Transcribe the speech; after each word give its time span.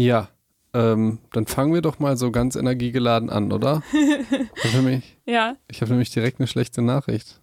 Ja, 0.00 0.28
ähm, 0.72 1.18
dann 1.32 1.46
fangen 1.46 1.74
wir 1.74 1.82
doch 1.82 1.98
mal 1.98 2.16
so 2.16 2.30
ganz 2.30 2.56
energiegeladen 2.56 3.28
an, 3.28 3.52
oder? 3.52 3.82
ich 3.92 4.64
habe 4.64 4.76
nämlich, 4.82 5.18
Ja. 5.26 5.56
ich 5.68 5.82
hab 5.82 5.88
nämlich 5.90 6.10
direkt 6.10 6.40
eine 6.40 6.46
schlechte 6.46 6.80
Nachricht. 6.80 7.40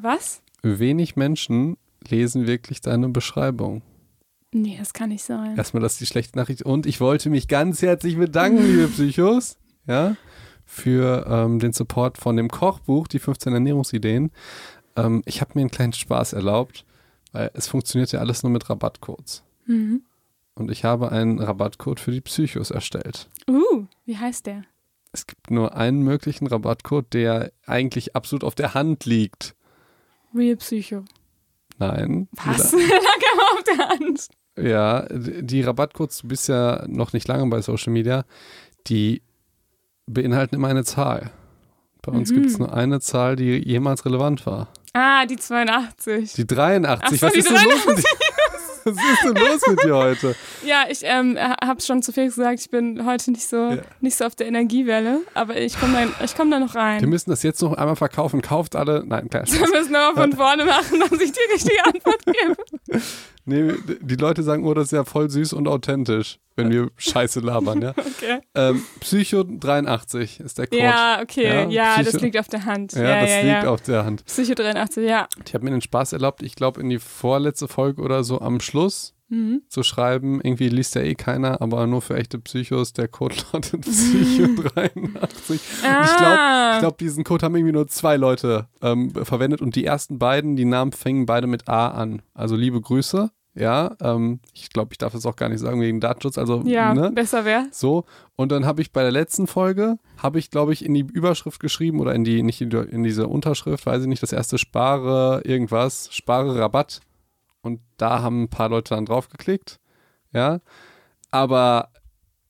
Was? 0.00 0.42
Wenig 0.62 1.16
Menschen 1.16 1.76
lesen 2.08 2.46
wirklich 2.46 2.80
deine 2.80 3.08
Beschreibung. 3.08 3.82
Nee, 4.52 4.76
das 4.78 4.92
kann 4.92 5.08
nicht 5.08 5.24
sein. 5.24 5.56
Erstmal 5.56 5.82
das 5.82 5.94
ist 5.94 6.00
die 6.02 6.06
schlechte 6.06 6.38
Nachricht. 6.38 6.62
Und 6.62 6.86
ich 6.86 7.00
wollte 7.00 7.28
mich 7.30 7.48
ganz 7.48 7.82
herzlich 7.82 8.16
bedanken, 8.16 8.64
liebe 8.64 8.88
Psychos, 8.92 9.56
ja, 9.86 10.16
für 10.64 11.26
ähm, 11.28 11.58
den 11.58 11.72
Support 11.72 12.18
von 12.18 12.36
dem 12.36 12.48
Kochbuch, 12.48 13.08
die 13.08 13.18
15 13.18 13.52
Ernährungsideen. 13.52 14.30
Ähm, 14.96 15.22
ich 15.26 15.40
habe 15.40 15.52
mir 15.54 15.62
einen 15.62 15.70
kleinen 15.70 15.92
Spaß 15.92 16.34
erlaubt, 16.34 16.84
weil 17.32 17.50
es 17.54 17.66
funktioniert 17.68 18.12
ja 18.12 18.20
alles 18.20 18.42
nur 18.42 18.52
mit 18.52 18.68
Rabattcodes. 18.70 19.42
Mhm. 19.66 20.02
Und 20.56 20.70
ich 20.70 20.84
habe 20.84 21.12
einen 21.12 21.38
Rabattcode 21.38 22.00
für 22.00 22.10
die 22.10 22.20
Psychos 22.22 22.70
erstellt. 22.72 23.28
Uh, 23.48 23.84
wie 24.04 24.16
heißt 24.18 24.46
der? 24.46 24.64
Es 25.12 25.26
gibt 25.26 25.50
nur 25.50 25.76
einen 25.76 26.02
möglichen 26.02 26.46
Rabattcode, 26.46 27.12
der 27.12 27.52
eigentlich 27.66 28.16
absolut 28.16 28.42
auf 28.42 28.54
der 28.54 28.74
Hand 28.74 29.04
liegt. 29.04 29.54
Real 30.34 30.56
Psycho. 30.56 31.04
Nein. 31.78 32.28
Was? 32.32 32.72
Lag 32.72 33.52
auf 33.52 33.62
der 33.64 33.88
Hand. 33.88 34.28
Ja, 34.58 35.06
die 35.10 35.60
Rabattcodes, 35.62 36.18
du 36.22 36.28
bist 36.28 36.48
ja 36.48 36.84
noch 36.88 37.12
nicht 37.12 37.28
lange 37.28 37.46
bei 37.50 37.60
Social 37.60 37.92
Media, 37.92 38.24
die 38.86 39.22
beinhalten 40.06 40.54
immer 40.54 40.68
eine 40.68 40.84
Zahl. 40.84 41.30
Bei 42.02 42.12
uns 42.12 42.30
Mhm. 42.30 42.34
gibt 42.36 42.46
es 42.46 42.58
nur 42.58 42.72
eine 42.72 43.00
Zahl, 43.00 43.36
die 43.36 43.56
jemals 43.58 44.04
relevant 44.06 44.46
war. 44.46 44.68
Ah, 44.94 45.26
die 45.26 45.36
82. 45.36 46.32
Die 46.34 46.46
83. 46.46 47.04
Ach 47.04 47.10
so, 47.12 47.26
Was 47.26 47.32
die 47.34 47.38
ist 47.40 47.50
denn 47.50 47.64
los 47.64 47.86
mit 47.86 47.98
dir? 47.98 48.04
Was 48.86 48.94
ist 48.96 49.24
denn 49.24 49.34
los 49.34 49.60
mit 49.68 49.82
dir 49.84 49.94
heute? 49.96 50.34
Ja, 50.64 50.84
ich 50.88 51.00
ähm, 51.02 51.38
habe 51.38 51.80
schon 51.80 52.02
zu 52.02 52.12
Felix 52.12 52.36
gesagt, 52.36 52.60
ich 52.60 52.70
bin 52.70 53.04
heute 53.06 53.30
nicht 53.30 53.46
so, 53.48 53.56
Ja. 53.56 53.82
nicht 54.00 54.16
so 54.16 54.24
auf 54.24 54.34
der 54.34 54.46
Energiewelle, 54.48 55.20
aber 55.34 55.56
ich 55.56 55.78
komme 55.78 56.08
da, 56.18 56.26
komm 56.36 56.50
da 56.50 56.58
noch 56.58 56.74
Wir 56.74 56.80
rein. 56.80 57.08
müssen 57.08 57.30
das 57.30 57.42
jetzt 57.42 57.60
noch 57.62 57.72
einmal 57.74 57.96
verkaufen. 57.96 58.42
Kauft 58.42 58.74
alle. 58.76 59.04
Nein, 59.06 59.28
klar. 59.28 59.44
Wir 59.46 59.60
müssen 59.68 59.94
aber 59.94 60.20
von 60.22 60.32
vorne 60.32 60.64
machen, 60.64 61.00
dass 61.00 61.20
ich 61.20 61.32
die 61.32 61.52
richtige 61.52 61.84
Antwort 61.84 62.24
gebe. 62.24 62.56
Nee, 63.48 63.74
die 64.00 64.16
Leute 64.16 64.42
sagen, 64.42 64.64
oh, 64.64 64.74
das 64.74 64.86
ist 64.86 64.92
ja 64.92 65.04
voll 65.04 65.30
süß 65.30 65.52
und 65.52 65.68
authentisch, 65.68 66.40
wenn 66.56 66.70
wir 66.70 66.90
Scheiße 66.96 67.40
labern, 67.40 67.80
ja. 67.80 67.90
Okay. 67.90 68.40
Ähm, 68.56 68.82
Psycho 68.98 69.44
83 69.44 70.40
ist 70.40 70.58
der 70.58 70.66
Code. 70.66 70.82
Ja, 70.82 71.20
okay. 71.22 71.44
Ja, 71.46 71.96
Ja, 71.96 72.02
das 72.02 72.20
liegt 72.20 72.36
auf 72.36 72.48
der 72.48 72.64
Hand. 72.64 72.92
Ja, 72.92 73.02
Ja, 73.02 73.20
das 73.20 73.30
ja, 73.30 73.40
liegt 73.42 73.66
auf 73.66 73.80
der 73.82 74.04
Hand. 74.04 74.24
Psycho 74.24 74.54
83, 74.54 75.08
ja. 75.08 75.28
Ich 75.46 75.54
habe 75.54 75.64
mir 75.64 75.70
den 75.70 75.80
Spaß 75.80 76.12
erlaubt, 76.12 76.42
ich 76.42 76.56
glaube, 76.56 76.80
in 76.80 76.88
die 76.90 76.98
vorletzte 76.98 77.68
Folge 77.68 78.02
oder 78.02 78.24
so 78.24 78.40
am 78.40 78.60
Schluss 78.60 79.15
Mhm. 79.28 79.62
zu 79.68 79.82
schreiben, 79.82 80.40
irgendwie 80.40 80.68
liest 80.68 80.94
ja 80.94 81.02
eh 81.02 81.14
keiner, 81.16 81.60
aber 81.60 81.86
nur 81.86 82.00
für 82.02 82.16
echte 82.16 82.38
Psychos, 82.38 82.92
der 82.92 83.08
Code 83.08 83.34
lautet 83.52 83.80
Psycho 83.82 84.62
83. 84.62 85.60
Ah, 85.84 86.04
Ich 86.04 86.16
glaube, 86.16 86.80
glaub, 86.80 86.98
diesen 86.98 87.24
Code 87.24 87.44
haben 87.44 87.56
irgendwie 87.56 87.72
nur 87.72 87.88
zwei 87.88 88.16
Leute 88.16 88.68
ähm, 88.82 89.10
verwendet 89.10 89.60
und 89.60 89.74
die 89.76 89.84
ersten 89.84 90.18
beiden, 90.18 90.56
die 90.56 90.64
Namen 90.64 90.92
fingen 90.92 91.26
beide 91.26 91.46
mit 91.46 91.68
A 91.68 91.88
an. 91.88 92.22
Also 92.34 92.54
liebe 92.56 92.80
Grüße, 92.80 93.30
ja. 93.54 93.96
Ähm, 94.00 94.40
ich 94.52 94.70
glaube, 94.70 94.90
ich 94.92 94.98
darf 94.98 95.12
das 95.12 95.26
auch 95.26 95.36
gar 95.36 95.48
nicht 95.48 95.60
sagen 95.60 95.80
wegen 95.80 96.00
Datenschutz, 96.00 96.38
also 96.38 96.62
ja, 96.64 96.94
ne? 96.94 97.10
besser 97.10 97.44
wäre. 97.44 97.66
So, 97.72 98.04
und 98.36 98.52
dann 98.52 98.64
habe 98.66 98.82
ich 98.82 98.92
bei 98.92 99.02
der 99.02 99.12
letzten 99.12 99.46
Folge, 99.46 99.98
habe 100.18 100.38
ich, 100.38 100.50
glaube 100.50 100.72
ich, 100.72 100.84
in 100.84 100.94
die 100.94 101.00
Überschrift 101.00 101.58
geschrieben 101.58 102.00
oder 102.00 102.14
in 102.14 102.22
die, 102.24 102.42
nicht 102.42 102.60
in, 102.60 102.70
die, 102.70 102.76
in 102.76 103.02
diese 103.02 103.26
Unterschrift, 103.26 103.86
weiß 103.86 104.02
ich 104.02 104.08
nicht, 104.08 104.22
das 104.22 104.32
erste 104.32 104.58
Spare 104.58 105.40
irgendwas, 105.44 106.10
Spare 106.12 106.58
Rabatt. 106.58 107.00
Und 107.66 107.80
da 107.96 108.22
haben 108.22 108.44
ein 108.44 108.48
paar 108.48 108.68
Leute 108.68 108.94
dann 108.94 109.06
drauf 109.06 109.28
geklickt. 109.28 109.78
Ja. 110.32 110.60
Aber, 111.30 111.88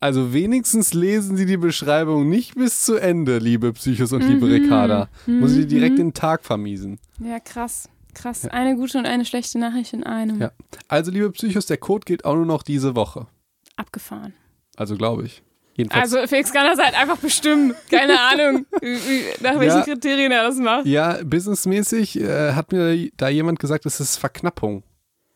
also 0.01 0.33
wenigstens 0.33 0.93
lesen 0.93 1.37
sie 1.37 1.47
die 1.47 1.57
Beschreibung 1.57 2.29
nicht 2.29 2.55
bis 2.55 2.83
zu 2.85 2.97
Ende, 2.97 3.39
liebe 3.39 3.73
Psychos 3.73 4.13
und 4.13 4.23
liebe 4.29 4.47
Mhm. 4.47 4.53
Ricarda. 4.53 5.09
Muss 5.27 5.53
ich 5.53 5.61
dir 5.61 5.67
direkt 5.79 5.95
Mhm. 5.95 5.99
den 5.99 6.15
Tag 6.15 6.45
vermiesen. 6.45 6.99
Ja, 7.19 7.41
krass. 7.41 7.89
Krass. 8.15 8.47
Eine 8.47 8.77
gute 8.77 8.99
und 8.99 9.07
eine 9.07 9.25
schlechte 9.25 9.59
Nachricht 9.59 9.93
in 9.93 10.05
einem. 10.05 10.41
Ja. 10.41 10.51
Also, 10.89 11.11
liebe 11.11 11.31
Psychos, 11.33 11.67
der 11.67 11.77
Code 11.79 12.05
gilt 12.05 12.25
auch 12.25 12.35
nur 12.35 12.47
noch 12.47 12.63
diese 12.63 12.95
Woche. 12.97 13.27
Abgefahren. 13.77 14.35
Also, 14.77 14.97
glaube 14.97 15.25
ich. 15.25 15.43
Jedenfalls. 15.75 16.15
Also 16.15 16.27
Felix 16.27 16.51
kann 16.53 16.65
das 16.67 16.83
halt 16.83 16.99
einfach 16.99 17.19
bestimmen. 17.19 17.75
Keine 17.91 18.19
Ahnung, 18.21 18.65
nach 19.43 19.59
welchen 19.61 19.79
Ja. 19.79 19.83
Kriterien 19.85 20.33
er 20.33 20.45
das 20.45 20.57
macht. 20.57 20.87
Ja, 20.87 21.19
businessmäßig 21.23 22.19
äh, 22.21 22.53
hat 22.55 22.73
mir 22.73 23.11
da 23.19 23.29
jemand 23.29 23.59
gesagt, 23.59 23.85
es 23.85 24.01
ist 24.01 24.17
Verknappung. 24.17 24.83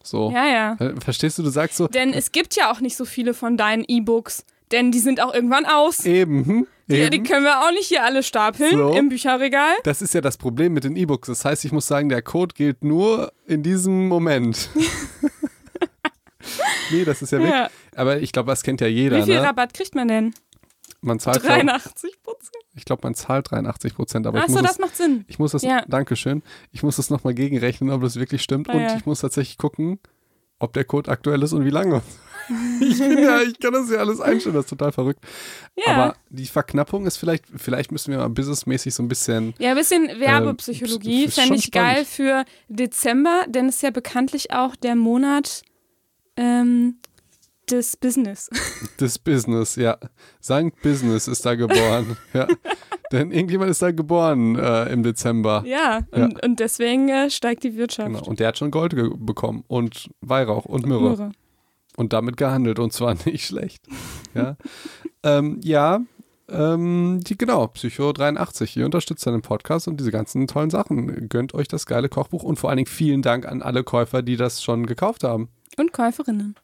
So. 0.03 0.31
Ja, 0.33 0.47
ja. 0.47 0.73
Äh, 0.81 1.01
Verstehst 1.01 1.39
du, 1.39 1.43
du 1.43 1.51
sagst 1.51 1.77
so, 1.77 1.87
Denn 1.89 2.13
es 2.13 2.33
gibt 2.33 2.57
ja 2.57 2.71
auch 2.73 2.81
nicht 2.81 2.97
so 2.97 3.05
viele 3.05 3.35
von 3.35 3.57
deinen 3.57 3.85
E-Books. 3.87 4.45
Denn 4.73 4.93
die 4.93 5.01
sind 5.01 5.21
auch 5.21 5.35
irgendwann 5.35 5.67
aus. 5.67 6.05
eben, 6.07 6.47
hm, 6.47 6.67
Die, 6.87 6.95
eben. 6.97 7.11
die 7.11 7.23
können 7.25 7.45
wir 7.45 7.61
auch 7.61 7.73
nicht 7.73 7.89
hier 7.89 8.05
alle 8.05 8.23
stapeln 8.23 8.71
So. 8.71 8.93
im 8.95 9.09
Bücherregal. 9.09 9.73
Das 9.83 10.01
ist 10.01 10.15
ja 10.15 10.21
das 10.21 10.37
Problem 10.39 10.73
mit 10.73 10.85
den 10.85 10.95
E-Books. 10.97 11.27
Das 11.27 11.45
heißt, 11.45 11.65
ich 11.65 11.73
muss 11.73 11.89
sagen, 11.89 12.09
der 12.09 12.23
Code 12.23 12.55
gilt 12.55 12.85
nur 12.85 13.33
in 13.47 13.65
diesem 13.65 14.07
Moment. 14.07 14.71
nee, 16.91 17.05
das 17.05 17.21
ist 17.23 17.33
ja 17.33 17.41
weg. 17.41 17.51
Ja. 17.51 17.69
Aber 17.97 18.19
ich 18.21 18.33
glaube, 18.33 18.51
das 18.51 18.63
kennt 18.63 18.81
ja 18.81 18.87
jeder. 18.87 19.19
Wie 19.19 19.23
viel 19.25 19.41
ne? 19.41 19.43
Rabatt 19.43 19.75
kriegt 19.75 19.95
man 19.95 20.09
denn? 20.09 20.35
Man 21.01 21.19
zahlt, 21.19 21.43
glaub, 21.43 21.55
83 21.57 22.23
Prozent. 22.23 22.60
Ich 22.75 22.85
glaube, 22.85 23.01
man 23.05 23.15
zahlt 23.15 23.51
83 23.51 23.95
Prozent. 23.95 24.27
Aber 24.27 24.39
ich 24.39 24.45
Achso, 24.45 24.55
muss, 24.55 24.63
das 24.63 24.73
es, 24.73 24.79
macht 24.79 24.97
Sinn. 24.97 25.25
ich 25.29 25.39
muss 25.39 25.53
das, 25.53 25.63
Ja. 25.63 25.85
Dankeschön, 25.89 26.43
ich 26.73 26.83
muss 26.83 26.97
das 26.97 27.11
nochmal 27.11 27.35
gegenrechnen, 27.35 27.91
ob 27.91 28.03
das 28.03 28.17
wirklich 28.17 28.43
stimmt. 28.43 28.69
Ah, 28.69 28.75
und 28.75 28.81
ja. 28.81 28.97
ich 28.97 29.07
muss 29.07 29.21
tatsächlich 29.21 29.59
gucken, 29.59 29.99
ob 30.59 30.73
der 30.73 30.85
Code 30.85 31.11
aktuell 31.11 31.43
ist 31.43 31.53
und 31.53 31.65
wie 31.65 31.71
lange. 31.71 32.03
ich, 32.81 32.99
bin 32.99 33.19
ja, 33.19 33.43
ich 33.43 33.59
kann 33.61 33.73
das 33.73 33.91
ja 33.91 33.99
alles 33.99 34.21
einstellen, 34.21 34.55
das 34.55 34.65
ist 34.65 34.71
total 34.71 34.93
verrückt. 34.93 35.25
Ja. 35.77 35.93
Aber 35.95 36.17
die 36.31 36.47
Verknappung 36.47 37.07
ist 37.07 37.17
vielleicht, 37.17 37.45
vielleicht 37.55 37.93
müssen 37.93 38.11
wir 38.11 38.19
mal 38.19 38.29
businessmäßig 38.29 38.95
so 38.95 39.03
ein 39.03 39.09
bisschen. 39.09 39.55
Ja, 39.59 39.71
ein 39.71 39.77
bisschen 39.77 40.09
Werbepsychologie 40.19 41.25
ist 41.25 41.39
fände 41.39 41.57
ich 41.57 41.71
geil 41.71 42.05
spannend. 42.05 42.09
für 42.09 42.45
Dezember, 42.69 43.45
denn 43.49 43.69
es 43.69 43.77
ist 43.77 43.83
ja 43.83 43.91
bekanntlich 43.91 44.53
auch 44.53 44.75
der 44.77 44.97
Monat 44.97 45.63
ähm, 46.37 46.97
des 47.71 47.97
Business. 47.97 48.51
Das 48.99 49.19
Business, 49.19 49.77
ja. 49.77 49.97
Sankt 50.41 50.83
Business 50.83 51.27
ist 51.27 51.47
da 51.47 51.55
geboren. 51.55 52.17
ja. 52.35 52.47
Denn 53.13 53.33
irgendjemand 53.33 53.71
ist 53.71 53.81
da 53.81 53.93
geboren 53.93 54.57
äh, 54.57 54.93
im 54.93 55.03
Dezember. 55.03 55.63
ja, 55.67 56.01
und, 56.11 56.45
und 56.45 56.61
deswegen 56.61 57.09
äh, 57.09 57.31
steigt 57.31 57.65
die 57.65 57.77
Wirtschaft. 57.77 58.09
Genau. 58.09 58.25
Und 58.25 58.41
der 58.41 58.49
hat 58.49 58.59
schon 58.59 58.71
Gold 58.71 58.95
bekommen 58.95 59.65
und 59.69 60.11
Weihrauch 60.21 60.67
und 60.67 60.87
Myrrhe. 60.87 61.11
Myrrhe. 61.11 61.33
Und 61.97 62.13
damit 62.13 62.37
gehandelt 62.37 62.79
und 62.79 62.93
zwar 62.93 63.15
nicht 63.25 63.47
schlecht. 63.47 63.83
Ja, 64.35 64.57
ähm, 65.23 65.61
ja 65.63 66.03
ähm, 66.51 67.21
die, 67.23 67.39
genau, 67.39 67.69
Psycho 67.69 68.13
83. 68.13 68.77
Ihr 68.77 68.85
unterstützt 68.85 69.25
den 69.27 69.43
Podcast 69.43 69.89
und 69.89 69.99
diese 69.99 70.11
ganzen 70.11 70.47
tollen 70.47 70.71
Sachen. 70.71 71.29
Gönnt 71.29 71.55
euch 71.55 71.69
das 71.69 71.87
geile 71.87 72.09
Kochbuch 72.09 72.43
und 72.43 72.59
vor 72.59 72.71
allen 72.71 72.79
Dingen 72.79 72.89
vielen 72.89 73.23
Dank 73.23 73.47
an 73.47 73.63
alle 73.63 73.85
Käufer, 73.85 74.23
die 74.23 74.37
das 74.37 74.63
schon 74.63 74.87
gekauft 74.87 75.25
haben. 75.25 75.49
Und 75.77 75.93
Käuferinnen. 75.93 76.57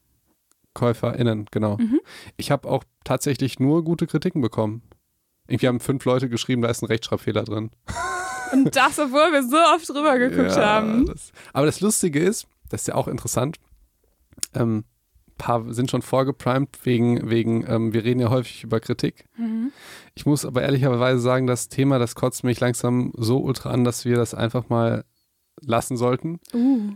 KäuferInnen, 0.77 1.47
genau. 1.51 1.79
Mhm. 1.79 2.01
Ich 2.37 2.51
habe 2.51 2.69
auch 2.69 2.85
tatsächlich 3.05 3.59
nur 3.59 3.83
gute 3.83 4.07
Kritiken 4.07 4.43
bekommen. 4.43 4.83
Irgendwie 5.49 5.69
haben 5.69 5.81
fünf 5.81 6.05
Leute 6.05 6.29
geschrieben, 6.29 6.63
da 6.63 6.69
ist 6.69 6.83
ein 6.83 6.87
Rechtschreibfehler 6.87 7.45
drin. 7.45 7.71
Und 8.53 8.77
das, 8.77 8.99
obwohl 8.99 9.33
wir 9.33 9.43
so 9.43 9.57
oft 9.75 9.89
drüber 9.89 10.19
geguckt 10.19 10.57
Ja, 10.57 10.67
haben. 10.67 11.07
Das, 11.07 11.33
aber 11.53 11.67
das 11.67 11.81
Lustige 11.81 12.21
ist, 12.21 12.47
das 12.69 12.83
ist 12.83 12.89
ja 12.89 12.95
auch 12.95 13.09
interessant, 13.09 13.57
ähm, 14.55 14.85
ein 15.29 15.35
paar 15.39 15.73
sind 15.73 15.91
schon 15.91 16.03
vorgeprimed 16.03 16.85
wegen, 16.85 17.31
wegen 17.31 17.65
ähm, 17.69 17.93
wir 17.93 18.05
reden 18.05 18.21
ja 18.21 18.31
häufig 18.31 18.65
über 18.65 18.81
Kritik. 18.81 19.27
Mhm. 19.37 19.73
Ich 20.15 20.27
muss 20.27 20.45
aber 20.45 20.63
ehrlicherweise 20.63 21.21
sagen, 21.21 21.47
das 21.47 21.69
Thema, 21.69 21.99
das 21.99 22.15
kotzt 22.15 22.45
mich 22.45 22.61
langsam 22.61 23.13
so 23.17 23.39
ultra 23.39 23.71
an, 23.71 23.85
dass 23.85 24.05
wir 24.05 24.17
das 24.17 24.35
einfach 24.35 24.69
mal 24.69 25.05
lassen 25.61 25.97
sollten. 25.97 26.41
Uh, 26.55 26.95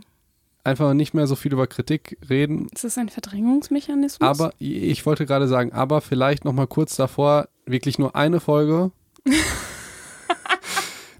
Einfach 0.63 0.93
nicht 0.93 1.13
mehr 1.13 1.25
so 1.27 1.35
viel 1.35 1.53
über 1.53 1.65
Kritik 1.67 2.17
reden. 2.29 2.67
ist 2.73 2.83
das 2.83 2.97
ein 2.97 3.09
Verdrängungsmechanismus? 3.09 4.27
Aber 4.27 4.51
ich 4.59 5.05
wollte 5.05 5.25
gerade 5.25 5.47
sagen, 5.47 5.71
aber 5.73 6.01
vielleicht 6.01 6.45
noch 6.45 6.53
mal 6.53 6.67
kurz 6.67 6.95
davor, 6.95 7.47
wirklich 7.65 7.97
nur 7.97 8.15
eine 8.15 8.39
Folge. 8.39 8.91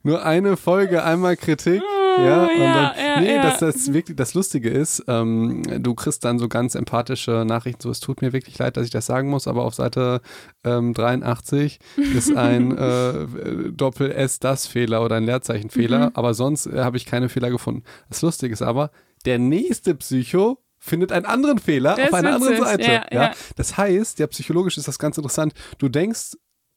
nur 0.03 0.23
eine 0.25 0.57
Folge, 0.57 1.03
einmal 1.03 1.37
Kritik. 1.37 1.81
Ja, 1.81 2.45
Oh, 2.45 2.59
ja, 2.61 2.73
dann, 2.73 3.05
ja, 3.05 3.19
nee, 3.21 3.35
ja. 3.37 3.41
dass 3.41 3.59
das 3.59 3.93
wirklich 3.93 4.17
das 4.17 4.33
Lustige 4.33 4.69
ist, 4.69 5.01
ähm, 5.07 5.63
du 5.81 5.95
kriegst 5.95 6.25
dann 6.25 6.39
so 6.39 6.49
ganz 6.49 6.75
empathische 6.75 7.45
Nachrichten, 7.47 7.81
so 7.81 7.89
es 7.89 8.01
tut 8.01 8.21
mir 8.21 8.33
wirklich 8.33 8.57
leid, 8.59 8.75
dass 8.75 8.83
ich 8.83 8.91
das 8.91 9.05
sagen 9.05 9.29
muss, 9.29 9.47
aber 9.47 9.63
auf 9.63 9.75
Seite 9.75 10.19
ähm, 10.65 10.93
83 10.93 11.79
ist 12.13 12.35
ein 12.35 12.77
äh, 12.77 13.27
Doppel-S-Das-Fehler 13.71 15.05
oder 15.05 15.15
ein 15.15 15.23
Leerzeichenfehler, 15.23 16.07
Mhm. 16.07 16.11
aber 16.15 16.33
sonst 16.33 16.65
äh, 16.65 16.79
habe 16.83 16.97
ich 16.97 17.05
keine 17.05 17.29
Fehler 17.29 17.49
gefunden. 17.49 17.83
Das 18.09 18.21
Lustige 18.21 18.51
ist 18.51 18.61
aber, 18.61 18.91
der 19.23 19.39
nächste 19.39 19.95
Psycho 19.95 20.59
findet 20.79 21.11
einen 21.11 21.25
anderen 21.25 21.59
Fehler 21.59 21.95
Der 21.95 22.05
auf 22.07 22.13
einer 22.13 22.33
anderen 22.35 22.57
Seite. 22.57 22.83
ja, 22.83 23.05
Ja, 23.11 23.21
ja. 23.23 23.31
Das 23.55 23.77
heißt, 23.77 24.19
ja, 24.19 24.27
psychologisch 24.27 24.77
ist 24.77 24.87
das 24.87 24.97
ganz 24.99 25.17
interessant, 25.17 25.53
du 25.77 25.89
denkst, 25.89 26.31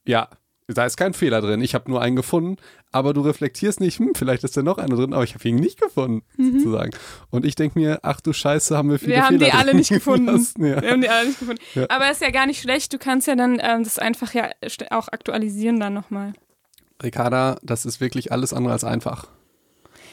ja, 0.05 0.29
da 0.67 0.83
ist 0.85 0.97
kein 0.97 1.13
Fehler 1.13 1.41
drin. 1.41 1.61
Ich 1.61 1.75
habe 1.75 1.89
nur 1.91 2.01
einen 2.01 2.15
gefunden, 2.15 2.57
aber 2.91 3.13
du 3.13 3.21
reflektierst 3.21 3.79
nicht, 3.79 3.99
hm, 3.99 4.13
vielleicht 4.15 4.43
ist 4.43 4.57
da 4.57 4.63
noch 4.63 4.79
einer 4.79 4.95
drin, 4.95 5.13
aber 5.13 5.23
ich 5.23 5.35
habe 5.35 5.47
ihn 5.47 5.55
nicht 5.57 5.79
gefunden, 5.79 6.23
Mhm. 6.37 6.59
sozusagen. 6.59 6.89
Und 7.29 7.45
ich 7.45 7.53
denke 7.53 7.77
mir, 7.77 7.99
ach 8.01 8.19
du 8.19 8.33
Scheiße, 8.33 8.75
haben 8.75 8.89
wir 8.89 8.97
viele 8.97 9.13
Wir 9.13 9.25
haben 9.25 9.37
Fehler 9.37 9.45
die 9.51 9.51
alle 9.57 9.75
nicht 9.75 9.89
gefunden. 9.89 10.25
gelassen, 10.25 10.65
Ja. 10.65 10.81
Wir 10.81 10.91
haben 10.91 11.01
die 11.01 11.09
alle 11.09 11.27
nicht 11.27 11.39
gefunden. 11.39 11.61
Ja. 11.75 11.85
Aber 11.89 12.09
ist 12.09 12.21
ja 12.21 12.31
gar 12.31 12.47
nicht 12.47 12.61
schlecht. 12.61 12.91
Du 12.93 12.97
kannst 12.97 13.27
ja 13.27 13.35
dann 13.35 13.59
ähm, 13.61 13.83
das 13.83 13.99
einfach 13.99 14.33
ja 14.33 14.49
auch 14.89 15.07
aktualisieren 15.07 15.79
dann 15.79 15.93
nochmal. 15.93 16.33
Ricarda, 17.03 17.57
das 17.61 17.85
ist 17.85 18.01
wirklich 18.01 18.31
alles 18.31 18.51
andere 18.53 18.73
als 18.73 18.83
einfach. 18.83 19.27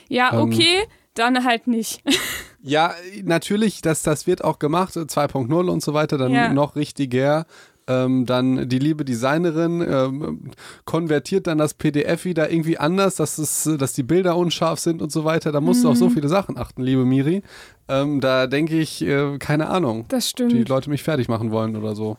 Ja, 0.08 0.32
Ähm. 0.34 0.40
Dann 1.14 1.44
halt 1.44 1.66
nicht. 1.66 2.02
Ja, 2.64 2.94
natürlich, 3.24 3.82
das, 3.82 4.04
das 4.04 4.28
wird 4.28 4.44
auch 4.44 4.60
gemacht, 4.60 4.94
2.0 4.94 5.68
und 5.68 5.82
so 5.82 5.94
weiter, 5.94 6.16
dann 6.16 6.30
Ja. 6.30 6.52
noch 6.52 6.76
richtiger. 6.76 7.44
Ähm, 7.88 8.24
dann 8.24 8.68
die 8.68 8.78
liebe 8.78 9.04
Designerin 9.04 9.80
ähm, 9.80 10.50
konvertiert 10.84 11.48
dann 11.48 11.58
das 11.58 11.74
PDF 11.74 12.24
wieder 12.24 12.52
irgendwie 12.52 12.78
anders, 12.78 13.16
dass, 13.16 13.38
es, 13.38 13.68
dass 13.78 13.94
die 13.94 14.04
Bilder 14.04 14.36
unscharf 14.36 14.78
sind 14.78 15.02
und 15.02 15.10
so 15.10 15.24
weiter. 15.24 15.50
Da 15.50 15.60
musst 15.60 15.82
du 15.82 15.90
auf 15.90 15.96
so 15.96 16.06
Mhm. 16.08 16.12
viele 16.12 16.28
Sachen 16.28 16.56
achten, 16.56 16.84
liebe 16.84 17.04
Miri. 17.04 17.42
Ähm, 17.88 18.20
da 18.20 18.46
denke 18.46 18.78
ich, 18.78 19.02
äh, 19.02 19.36
keine 19.38 19.68
Ahnung, 19.68 20.04
Das 20.06 20.26
die 20.26 20.28
stimmt. 20.30 20.68
Leute 20.68 20.88
mich 20.88 21.02
fertig 21.02 21.26
machen 21.28 21.50
wollen 21.50 21.74
oder 21.74 21.96
so. 21.96 22.16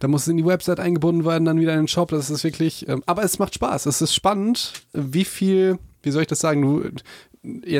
Da 0.00 0.08
muss 0.08 0.22
es 0.22 0.28
in 0.28 0.36
die 0.36 0.44
Website 0.44 0.80
eingebunden 0.80 1.24
werden, 1.24 1.44
dann 1.44 1.60
wieder 1.60 1.74
in 1.74 1.82
den 1.82 1.88
Shop. 1.88 2.08
Das 2.10 2.28
ist 2.28 2.42
wirklich, 2.42 2.88
ähm, 2.88 3.04
aber 3.06 3.22
es 3.22 3.38
macht 3.38 3.54
Spaß. 3.54 3.86
Es 3.86 4.02
ist 4.02 4.12
spannend, 4.12 4.72
wie 4.92 5.24
viel, 5.24 5.78
wie 6.02 6.10
soll 6.10 6.22
ich 6.22 6.28
das 6.28 6.40
sagen? 6.40 6.62
Du, 6.62 6.90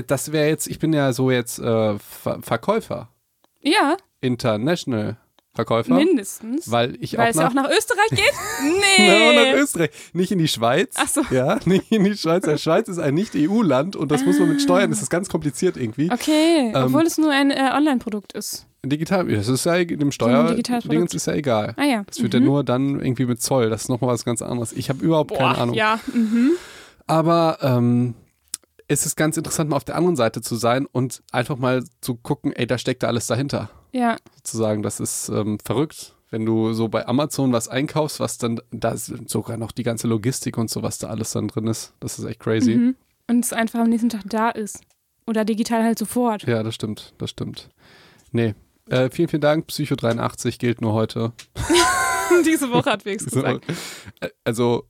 das 0.06 0.32
wäre 0.32 0.49
jetzt, 0.49 0.66
ich 0.66 0.78
bin 0.78 0.93
ja 0.93 1.12
so 1.12 1.31
jetzt 1.31 1.58
äh, 1.58 1.99
Ver 1.99 2.38
Verkäufer, 2.43 3.08
Ja, 3.61 3.96
International 4.20 5.16
Verkäufer, 5.55 5.94
mindestens. 5.94 6.69
weil 6.70 6.96
ich 7.00 7.16
Weil 7.16 7.26
auch 7.26 7.31
es 7.31 7.37
ja 7.37 7.49
auch 7.49 7.55
nach 7.55 7.70
Österreich 7.70 8.08
geht? 8.11 8.32
Na, 8.61 8.69
Nee. 8.99 9.52
nach 9.52 9.61
Österreich, 9.62 9.90
nicht 10.12 10.32
in 10.32 10.38
die 10.40 10.49
Schweiz. 10.49 10.94
Ach 10.99 11.06
so. 11.08 11.22
Ja, 11.31 11.61
nicht 11.64 11.93
in 11.93 12.02
die 12.02 12.16
Schweiz. 12.16 12.43
Die 12.44 12.58
Schweiz 12.58 12.88
ist 12.88 12.99
ein 12.99 13.14
Nicht-EU-Land 13.14 13.94
und 13.94 14.11
das 14.11 14.25
muss 14.26 14.38
man 14.40 14.49
mit 14.49 14.61
Steuern, 14.61 14.90
das 14.90 15.00
ist 15.00 15.11
ganz 15.11 15.28
kompliziert 15.28 15.76
irgendwie. 15.76 16.10
Okay, 16.10 16.72
Ähm, 16.75 16.84
obwohl 16.87 17.02
es 17.02 17.19
nur 17.19 17.31
ein 17.31 17.50
äh, 17.52 17.70
Online-Produkt 17.72 18.32
ist. 18.32 18.67
Digital, 18.84 19.28
das 19.28 19.49
ist 19.49 19.64
ja 19.64 19.82
dem 19.84 20.10
Steuer, 20.10 20.49
digitales 20.49 20.82
Dingens 20.84 20.96
Produkt. 21.10 21.14
ist 21.14 21.26
ja 21.26 21.32
egal. 21.34 21.75
Ah 21.78 21.84
ja. 21.84 22.02
Das 22.06 22.20
wird 22.20 22.34
ja 22.34 22.40
nur 22.40 22.64
dann 22.64 23.00
irgendwie 23.00 23.25
mit 23.25 23.40
Zoll. 23.40 23.70
Das 23.70 23.82
ist 23.82 23.88
nochmal 23.88 24.10
was 24.12 24.25
ganz 24.26 24.43
anderes. 24.43 24.72
Ich 24.72 24.88
habe 24.90 25.02
überhaupt 25.05 25.28
Boah, 25.31 25.38
keine 25.38 25.58
Ahnung. 25.58 25.75
ja. 25.75 26.00
Mhm. 26.12 26.50
Aber 27.06 27.58
ähm, 27.62 28.14
es 28.88 29.06
ist 29.06 29.16
ganz 29.16 29.36
interessant, 29.36 29.70
mal 29.70 29.76
auf 29.76 29.84
der 29.84 29.96
anderen 29.96 30.16
Seite 30.16 30.40
zu 30.42 30.56
sein 30.56 30.86
und 30.86 31.22
einfach 31.32 31.56
mal 31.56 31.84
zu 32.00 32.16
gucken, 32.16 32.52
ey, 32.52 32.66
da 32.66 32.78
steckt 32.78 33.02
da 33.02 33.06
alles 33.08 33.26
dahinter. 33.26 33.70
Ja, 33.92 34.16
Sozusagen, 34.36 34.82
das 34.82 35.00
ist 35.00 35.28
ähm, 35.28 35.58
verrückt. 35.64 36.14
Wenn 36.31 36.44
du 36.44 36.72
so 36.72 36.88
bei 36.88 37.06
Amazon 37.06 37.52
was 37.52 37.69
einkaufst, 37.69 38.19
was 38.19 38.38
dann, 38.38 38.60
da 38.72 38.90
ist 38.90 39.12
sogar 39.28 39.56
noch 39.56 39.70
die 39.70 39.84
ganze 39.84 40.08
Logistik 40.08 40.58
und 40.58 40.69
so, 40.69 40.82
was 40.82 40.98
da 40.98 41.08
alles 41.08 41.31
dann 41.32 41.46
drin 41.48 41.69
ist. 41.69 41.94
Das 42.00 42.19
ist 42.19 42.25
echt 42.25 42.40
crazy. 42.40 42.75
mhm. 42.75 42.96
und 43.28 43.44
es 43.44 43.52
einfach 43.52 43.78
am 43.81 43.88
nächsten 43.88 44.08
Tag 44.08 44.22
da 44.26 44.50
ist. 44.50 44.81
Oder 45.26 45.44
digital 45.44 45.84
halt 45.84 45.98
sofort. 45.98 46.42
Ja, 46.42 46.62
das 46.62 46.75
stimmt, 46.75 47.14
das 47.19 47.31
stimmt. 47.31 47.70
Nee. 48.32 48.54
Äh, 48.90 49.08
vielen, 49.10 49.28
vielen 49.28 49.40
Dank. 49.40 49.69
Psycho 49.69 49.94
83 49.94 50.58
gilt 50.58 50.81
nur 50.82 50.92
heute. 50.92 51.32
Diese 52.44 52.70
Woche 52.70 52.90
hat 52.90 53.04
Wegs 53.04 53.25
So, 53.31 53.40
gesagt. 53.42 53.64
äh, 54.20 54.28
also, 54.44 54.86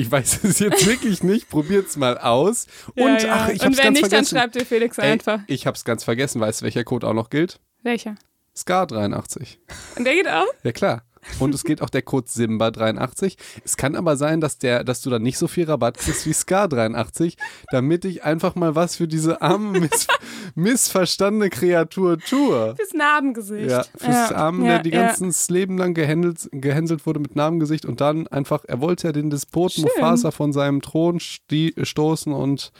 ich 0.00 0.10
weiß 0.10 0.44
es 0.44 0.58
jetzt 0.58 0.86
wirklich 0.86 1.22
nicht. 1.22 1.48
Probiert's 1.48 1.96
mal 1.96 2.18
aus. 2.18 2.66
Und 2.96 3.22
ja. 3.22 3.34
ach, 3.44 3.48
ich 3.48 3.60
Und 3.60 3.66
hab's 3.66 3.78
wenn 3.78 3.84
ganz 3.84 3.94
nicht, 3.94 4.02
dann 4.04 4.10
vergessen. 4.10 4.38
schreibt 4.38 4.54
dir 4.54 4.66
Felix 4.66 4.98
Ey, 4.98 5.12
einfach. 5.12 5.40
ich 5.46 5.66
hab's 5.66 5.84
ganz 5.84 6.04
vergessen. 6.04 6.40
Weißt 6.40 6.60
du, 6.60 6.64
welcher 6.64 6.84
Code 6.84 7.06
auch 7.06 7.14
noch 7.14 7.30
gilt? 7.30 7.60
Welcher? 7.82 8.14
SCAR 8.56 8.86
83. 8.86 9.60
Und 9.96 10.04
der 10.04 10.14
geht 10.14 10.28
auch? 10.28 10.46
Ja, 10.64 10.72
klar. 10.72 11.02
Und 11.38 11.54
es 11.54 11.64
gilt 11.64 11.82
auch 11.82 11.90
der 11.90 12.02
Code 12.02 12.26
Simba 12.28 12.70
83. 12.70 13.36
Es 13.64 13.76
kann 13.76 13.94
aber 13.94 14.16
sein, 14.16 14.40
dass, 14.40 14.58
der, 14.58 14.84
dass 14.84 15.02
du 15.02 15.10
dann 15.10 15.22
nicht 15.22 15.38
so 15.38 15.48
viel 15.48 15.64
Rabatt 15.64 15.98
kriegst 15.98 16.26
wie 16.26 16.32
SCAR 16.32 16.68
83, 16.68 17.36
damit 17.70 18.04
ich 18.04 18.24
einfach 18.24 18.54
mal 18.54 18.74
was 18.74 18.96
für 18.96 19.06
diese 19.06 19.42
arme, 19.42 19.80
miss 19.80 20.06
missverstandene 20.54 21.50
Kreatur 21.50 22.18
tue. 22.18 22.74
Fürs 22.76 22.94
Narbengesicht. 22.94 23.70
Ja, 23.70 23.84
fürs 23.96 24.32
Arm, 24.32 24.64
ja, 24.64 24.74
der 24.74 24.78
die 24.80 24.90
ja. 24.90 25.06
ganzen 25.06 25.34
Leben 25.54 25.78
lang 25.78 25.94
gehändelt, 25.94 26.48
gehänselt 26.52 27.06
wurde 27.06 27.20
mit 27.20 27.36
Namengesicht 27.36 27.84
und 27.84 28.00
dann 28.00 28.26
einfach, 28.28 28.64
er 28.66 28.80
wollte 28.80 29.08
ja 29.08 29.12
den 29.12 29.30
Despoten 29.30 29.84
Schön. 29.84 29.90
Mufasa 29.96 30.30
von 30.30 30.52
seinem 30.52 30.80
Thron 30.80 31.18
stoßen 31.20 32.32
und 32.32 32.72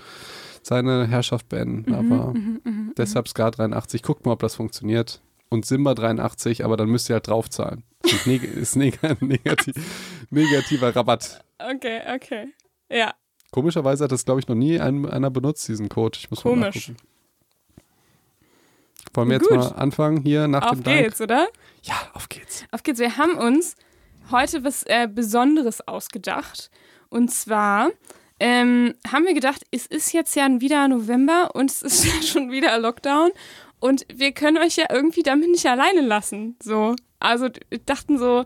seine 0.63 1.07
Herrschaft 1.07 1.49
beenden. 1.49 1.91
Mhm, 1.91 1.95
Aber 1.95 2.35
deshalb 2.97 3.29
Scar 3.29 3.51
83, 3.51 4.03
guckt 4.03 4.27
mal, 4.27 4.33
ob 4.33 4.41
das 4.41 4.55
funktioniert. 4.55 5.21
Und 5.51 5.67
Simba 5.67 5.95
83, 5.95 6.65
aber 6.65 6.77
dann 6.77 6.89
müsst 6.89 7.11
ihr 7.11 7.15
halt 7.15 7.29
draufzahlen. 7.29 7.83
Ist, 8.05 8.27
neg 8.27 8.43
ist 8.43 8.77
neg 8.77 8.99
negativ 9.21 9.75
negativer 10.31 10.95
Rabatt. 10.95 11.45
Okay, 11.59 12.01
okay. 12.15 12.49
Ja, 12.89 13.15
Komischerweise 13.51 14.05
hat 14.05 14.13
das, 14.13 14.25
glaube 14.25 14.41
ich, 14.41 14.49
noch 14.49 14.55
nie 14.55 14.79
ein, 14.79 15.07
einer 15.07 15.31
benutzt, 15.31 15.67
diesen 15.69 15.89
Code. 15.89 16.19
Ich 16.21 16.31
muss 16.31 16.45
mal 16.45 16.51
Komisch. 16.51 16.89
nachgucken. 16.89 16.97
Wollen 19.13 19.29
wir 19.29 19.37
jetzt 19.39 19.49
Gut. 19.49 19.59
mal 19.59 19.73
anfangen 19.73 20.23
hier 20.23 20.47
nach 20.47 20.63
auf 20.63 20.71
dem 20.71 20.85
Dank? 20.85 21.01
geht's, 21.01 21.21
oder? 21.21 21.49
Ja, 21.83 21.95
auf 22.15 22.29
geht's. 22.29 22.65
Auf 22.71 22.85
geht's. 22.85 23.01
Wir 23.01 23.17
haben 23.17 23.37
uns 23.37 23.75
heute 24.31 24.63
was 24.63 24.85
äh, 24.85 25.09
Besonderes 25.13 25.87
ausgedacht. 25.89 26.71
Und 27.09 27.33
zwar 27.33 27.91
ähm, 28.39 28.95
haben 29.13 29.25
wir 29.25 29.35
gedacht, 29.35 29.65
es 29.73 29.87
ist 29.87 30.13
jetzt 30.13 30.37
ja 30.37 30.47
wieder 30.61 30.87
November 30.87 31.51
und 31.55 31.73
es 31.73 31.83
ist 31.83 32.05
ja 32.07 32.23
schon 32.23 32.53
wieder 32.53 32.79
Lockdown. 32.79 33.33
Und 33.81 34.07
wir 34.13 34.33
können 34.33 34.59
euch 34.59 34.77
ja 34.77 34.87
irgendwie 34.91 35.23
damit 35.23 35.51
nicht 35.51 35.67
alleine 35.67 36.03
lassen. 36.03 36.57
So. 36.63 36.95
Also 37.19 37.49
dachten 37.87 38.19
so, 38.19 38.45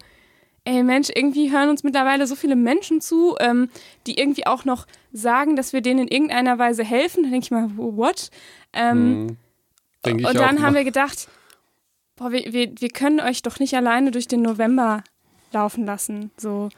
ey 0.64 0.82
Mensch, 0.82 1.10
irgendwie 1.14 1.52
hören 1.52 1.68
uns 1.68 1.82
mittlerweile 1.82 2.26
so 2.26 2.34
viele 2.34 2.56
Menschen 2.56 3.00
zu, 3.00 3.36
ähm, 3.40 3.68
die 4.06 4.18
irgendwie 4.18 4.46
auch 4.46 4.64
noch 4.64 4.86
sagen, 5.12 5.56
dass 5.56 5.72
wir 5.72 5.80
denen 5.80 6.00
in 6.00 6.08
irgendeiner 6.08 6.58
Weise 6.58 6.84
helfen. 6.84 7.24
Da 7.24 7.30
denke 7.30 7.44
ich 7.44 7.50
mal, 7.50 7.70
what? 7.76 8.30
Ähm. 8.72 9.36
Denke 10.04 10.22
ich 10.22 10.28
und 10.28 10.36
dann 10.36 10.60
haben 10.60 10.74
wir 10.74 10.84
gedacht, 10.84 11.28
boah, 12.16 12.30
wir, 12.30 12.52
wir, 12.52 12.72
wir 12.78 12.90
können 12.90 13.20
euch 13.20 13.42
doch 13.42 13.58
nicht 13.58 13.74
alleine 13.74 14.10
durch 14.10 14.28
den 14.28 14.42
November 14.42 15.02
laufen 15.52 15.86
lassen, 15.86 16.30
so 16.36 16.68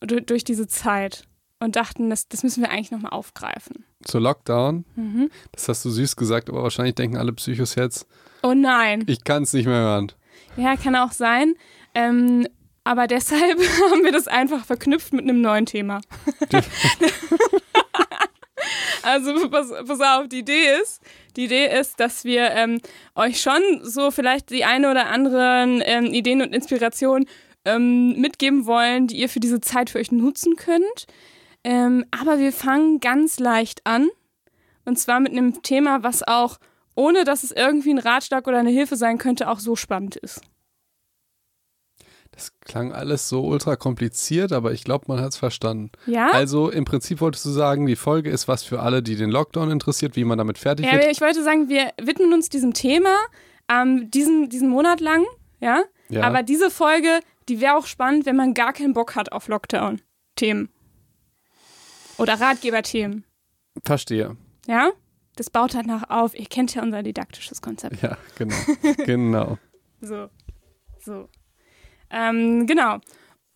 durch 0.00 0.44
diese 0.44 0.66
Zeit. 0.66 1.24
Und 1.64 1.76
dachten, 1.76 2.10
das, 2.10 2.28
das 2.28 2.42
müssen 2.42 2.62
wir 2.62 2.70
eigentlich 2.70 2.90
nochmal 2.90 3.12
aufgreifen. 3.12 3.84
Zur 4.04 4.20
Lockdown, 4.20 4.84
Mhm. 4.96 5.30
das 5.52 5.66
hast 5.68 5.84
du 5.84 5.90
süß 5.90 6.14
gesagt, 6.16 6.50
aber 6.50 6.62
wahrscheinlich 6.62 6.94
denken 6.94 7.16
alle 7.16 7.32
Psychos 7.32 7.74
jetzt, 7.74 8.06
Oh 8.42 8.52
nein. 8.54 9.04
ich 9.06 9.24
kann 9.24 9.44
es 9.44 9.52
nicht 9.54 9.64
mehr 9.66 9.80
hören. 9.80 10.12
Ja, 10.56 10.76
kann 10.76 10.94
auch 10.94 11.12
sein. 11.12 11.54
Ähm, 11.94 12.46
aber 12.84 13.06
deshalb 13.06 13.58
haben 13.90 14.04
wir 14.04 14.12
das 14.12 14.28
einfach 14.28 14.64
verknüpft 14.66 15.12
mit 15.14 15.22
einem 15.22 15.40
neuen 15.40 15.64
Thema. 15.64 16.00
also 19.02 19.48
pass, 19.48 19.68
pass 19.86 20.00
auf, 20.00 20.28
die 20.28 20.40
Idee 20.40 20.78
ist, 20.82 21.00
die 21.36 21.44
Idee 21.44 21.66
ist, 21.78 22.00
dass 22.00 22.24
wir 22.24 22.50
ähm, 22.52 22.80
euch 23.14 23.40
schon 23.40 23.62
so 23.82 24.10
vielleicht 24.10 24.50
die 24.50 24.64
eine 24.64 24.90
oder 24.90 25.06
anderen 25.06 25.82
ähm, 25.84 26.06
Ideen 26.06 26.42
und 26.42 26.54
Inspirationen 26.54 27.26
ähm, 27.64 28.20
mitgeben 28.20 28.66
wollen, 28.66 29.06
die 29.06 29.16
ihr 29.16 29.28
für 29.28 29.40
diese 29.40 29.60
Zeit 29.60 29.90
für 29.90 29.98
euch 29.98 30.12
nutzen 30.12 30.56
könnt. 30.56 31.06
Ähm, 31.64 32.04
aber 32.10 32.38
wir 32.38 32.52
fangen 32.52 33.00
ganz 33.00 33.38
leicht 33.40 33.86
an. 33.86 34.08
Und 34.84 34.98
zwar 34.98 35.20
mit 35.20 35.32
einem 35.32 35.62
Thema, 35.62 36.02
was 36.02 36.22
auch, 36.22 36.58
ohne 36.94 37.24
dass 37.24 37.42
es 37.42 37.50
irgendwie 37.52 37.90
ein 37.90 37.98
Ratschlag 37.98 38.46
oder 38.46 38.58
eine 38.58 38.70
Hilfe 38.70 38.96
sein 38.96 39.18
könnte, 39.18 39.48
auch 39.48 39.58
so 39.58 39.74
spannend 39.76 40.16
ist. 40.16 40.42
Das 42.32 42.52
klang 42.60 42.92
alles 42.92 43.28
so 43.28 43.44
ultra 43.44 43.76
kompliziert, 43.76 44.52
aber 44.52 44.72
ich 44.72 44.82
glaube, 44.82 45.04
man 45.08 45.20
hat 45.20 45.30
es 45.30 45.36
verstanden. 45.36 45.90
Ja? 46.06 46.30
Also 46.32 46.68
im 46.68 46.84
Prinzip 46.84 47.20
wolltest 47.20 47.44
du 47.44 47.50
sagen, 47.50 47.86
die 47.86 47.96
Folge 47.96 48.28
ist 48.28 48.48
was 48.48 48.64
für 48.64 48.80
alle, 48.80 49.02
die 49.02 49.14
den 49.14 49.30
Lockdown 49.30 49.70
interessiert, 49.70 50.16
wie 50.16 50.24
man 50.24 50.36
damit 50.38 50.58
fertig 50.58 50.86
Ja, 50.86 50.94
wird. 50.94 51.12
ich 51.12 51.20
wollte 51.20 51.44
sagen, 51.44 51.68
wir 51.68 51.92
widmen 52.02 52.32
uns 52.32 52.48
diesem 52.48 52.74
Thema 52.74 53.16
ähm, 53.70 54.10
diesen, 54.10 54.48
diesen 54.48 54.68
Monat 54.68 55.00
lang, 55.00 55.24
ja? 55.60 55.84
Ja. 56.08 56.22
Aber 56.22 56.42
diese 56.42 56.70
Folge, 56.70 57.20
die 57.48 57.60
wäre 57.60 57.76
auch 57.76 57.86
spannend, 57.86 58.26
wenn 58.26 58.36
man 58.36 58.52
gar 58.54 58.72
keinen 58.72 58.92
Bock 58.92 59.14
hat 59.16 59.32
auf 59.32 59.48
Lockdown-Themen. 59.48 60.68
Oder 62.18 62.40
Ratgeberthemen, 62.40 63.24
Verstehe. 63.84 64.36
ja? 64.66 64.90
Das 65.36 65.50
baut 65.50 65.74
halt 65.74 65.86
nach 65.86 66.10
auf. 66.10 66.38
Ihr 66.38 66.46
kennt 66.46 66.74
ja 66.76 66.82
unser 66.82 67.02
didaktisches 67.02 67.60
Konzept. 67.60 68.00
Ja, 68.02 68.16
genau. 68.38 68.54
genau. 69.04 69.58
So. 70.00 70.28
So. 71.00 71.28
Ähm, 72.10 72.66
genau. 72.68 72.98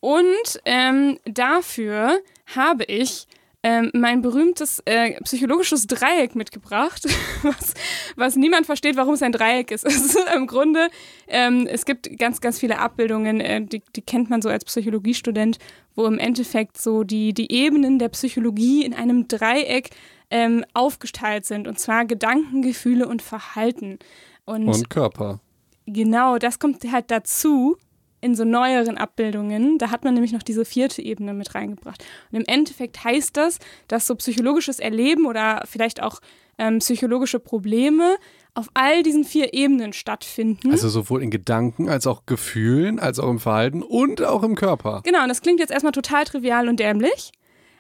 Und 0.01 0.61
ähm, 0.65 1.19
dafür 1.25 2.21
habe 2.55 2.85
ich 2.85 3.29
ähm, 3.65 3.91
mein 3.93 4.23
berühmtes 4.23 4.81
äh, 4.85 5.21
psychologisches 5.23 5.87
Dreieck 5.87 6.37
mitgebracht, 6.37 7.05
was, 7.43 7.75
was 8.17 8.37
niemand 8.37 8.67
versteht, 8.67 8.97
warum 8.97 9.15
es 9.15 9.23
ein 9.23 9.33
Dreieck 9.33 9.71
ist. 9.71 9.85
Es 9.89 10.15
ist 10.15 10.19
im 10.35 10.47
Grunde, 10.47 10.89
ähm, 11.27 11.67
es 11.67 11.85
gibt 11.85 12.19
ganz, 12.19 12.41
ganz 12.41 12.61
viele 12.61 12.79
Abbildungen, 12.79 13.41
äh, 13.41 13.61
die, 13.65 13.83
die 13.97 14.03
kennt 14.03 14.31
man 14.31 14.43
so 14.43 14.49
als 14.49 14.65
Psychologiestudent, 14.65 15.59
wo 15.97 16.07
im 16.07 16.19
Endeffekt 16.19 16.81
so 16.81 17.03
die, 17.03 17.35
die 17.35 17.51
Ebenen 17.51 17.99
der 17.99 18.11
Psychologie 18.11 18.85
in 18.85 18.95
einem 18.95 19.27
Dreieck 19.27 19.91
ähm, 20.31 20.65
aufgeteilt 20.75 21.45
sind. 21.45 21.67
Und 21.67 21.81
zwar 21.81 22.05
Gedanken, 22.05 22.63
Gefühle 22.63 23.09
und 23.09 23.23
Verhalten. 23.23 23.99
Und, 24.45 24.69
Und 24.69 24.89
Körper. 24.89 25.41
genau, 25.87 26.39
das 26.39 26.59
kommt 26.59 26.85
halt 26.93 27.11
dazu, 27.11 27.77
in 28.21 28.35
so 28.35 28.45
neueren 28.45 28.99
Abbildungen, 28.99 29.79
da 29.79 29.91
hat 29.91 30.05
man 30.05 30.15
nämlich 30.15 30.33
noch 30.33 30.43
diese 30.43 30.65
vierte 30.65 31.03
Ebene 31.03 31.35
mit 31.35 31.55
reingebracht. 31.55 32.05
Und 32.31 32.39
im 32.39 32.45
Endeffekt 32.47 33.05
heißt 33.05 33.37
das, 33.37 33.59
dass 33.87 34.07
so 34.07 34.15
psychologisches 34.17 34.79
Erleben 34.79 35.27
oder 35.27 35.63
vielleicht 35.67 36.03
auch 36.03 36.21
ähm, 36.59 36.79
psychologische 36.79 37.39
Probleme 37.39 38.17
auf 38.55 38.69
all 38.75 39.03
diesen 39.05 39.25
vier 39.25 39.55
Ebenen 39.55 39.93
stattfinden. 39.93 40.73
Also 40.73 40.89
sowohl 40.89 41.23
in 41.23 41.31
Gedanken 41.31 41.89
als 41.89 42.07
auch 42.07 42.27
Gefühlen, 42.27 42.99
als 42.99 43.21
auch 43.21 43.31
im 43.31 43.39
Verhalten 43.39 43.83
und 43.83 44.23
auch 44.23 44.43
im 44.43 44.57
Körper. 44.57 45.03
Genau, 45.05 45.23
und 45.23 45.29
das 45.29 45.43
klingt 45.43 45.61
jetzt 45.61 45.71
erstmal 45.71 45.93
total 45.93 46.25
trivial 46.25 46.69
und 46.69 46.81
dämlich. 46.81 47.31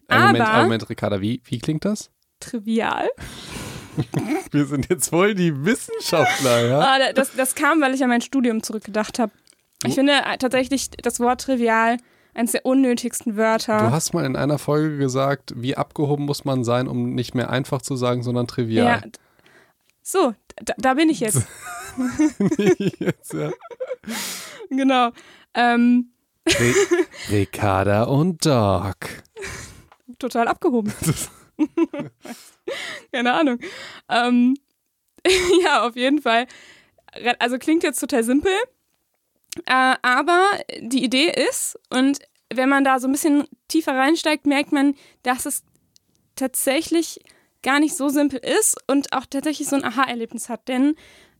Ein 0.06 0.20
Moment, 0.20 0.40
aber 0.40 0.52
einen 0.52 0.62
Moment, 0.64 0.88
Ricarda, 0.88 1.20
wie, 1.20 1.42
wie 1.44 1.58
klingt 1.58 1.84
das? 1.84 2.10
trivial. 2.40 3.08
Wir 4.52 4.66
sind 4.66 4.88
jetzt 4.88 5.08
voll 5.10 5.34
die 5.34 5.64
Wissenschaftler, 5.64 6.68
ja? 6.68 6.80
Ah, 6.80 7.12
das, 7.12 7.32
das 7.34 7.54
kam, 7.54 7.80
weil 7.80 7.94
ich 7.94 8.02
an 8.02 8.08
mein 8.08 8.20
Studium 8.20 8.62
zurückgedacht 8.62 9.18
habe. 9.18 9.32
Ich 9.84 9.94
finde 9.94 10.12
äh, 10.12 10.38
tatsächlich 10.38 10.90
das 10.90 11.20
Wort 11.20 11.40
trivial 11.42 11.98
eines 12.34 12.52
der 12.52 12.66
unnötigsten 12.66 13.36
Wörter. 13.36 13.78
Du 13.78 13.90
hast 13.90 14.12
mal 14.12 14.24
in 14.24 14.36
einer 14.36 14.58
Folge 14.58 14.98
gesagt, 14.98 15.54
wie 15.56 15.76
abgehoben 15.76 16.24
muss 16.24 16.44
man 16.44 16.64
sein, 16.64 16.88
um 16.88 17.14
nicht 17.14 17.34
mehr 17.34 17.50
einfach 17.50 17.82
zu 17.82 17.96
sagen, 17.96 18.22
sondern 18.22 18.46
trivial. 18.46 19.02
Ja. 19.04 19.10
So, 20.02 20.34
da, 20.56 20.74
da 20.78 20.94
bin 20.94 21.10
ich 21.10 21.20
jetzt. 21.20 21.46
jetzt, 22.98 23.32
ja. 23.32 23.50
genau. 24.70 25.10
Ähm, 25.54 26.12
Re 26.48 26.74
Ricarda 27.30 28.04
und 28.04 28.44
Doc. 28.46 28.96
total 30.18 30.48
abgehoben. 30.48 30.92
Keine 33.12 33.32
Ahnung. 33.32 33.58
Ähm, 34.08 34.56
ja, 35.64 35.86
auf 35.86 35.96
jeden 35.96 36.22
Fall. 36.22 36.46
Also 37.38 37.58
klingt 37.58 37.82
jetzt 37.82 38.00
total 38.00 38.22
simpel, 38.24 38.52
äh, 39.66 39.94
aber 40.02 40.44
die 40.80 41.04
Idee 41.04 41.32
ist, 41.48 41.78
und 41.90 42.18
wenn 42.52 42.68
man 42.68 42.84
da 42.84 42.98
so 42.98 43.08
ein 43.08 43.12
bisschen 43.12 43.44
tiefer 43.68 43.94
reinsteigt, 43.94 44.46
merkt 44.46 44.72
man, 44.72 44.94
dass 45.22 45.46
es 45.46 45.62
tatsächlich 46.36 47.20
gar 47.62 47.80
nicht 47.80 47.96
so 47.96 48.08
simpel 48.08 48.40
ist 48.40 48.76
und 48.86 49.12
auch 49.12 49.26
tatsächlich 49.26 49.68
so 49.68 49.76
ein 49.76 49.84
Aha-Erlebnis 49.84 50.48
hat. 50.48 50.68
Denn 50.68 50.94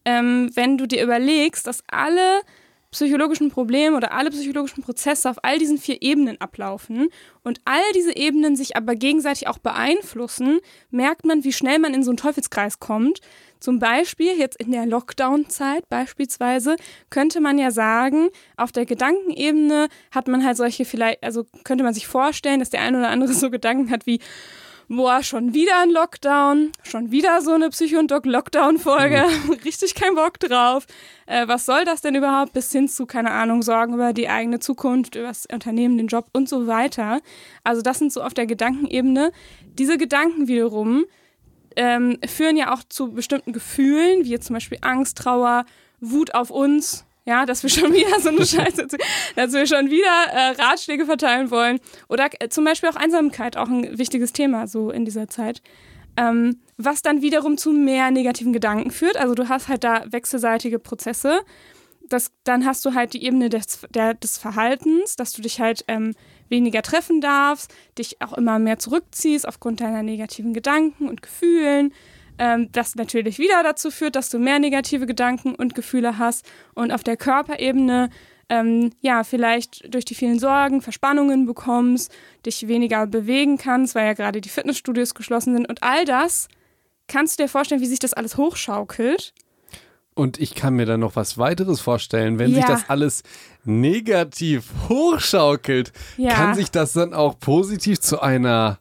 ähm, 0.05 0.51
wenn 0.55 0.79
du 0.79 0.87
dir 0.87 1.03
überlegst, 1.03 1.67
dass 1.67 1.83
alle 1.87 2.43
psychologischen 2.91 3.51
Probleme 3.51 3.97
oder 3.97 4.13
alle 4.13 4.31
psychologischen 4.31 4.83
Prozesse 4.83 5.29
auf 5.29 5.37
all 5.43 5.59
diesen 5.59 5.79
vier 5.79 6.01
Ebenen 6.01 6.41
ablaufen 6.41 7.09
und 7.43 7.61
all 7.67 7.83
diese 7.95 8.17
Ebenen 8.17 8.57
sich 8.57 8.77
aber 8.77 8.95
gegenseitig 8.95 9.47
auch 9.47 9.59
beeinflussen, 9.59 10.61
merkt 10.91 11.27
man, 11.27 11.45
wie 11.45 11.53
schnell 11.53 11.79
man 11.79 11.93
in 11.93 12.03
so 12.03 12.11
einen 12.11 12.17
Teufelskreis 12.17 12.81
kommt. 12.81 13.21
Zum 13.61 13.79
Beispiel 13.79 14.39
jetzt 14.39 14.61
in 14.61 14.73
der 14.73 14.87
Lockdown-Zeit 14.87 15.89
beispielsweise 15.89 16.77
könnte 17.11 17.41
man 17.41 17.59
ja 17.59 17.71
sagen, 17.71 18.29
auf 18.57 18.73
der 18.73 18.87
Gedankenebene 18.87 19.89
hat 20.11 20.29
man 20.29 20.45
halt 20.45 20.57
solche 20.57 20.85
vielleicht, 20.85 21.23
also 21.23 21.45
könnte 21.65 21.85
man 21.85 21.95
sich 21.95 22.07
vorstellen, 22.07 22.61
dass 22.61 22.71
der 22.71 22.83
eine 22.83 22.99
oder 22.99 23.09
andere 23.09 23.33
so 23.35 23.51
Gedanken 23.51 23.91
hat 23.91 24.07
wie, 24.07 24.21
boah, 24.89 25.23
schon 25.23 25.53
wieder 25.53 25.83
ein 25.83 25.91
Lockdown, 25.91 26.73
schon 26.83 27.11
wieder 27.11 27.43
so 27.43 27.53
eine 27.53 27.69
Psycho- 27.69 27.99
und 27.99 28.11
Doc-Lockdown-Folge, 28.11 29.25
richtig 29.65 29.95
kein 29.95 30.15
Bock 30.15 30.41
drauf. 30.41 30.87
Äh, 31.27 31.47
was 31.47 31.67
soll 31.67 31.85
das 31.85 32.01
denn 32.01 32.15
überhaupt? 32.15 32.55
Bis 32.55 32.73
hin 32.73 32.89
zu, 32.89 33.07
keine 33.07 33.31
Ahnung, 33.31 33.63
Sorgen 33.63 33.95
über 33.95 34.13
die 34.13 34.29
eigene 34.29 34.61
Zukunft, 34.61 35.15
über 35.15 35.29
das 35.29 35.47
Unternehmen, 35.53 35.99
den 35.99 36.07
Job 36.07 36.27
und 36.33 36.49
so 36.49 36.67
weiter. 36.67 37.21
Also 37.65 37.83
das 37.83 37.99
sind 37.99 38.13
so 38.13 38.23
auf 38.23 38.35
der 38.35 38.47
Gedankenebene. 38.47 39.33
Diese 39.79 39.99
Gedanken 39.99 40.49
wiederum 40.49 41.05
ähm, 41.77 42.19
führen 42.27 42.57
ja 42.57 42.73
auch 42.73 42.83
zu 42.89 43.13
bestimmten 43.13 43.53
Gefühlen, 43.53 44.25
wie 44.25 44.31
jetzt 44.31 44.47
zum 44.47 44.55
Beispiel 44.55 44.79
Angst, 44.83 45.19
Trauer, 45.19 45.65
Wut 46.01 46.35
auf 46.35 46.51
uns, 46.51 47.05
ja, 47.29 47.45
dass 47.45 47.63
wir 47.63 47.69
schon 47.69 47.93
wieder 47.93 48.19
so 48.21 48.31
eine 48.31 48.47
Scheiße, 48.47 48.87
dass 49.37 49.53
wir 49.53 49.67
schon 49.67 49.91
wieder 49.91 50.33
äh, 50.33 50.61
Ratschläge 50.61 51.05
verteilen 51.05 51.51
wollen. 51.51 51.79
Oder 52.09 52.29
äh, 52.41 52.49
zum 52.49 52.65
Beispiel 52.65 52.89
auch 52.89 52.97
Einsamkeit, 52.97 53.57
auch 53.59 53.69
ein 53.69 53.99
wichtiges 53.99 54.33
Thema 54.33 54.67
so 54.67 54.91
in 54.91 55.05
dieser 55.05 55.29
Zeit. 55.29 55.61
Ähm, 56.17 56.61
was 56.79 57.03
dann 57.03 57.21
wiederum 57.21 57.59
zu 57.59 57.71
mehr 57.71 58.11
negativen 58.11 58.55
Gedanken 58.55 58.91
führt. 58.91 59.19
Also 59.19 59.35
du 59.35 59.49
hast 59.49 59.69
halt 59.69 59.85
da 59.85 60.05
wechselseitige 60.11 60.79
Prozesse. 60.79 61.41
Das, 62.09 62.33
dann 62.45 62.65
hast 62.65 62.85
du 62.87 62.95
halt 62.95 63.13
die 63.13 63.23
Ebene 63.23 63.51
des, 63.51 63.81
der, 63.91 64.15
des 64.15 64.39
Verhaltens, 64.39 65.17
dass 65.17 65.33
du 65.33 65.43
dich 65.43 65.61
halt 65.61 65.85
ähm, 65.87 66.15
weniger 66.49 66.83
treffen 66.83 67.21
darfst, 67.21 67.75
dich 67.99 68.21
auch 68.21 68.33
immer 68.33 68.59
mehr 68.59 68.79
zurückziehst 68.79 69.47
aufgrund 69.47 69.81
deiner 69.81 70.03
negativen 70.03 70.55
Gedanken 70.55 71.09
und 71.09 71.23
Gefühlen. 71.23 71.93
Ähm, 72.39 72.71
das 72.73 72.95
natürlich 72.95 73.39
wieder 73.39 73.63
dazu 73.63 73.91
führt, 73.91 74.17
dass 74.17 74.31
du 74.31 74.39
mehr 74.39 74.59
negative 74.59 75.07
Gedanken 75.07 75.55
und 75.55 75.75
Gefühle 75.75 76.19
hast 76.19 76.47
und 76.75 76.93
auf 76.93 77.03
der 77.03 77.17
Körperebene 77.17 78.11
ähm, 78.49 78.91
ja 79.01 79.25
vielleicht 79.25 79.93
durch 79.93 80.05
die 80.05 80.15
vielen 80.15 80.39
Sorgen 80.39 80.81
Verspannungen 80.81 81.47
bekommst, 81.47 82.13
dich 82.47 82.69
weniger 82.69 83.07
bewegen 83.07 83.59
kannst, 83.59 83.95
weil 83.95 84.07
ja 84.07 84.13
gerade 84.15 84.41
die 84.41 84.49
Fitnessstudios 84.49 85.15
geschlossen 85.15 85.55
sind 85.55 85.69
und 85.69 85.83
all 85.83 86.05
das. 86.05 86.49
Kannst 87.09 87.39
du 87.39 87.43
dir 87.43 87.49
vorstellen, 87.49 87.81
wie 87.81 87.87
sich 87.87 87.99
das 87.99 88.15
alles 88.15 88.37
hochschaukelt? 88.37 89.35
Und 90.19 90.41
ich 90.41 90.55
kann 90.57 90.75
mir 90.75 90.85
dann 90.85 90.99
noch 91.01 91.15
was 91.15 91.39
weiteres 91.39 91.81
vorstellen. 91.81 92.39
Wenn 92.41 92.49
sich 92.53 92.63
Ja. 92.65 92.67
das 92.67 92.89
alles 92.91 93.23
negativ 93.65 94.65
hochschaukelt, 94.89 95.93
Ja. 96.17 96.35
kann 96.35 96.55
sich 96.55 96.71
das 96.71 96.93
dann 96.93 97.15
auch 97.15 97.39
positiv 97.39 98.01
zu 98.01 98.21
einer 98.21 98.79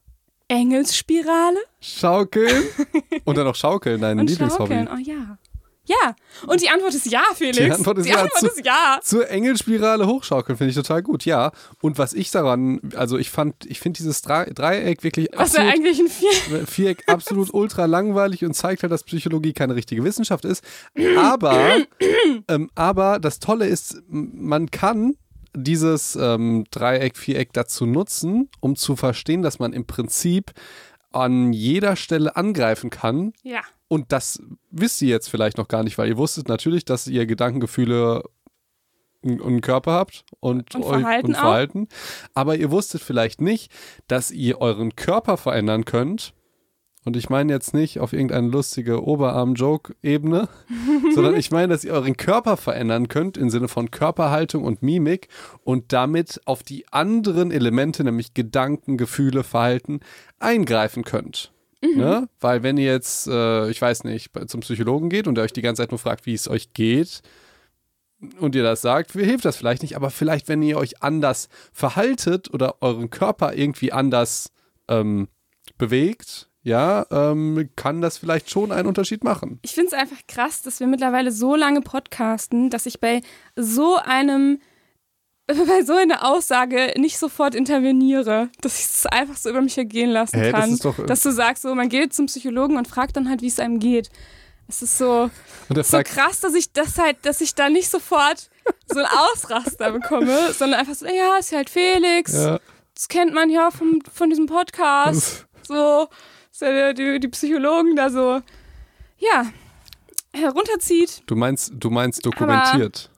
Engelsspirale 0.47 1.57
Schaukeln 1.81 2.63
und 3.25 3.37
dann 3.37 3.45
noch 3.45 3.55
Schaukeln, 3.55 4.01
dein 4.01 4.19
und 4.19 4.29
Lieblingshobby. 4.29 4.73
Schaukeln. 4.75 4.89
Oh 4.93 4.97
ja. 4.97 5.37
Ja. 5.87 6.15
Und 6.45 6.61
die 6.61 6.69
Antwort 6.69 6.93
ist 6.93 7.05
ja, 7.05 7.23
Felix. 7.35 7.57
Die 7.57 7.71
Antwort 7.71 7.97
ist 7.99 8.05
die 8.05 8.11
ja. 8.11 8.17
Antwort 8.21 8.39
Zu- 8.39 8.47
ist 8.47 8.65
ja. 8.65 8.99
Zur 9.01 9.29
Engelspirale 9.29 10.05
hochschaukeln 10.05 10.57
finde 10.57 10.69
ich 10.71 10.75
total 10.75 11.01
gut, 11.01 11.25
ja. 11.25 11.51
Und 11.81 11.97
was 11.97 12.13
ich 12.13 12.29
daran, 12.31 12.79
also 12.95 13.17
ich 13.17 13.29
fand, 13.31 13.65
ich 13.65 13.79
finde 13.79 13.97
dieses 13.97 14.23
Dre- 14.23 14.53
Dreieck 14.53 15.03
wirklich 15.03 15.29
Was 15.33 15.53
wäre 15.53 15.69
absolut, 15.69 15.87
eigentlich 15.87 15.99
ein 15.99 16.07
Vier? 16.09 16.67
Viereck 16.67 17.03
absolut 17.07 17.53
ultra 17.53 17.85
langweilig 17.85 18.43
und 18.45 18.53
zeigt 18.53 18.83
halt, 18.83 18.91
dass 18.91 19.03
Psychologie 19.03 19.53
keine 19.53 19.75
richtige 19.75 20.03
Wissenschaft 20.03 20.45
ist. 20.45 20.63
Aber, 21.17 21.77
ähm, 22.47 22.69
aber 22.75 23.19
das 23.19 23.39
Tolle 23.39 23.67
ist, 23.67 24.01
man 24.09 24.69
kann 24.71 25.15
dieses 25.55 26.15
ähm, 26.15 26.65
Dreieck, 26.69 27.17
Viereck 27.17 27.53
dazu 27.53 27.85
nutzen, 27.85 28.49
um 28.59 28.75
zu 28.75 28.95
verstehen, 28.95 29.41
dass 29.41 29.57
man 29.59 29.73
im 29.73 29.85
Prinzip 29.87 30.51
an 31.11 31.53
jeder 31.53 31.95
Stelle 31.95 32.35
angreifen 32.35 32.89
kann, 32.89 33.33
Ja. 33.43 33.61
Und 33.87 34.11
das 34.11 34.41
wisst 34.71 35.01
ihr 35.01 35.09
jetzt 35.09 35.29
vielleicht 35.29 35.57
noch 35.57 35.67
gar 35.67 35.83
nicht, 35.83 35.97
weil 35.97 36.09
ihr 36.09 36.17
wusstet 36.17 36.47
natürlich, 36.49 36.85
dass 36.85 37.07
ihr 37.07 37.25
Gedankengefühle 37.25 38.23
und 39.21 39.41
einen 39.41 39.61
Körper 39.61 39.93
habt 39.93 40.25
und, 40.39 40.75
Und 40.75 40.83
euch- 40.83 40.99
Verhalten 41.01 41.27
und 41.27 41.35
auch. 41.35 41.39
Verhalten. 41.39 41.87
Aber 42.33 42.55
ihr 42.55 42.71
wusstet 42.71 43.01
vielleicht 43.01 43.41
nicht, 43.41 43.71
dass 44.07 44.31
ihr 44.31 44.61
euren 44.61 44.95
Körper 44.95 45.37
verändern 45.37 45.85
könnt. 45.85 46.33
Und 47.03 47.15
ich 47.15 47.29
meine 47.29 47.53
jetzt 47.53 47.73
nicht 47.73 47.99
auf 48.01 48.11
irgendeine 48.11 48.49
lustige 48.49 49.01
Oberarm-Joke-Ebene, 49.01 50.49
sondern 51.15 51.35
ich 51.37 51.51
meine, 51.51 51.69
dass 51.69 51.85
ihr 51.85 51.93
euren 51.93 52.17
Körper 52.17 52.57
verändern 52.57 53.07
könnt 53.07 53.37
im 53.37 53.49
Sinne 53.49 53.69
von 53.69 53.91
Körperhaltung 53.91 54.65
und 54.65 54.83
Mimik 54.83 55.29
und 55.63 55.93
damit 55.93 56.41
auf 56.45 56.63
die 56.63 56.85
anderen 56.91 57.51
Elemente, 57.51 58.03
nämlich 58.03 58.33
Gedanken, 58.33 58.97
Gefühle, 58.97 59.43
Verhalten, 59.43 60.01
eingreifen 60.39 61.05
könnt. 61.05 61.53
Ne? 61.81 62.27
Weil 62.39 62.63
wenn 62.63 62.77
ihr 62.77 62.91
jetzt, 62.91 63.27
äh, 63.27 63.69
ich 63.69 63.81
weiß 63.81 64.03
nicht, 64.03 64.31
zum 64.47 64.61
Psychologen 64.61 65.09
geht 65.09 65.27
und 65.27 65.37
er 65.37 65.43
euch 65.43 65.53
die 65.53 65.61
ganze 65.61 65.83
Zeit 65.83 65.91
nur 65.91 65.99
fragt, 65.99 66.25
wie 66.25 66.33
es 66.33 66.47
euch 66.49 66.73
geht, 66.73 67.21
und 68.39 68.55
ihr 68.55 68.63
das 68.63 68.81
sagt, 68.81 69.11
hilft 69.11 69.45
das 69.45 69.57
vielleicht 69.57 69.83
nicht, 69.83 69.95
aber 69.95 70.09
vielleicht, 70.09 70.47
wenn 70.47 70.63
ihr 70.63 70.77
euch 70.77 71.03
anders 71.03 71.49
verhaltet 71.71 72.51
oder 72.51 72.81
euren 72.81 73.09
Körper 73.09 73.53
irgendwie 73.53 73.91
anders 73.91 74.51
ähm, 74.87 75.27
bewegt, 75.77 76.49
ja, 76.63 77.05
ähm, 77.11 77.69
kann 77.75 78.01
das 78.01 78.17
vielleicht 78.17 78.49
schon 78.49 78.71
einen 78.71 78.87
Unterschied 78.87 79.23
machen. 79.23 79.59
Ich 79.61 79.73
finde 79.75 79.87
es 79.87 79.93
einfach 79.93 80.19
krass, 80.27 80.61
dass 80.63 80.79
wir 80.79 80.87
mittlerweile 80.87 81.31
so 81.31 81.55
lange 81.55 81.81
podcasten, 81.81 82.69
dass 82.69 82.85
ich 82.85 82.99
bei 82.99 83.21
so 83.55 83.97
einem, 84.03 84.59
bei 85.67 85.83
so 85.83 85.93
einer 85.93 86.25
Aussage 86.25 86.93
nicht 86.97 87.17
sofort 87.17 87.55
interveniere, 87.55 88.49
dass 88.61 88.79
ich 88.79 88.85
es 88.85 89.05
einfach 89.05 89.37
so 89.37 89.49
über 89.49 89.61
mich 89.61 89.77
ergehen 89.77 90.09
lassen 90.09 90.41
das 90.41 90.51
kann. 90.51 90.73
ist 90.73 90.83
doch- 90.85 91.05
dass 91.05 91.21
du 91.21 91.31
sagst, 91.31 91.63
so, 91.63 91.73
man 91.73 91.89
geht 91.89 92.13
zum 92.13 92.25
Psychologen 92.25 92.77
und 92.77 92.87
fragt 92.87 93.15
dann 93.15 93.29
halt, 93.29 93.41
wie 93.41 93.47
es 93.47 93.59
einem 93.59 93.79
geht. 93.79 94.09
Es 94.67 94.81
ist 94.81 94.97
so, 94.97 95.29
so 95.69 96.01
krass, 96.03 96.41
dass 96.41 96.53
ich 96.53 96.73
das 96.73 96.97
halt, 96.97 97.17
dass 97.21 97.39
ich 97.39 97.55
da 97.55 97.69
nicht 97.69 97.89
sofort 97.89 98.49
so 98.87 98.99
einen 98.99 99.07
Ausraster 99.07 99.91
bekomme, 99.91 100.51
sondern 100.57 100.81
einfach 100.81 100.95
so, 100.95 101.05
ja, 101.05 101.37
ist 101.39 101.51
ja 101.51 101.59
halt 101.59 101.69
Felix, 101.69 102.33
ja, 102.33 102.59
das 102.93 103.07
kennt 103.07 103.33
man 103.33 103.49
ja 103.49 103.71
vom, 103.71 104.01
von 104.13 104.29
diesem 104.29 104.45
Podcast. 104.47 105.45
So, 105.65 106.07
so 106.51 106.65
die, 106.93 107.19
die 107.21 107.27
Psychologen 107.29 107.95
da 107.95 108.09
so, 108.09 108.41
ja, 109.19 109.45
herunterzieht. 110.33 111.23
du 111.27 111.35
meinst, 111.35 111.71
du 111.73 111.89
meinst 111.89 112.25
dokumentiert. 112.25 113.09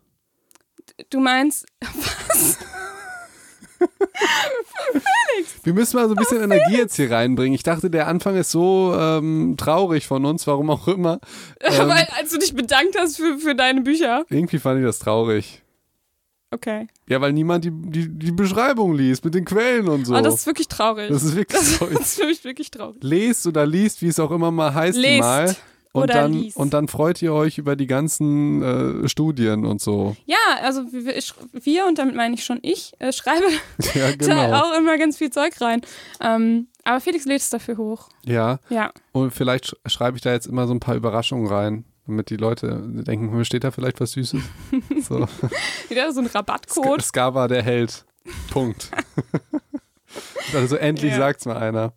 Du 1.09 1.19
meinst, 1.19 1.65
Wir 5.63 5.73
müssen 5.73 5.95
mal 5.97 6.07
so 6.07 6.13
ein 6.13 6.17
Oh, 6.17 6.21
bisschen 6.21 6.43
Energie 6.43 6.77
jetzt 6.77 6.95
hier 6.95 7.11
reinbringen. 7.11 7.53
Ich 7.53 7.63
dachte, 7.63 7.89
der 7.89 8.07
Anfang 8.07 8.35
ist 8.35 8.51
so 8.51 8.93
ähm, 8.97 9.55
traurig 9.57 10.05
von 10.07 10.25
uns, 10.25 10.45
warum 10.47 10.69
auch 10.69 10.87
immer. 10.87 11.19
Ähm, 11.61 11.89
weil 11.89 12.07
als 12.17 12.31
du 12.31 12.37
dich 12.39 12.55
bedankt 12.55 12.97
hast 12.97 13.17
für, 13.17 13.37
für 13.37 13.53
deine 13.53 13.81
Bücher. 13.81 14.25
irgendwie 14.29 14.59
fand 14.59 14.79
ich 14.79 14.85
das 14.85 14.99
traurig. 14.99 15.61
Okay. 16.51 16.87
Ja, 17.07 17.19
weil 17.21 17.33
niemand 17.33 17.65
die, 17.65 17.71
die, 17.71 18.07
die 18.09 18.31
Beschreibung 18.31 18.93
liest 18.95 19.23
mit 19.25 19.35
den 19.35 19.43
Quellen 19.45 19.87
und 19.87 20.05
so. 20.05 20.15
Und 20.15 20.23
das 20.23 20.35
ist 20.35 20.45
wirklich 20.47 20.67
traurig. 20.69 21.09
Das 21.09 21.21
ist 21.23 21.35
wirklich 21.35 21.59
das, 21.59 21.77
so. 21.77 21.85
das 21.85 21.99
ist 21.99 22.19
für 22.21 22.27
mich 22.27 22.43
wirklich 22.43 22.71
traurig. 22.71 23.03
Lest 23.03 23.45
oder 23.45 23.65
liest, 23.65 24.01
wie 24.01 24.07
es 24.07 24.19
auch 24.19 24.31
immer 24.31 24.51
mal 24.51 24.73
heißt, 24.73 24.97
Lest 24.97 25.19
mal. 25.19 25.55
Und 25.91 26.03
oder 26.03 26.13
dann, 26.13 26.33
liest. 26.33 26.55
und 26.57 26.73
dann 26.75 26.87
freut 26.87 27.19
ihr 27.21 27.33
euch 27.33 27.57
über 27.57 27.75
die 27.75 27.87
ganzen 27.87 28.61
äh, 29.03 29.09
Studien 29.09 29.65
und 29.65 29.81
so. 29.81 30.15
Ja, 30.27 30.37
also 30.61 30.83
wir, 30.91 31.85
und 31.87 31.97
damit 31.97 32.15
meine 32.15 32.35
ich 32.35 32.43
schon 32.45 32.59
ich, 32.61 32.93
äh, 32.99 33.11
schreibe 33.11 33.45
Ja, 33.95 34.11
da 34.11 34.15
genau. 34.15 34.53
auch 34.61 34.77
immer 34.77 34.97
ganz 34.99 35.17
viel 35.17 35.31
Zeug 35.31 35.59
rein. 35.61 35.81
Ähm, 36.21 36.67
aber 36.83 36.99
Felix 37.01 37.25
lädt 37.25 37.41
es 37.41 37.49
dafür 37.49 37.77
hoch. 37.77 38.09
Ja, 38.23 38.59
Ja. 38.69 38.91
und 39.13 39.31
vielleicht 39.33 39.65
sch 39.67 39.75
schreibe 39.87 40.17
ich 40.17 40.21
da 40.21 40.31
jetzt 40.31 40.45
immer 40.45 40.67
so 40.67 40.73
ein 40.75 40.79
paar 40.79 40.95
Überraschungen 40.95 41.47
rein, 41.47 41.85
damit 42.05 42.29
die 42.29 42.37
Leute 42.37 42.83
denken, 42.87 43.31
hm, 43.31 43.43
steht 43.43 43.63
da 43.63 43.71
vielleicht 43.71 43.99
was 43.99 44.11
Süßes? 44.11 44.41
So. 45.01 45.27
Wieder 45.89 46.11
so 46.13 46.19
ein 46.21 46.27
Sk 46.29 46.35
Rabattcode. 46.35 47.01
Skava 47.01 47.47
der 47.47 47.63
Held. 47.63 48.05
Punkt. 48.51 48.91
also 50.53 50.75
endlich 50.75 51.11
Ja. 51.11 51.17
sagt's 51.17 51.45
mal 51.45 51.57
einer. 51.57 51.93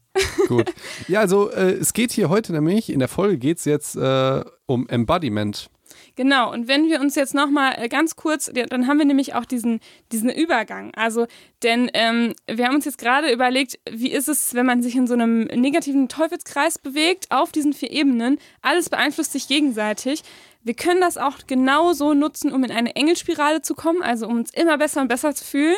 Gut. 0.49 0.73
Ja, 1.09 1.21
also 1.21 1.51
äh, 1.51 1.73
es 1.73 1.93
geht 1.93 2.13
hier 2.13 2.29
heute 2.29 2.53
nämlich, 2.53 2.91
in 2.91 2.99
der 2.99 3.09
Folge 3.09 3.39
geht's 3.39 3.65
jetzt 3.65 3.97
äh, 3.97 4.45
um 4.67 4.89
Embodiment. 4.89 5.71
Genau, 6.15 6.53
und 6.53 6.69
wenn 6.69 6.89
wir 6.89 7.01
uns 7.01 7.15
jetzt 7.15 7.35
nochmal 7.35 7.75
äh, 7.79 7.89
ganz 7.89 8.17
kurz, 8.17 8.51
dann 8.69 8.87
haben 8.87 8.99
wir 8.99 9.07
nämlich 9.07 9.35
auch 9.35 9.47
diesen, 9.47 9.81
diesen 10.11 10.29
Übergang. 10.31 10.93
Also, 10.95 11.27
denn 11.63 11.91
ähm, 11.95 12.35
wir 12.47 12.67
haben 12.67 12.75
uns 12.75 12.85
jetzt 12.85 12.99
gerade 12.99 13.33
überlegt, 13.33 13.79
wie 13.91 14.11
ist 14.11 14.29
es, 14.29 14.55
wenn 14.55 14.67
man 14.67 14.83
sich 14.83 14.95
in 14.95 15.07
so 15.07 15.15
einem 15.15 15.45
negativen 15.45 16.09
Teufelskreis 16.09 16.79
bewegt, 16.79 17.27
auf 17.31 17.51
diesen 17.53 17.73
vier 17.73 17.91
Ebenen. 17.91 18.39
Alles 18.61 18.91
beeinflusst 18.91 19.33
sich 19.33 19.49
gegenseitig. 19.49 20.23
Wir 20.63 20.75
können 20.75 21.01
das 21.01 21.17
auch 21.19 21.39
genauso 21.47 22.13
nutzen, 22.15 22.53
um 22.53 22.63
in 22.63 22.71
eine 22.71 22.95
Engelspirale 22.95 23.63
zu 23.63 23.75
kommen, 23.75 24.03
also 24.03 24.27
um 24.27 24.37
uns 24.37 24.53
immer 24.53 24.79
besser 24.79 25.01
und 25.01 25.09
besser 25.09 25.35
zu 25.35 25.45
fühlen. 25.45 25.77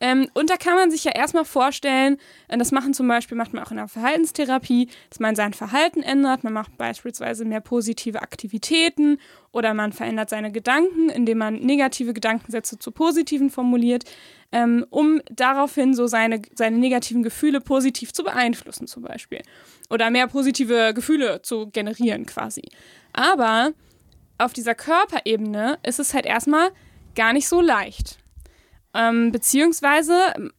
Ähm, 0.00 0.28
und 0.32 0.48
da 0.48 0.56
kann 0.56 0.74
man 0.74 0.90
sich 0.90 1.04
ja 1.04 1.12
erstmal 1.12 1.44
vorstellen, 1.44 2.16
äh, 2.48 2.56
das 2.56 2.72
machen 2.72 2.94
zum 2.94 3.06
Beispiel, 3.06 3.36
macht 3.36 3.52
man 3.52 3.62
auch 3.62 3.70
in 3.70 3.76
der 3.76 3.88
Verhaltenstherapie, 3.88 4.88
dass 5.10 5.20
man 5.20 5.36
sein 5.36 5.52
Verhalten 5.52 6.02
ändert. 6.02 6.42
Man 6.42 6.54
macht 6.54 6.78
beispielsweise 6.78 7.44
mehr 7.44 7.60
positive 7.60 8.22
Aktivitäten 8.22 9.18
oder 9.52 9.74
man 9.74 9.92
verändert 9.92 10.30
seine 10.30 10.50
Gedanken, 10.52 11.10
indem 11.10 11.38
man 11.38 11.54
negative 11.56 12.14
Gedankensätze 12.14 12.78
zu 12.78 12.92
positiven 12.92 13.50
formuliert, 13.50 14.04
ähm, 14.52 14.86
um 14.88 15.20
daraufhin 15.30 15.92
so 15.92 16.06
seine, 16.06 16.40
seine 16.54 16.78
negativen 16.78 17.22
Gefühle 17.22 17.60
positiv 17.60 18.12
zu 18.14 18.24
beeinflussen 18.24 18.86
zum 18.86 19.02
Beispiel. 19.02 19.42
Oder 19.90 20.10
mehr 20.10 20.28
positive 20.28 20.94
Gefühle 20.94 21.42
zu 21.42 21.68
generieren 21.68 22.24
quasi. 22.24 22.62
Aber 23.12 23.72
auf 24.38 24.54
dieser 24.54 24.74
Körperebene 24.74 25.78
ist 25.82 26.00
es 26.00 26.14
halt 26.14 26.24
erstmal 26.24 26.70
gar 27.14 27.34
nicht 27.34 27.48
so 27.48 27.60
leicht. 27.60 28.19
Ähm, 28.94 29.30
beziehungsweise, 29.30 30.14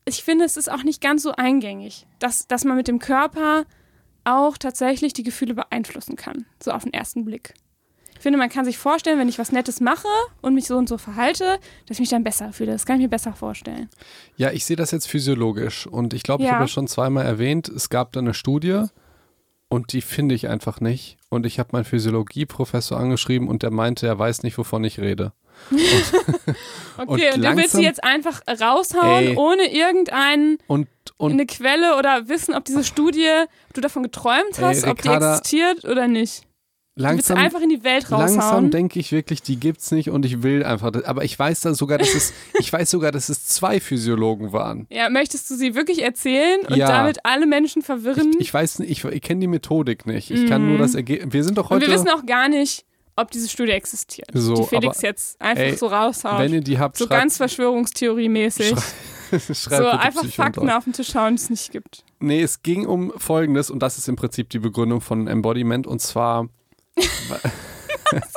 ich 0.05 0.23
finde, 0.23 0.45
es 0.45 0.55
ist 0.57 0.71
auch 0.71 0.83
nicht 0.83 1.01
ganz 1.01 1.23
so 1.23 1.33
eingängig, 1.33 2.07
dass, 2.19 2.47
dass 2.47 2.63
man 2.63 2.77
mit 2.77 2.87
dem 2.87 2.99
Körper 2.99 3.65
auch 4.23 4.57
tatsächlich 4.57 5.13
die 5.13 5.23
Gefühle 5.23 5.53
beeinflussen 5.53 6.15
kann, 6.15 6.45
so 6.63 6.71
auf 6.71 6.83
den 6.83 6.93
ersten 6.93 7.25
Blick. 7.25 7.53
Ich 8.15 8.21
finde, 8.21 8.37
man 8.37 8.49
kann 8.49 8.65
sich 8.65 8.77
vorstellen, 8.77 9.17
wenn 9.17 9.27
ich 9.29 9.39
was 9.39 9.51
Nettes 9.51 9.81
mache 9.81 10.07
und 10.41 10.53
mich 10.53 10.67
so 10.67 10.77
und 10.77 10.87
so 10.87 10.99
verhalte, 10.99 11.57
dass 11.87 11.95
ich 11.95 11.99
mich 12.01 12.09
dann 12.09 12.23
besser 12.23 12.53
fühle. 12.53 12.71
Das 12.71 12.85
kann 12.85 12.97
ich 12.97 13.01
mir 13.01 13.09
besser 13.09 13.33
vorstellen. 13.33 13.89
Ja, 14.37 14.51
ich 14.51 14.63
sehe 14.63 14.75
das 14.75 14.91
jetzt 14.91 15.07
physiologisch 15.07 15.87
und 15.87 16.13
ich 16.13 16.21
glaube, 16.21 16.43
ich 16.43 16.47
Ja. 16.47 16.53
habe 16.53 16.65
das 16.65 16.71
schon 16.71 16.87
zweimal 16.87 17.25
erwähnt. 17.25 17.67
Es 17.67 17.89
gab 17.89 18.11
da 18.11 18.19
eine 18.19 18.35
Studie 18.35 18.83
und 19.69 19.91
die 19.93 20.01
finde 20.01 20.35
ich 20.35 20.47
einfach 20.47 20.79
nicht. 20.81 21.17
Und 21.29 21.47
ich 21.47 21.57
habe 21.57 21.69
meinen 21.71 21.83
Physiologieprofessor 21.85 22.99
angeschrieben 22.99 23.47
und 23.47 23.63
der 23.63 23.71
meinte, 23.71 24.05
er 24.05 24.19
weiß 24.19 24.43
nicht, 24.43 24.55
wovon 24.57 24.83
ich 24.83 24.99
rede. 24.99 25.33
Okay, 26.97 27.05
Und 27.07 27.09
und, 27.09 27.19
du 27.19 27.21
willst 27.25 27.41
langsam- 27.73 27.79
sie 27.79 27.83
jetzt 27.85 28.03
einfach 28.03 28.41
raushauen, 28.47 29.27
Ey. 29.29 29.35
ohne 29.37 29.73
irgendeinen 29.73 30.57
Und, 30.67 30.87
und 31.17 31.31
eine 31.31 31.45
Quelle 31.45 31.97
oder 31.97 32.27
wissen, 32.27 32.53
ob 32.53 32.65
diese 32.65 32.83
Studie, 32.83 33.27
ob 33.69 33.73
du 33.73 33.81
davon 33.81 34.03
geträumt 34.03 34.57
Ey, 34.57 34.63
hast, 34.63 34.85
ob 34.85 35.01
die 35.01 35.07
Ricarda, 35.07 35.37
existiert 35.37 35.85
oder 35.85 36.07
nicht. 36.07 36.43
Du 36.97 37.03
willst 37.05 37.29
langsam, 37.29 37.37
einfach 37.37 37.61
in 37.61 37.69
die 37.69 37.83
Welt 37.85 38.11
raushauen. 38.11 38.35
langsam 38.35 38.69
denke 38.71 38.99
ich 38.99 39.13
wirklich, 39.13 39.41
die 39.41 39.55
gibt's 39.57 39.91
nicht 39.91 40.09
und 40.09 40.25
ich 40.25 40.43
will 40.43 40.63
einfach. 40.63 40.91
Aber 41.05 41.23
ich 41.23 41.39
weiß 41.39 41.61
dann 41.61 41.73
sogar, 41.73 41.97
dass 41.97 42.13
es, 42.13 42.33
ich 42.59 42.71
weiß 42.71 42.91
sogar, 42.91 43.11
dass 43.13 43.29
es 43.29 43.45
zwei 43.47 43.79
Physiologen 43.79 44.51
waren. 44.51 44.87
ja, 44.91 45.09
möchtest 45.09 45.49
du 45.49 45.55
sie 45.55 45.73
wirklich 45.73 46.03
erzählen 46.03 46.59
und 46.67 46.75
Ja. 46.75 46.87
damit 46.89 47.19
alle 47.25 47.47
Menschen 47.47 47.81
verwirren? 47.81 48.31
Ich, 48.33 48.41
ich 48.47 48.53
weiß 48.53 48.79
nicht, 48.79 48.91
ich, 48.91 49.03
ich 49.05 49.21
kenne 49.21 49.39
die 49.39 49.47
Methodik 49.47 50.05
nicht. 50.05 50.29
Ich 50.29 50.47
kann 50.47 50.67
nur 50.67 50.77
das 50.77 50.93
Ergebnis. 50.93 51.33
Wir 51.33 51.43
sind 51.45 51.57
doch 51.57 51.71
und 51.71 51.77
heute. 51.77 51.87
wir 51.87 51.93
wissen 51.95 52.09
auch 52.09 52.25
gar 52.25 52.49
nicht, 52.49 52.85
ob 53.15 53.31
diese 53.31 53.49
Studie 53.49 53.71
existiert. 53.71 54.29
So, 54.33 54.55
die 54.55 54.63
Felix 54.63 55.01
jetzt 55.01 55.39
einfach 55.41 55.63
ey, 55.63 55.75
so 55.75 55.87
raushaut. 55.87 56.39
wenn 56.39 56.53
ihr 56.53 56.61
die 56.61 56.79
habt, 56.79 56.97
so 56.97 57.07
ganz 57.07 57.37
Verschwörungstheorie-mäßig. 57.37 58.75
So 59.31 59.87
einfach 59.87 60.25
Fakten 60.25 60.69
auf 60.69 60.83
den 60.83 60.91
Tisch 60.91 61.15
hauen, 61.15 61.37
die 61.37 61.41
es 61.41 61.49
nicht 61.49 61.71
gibt. 61.71 62.03
Nee, 62.19 62.41
es 62.41 62.63
ging 62.63 62.85
um 62.85 63.13
Folgendes 63.17 63.69
und 63.71 63.79
das 63.79 63.97
ist 63.97 64.09
im 64.09 64.17
Prinzip 64.17 64.49
die 64.49 64.59
Begründung 64.59 64.99
von 64.99 65.27
Embodiment 65.27 65.87
und 65.87 66.01
zwar. 66.01 66.49
Entschuldigung, 66.97 68.27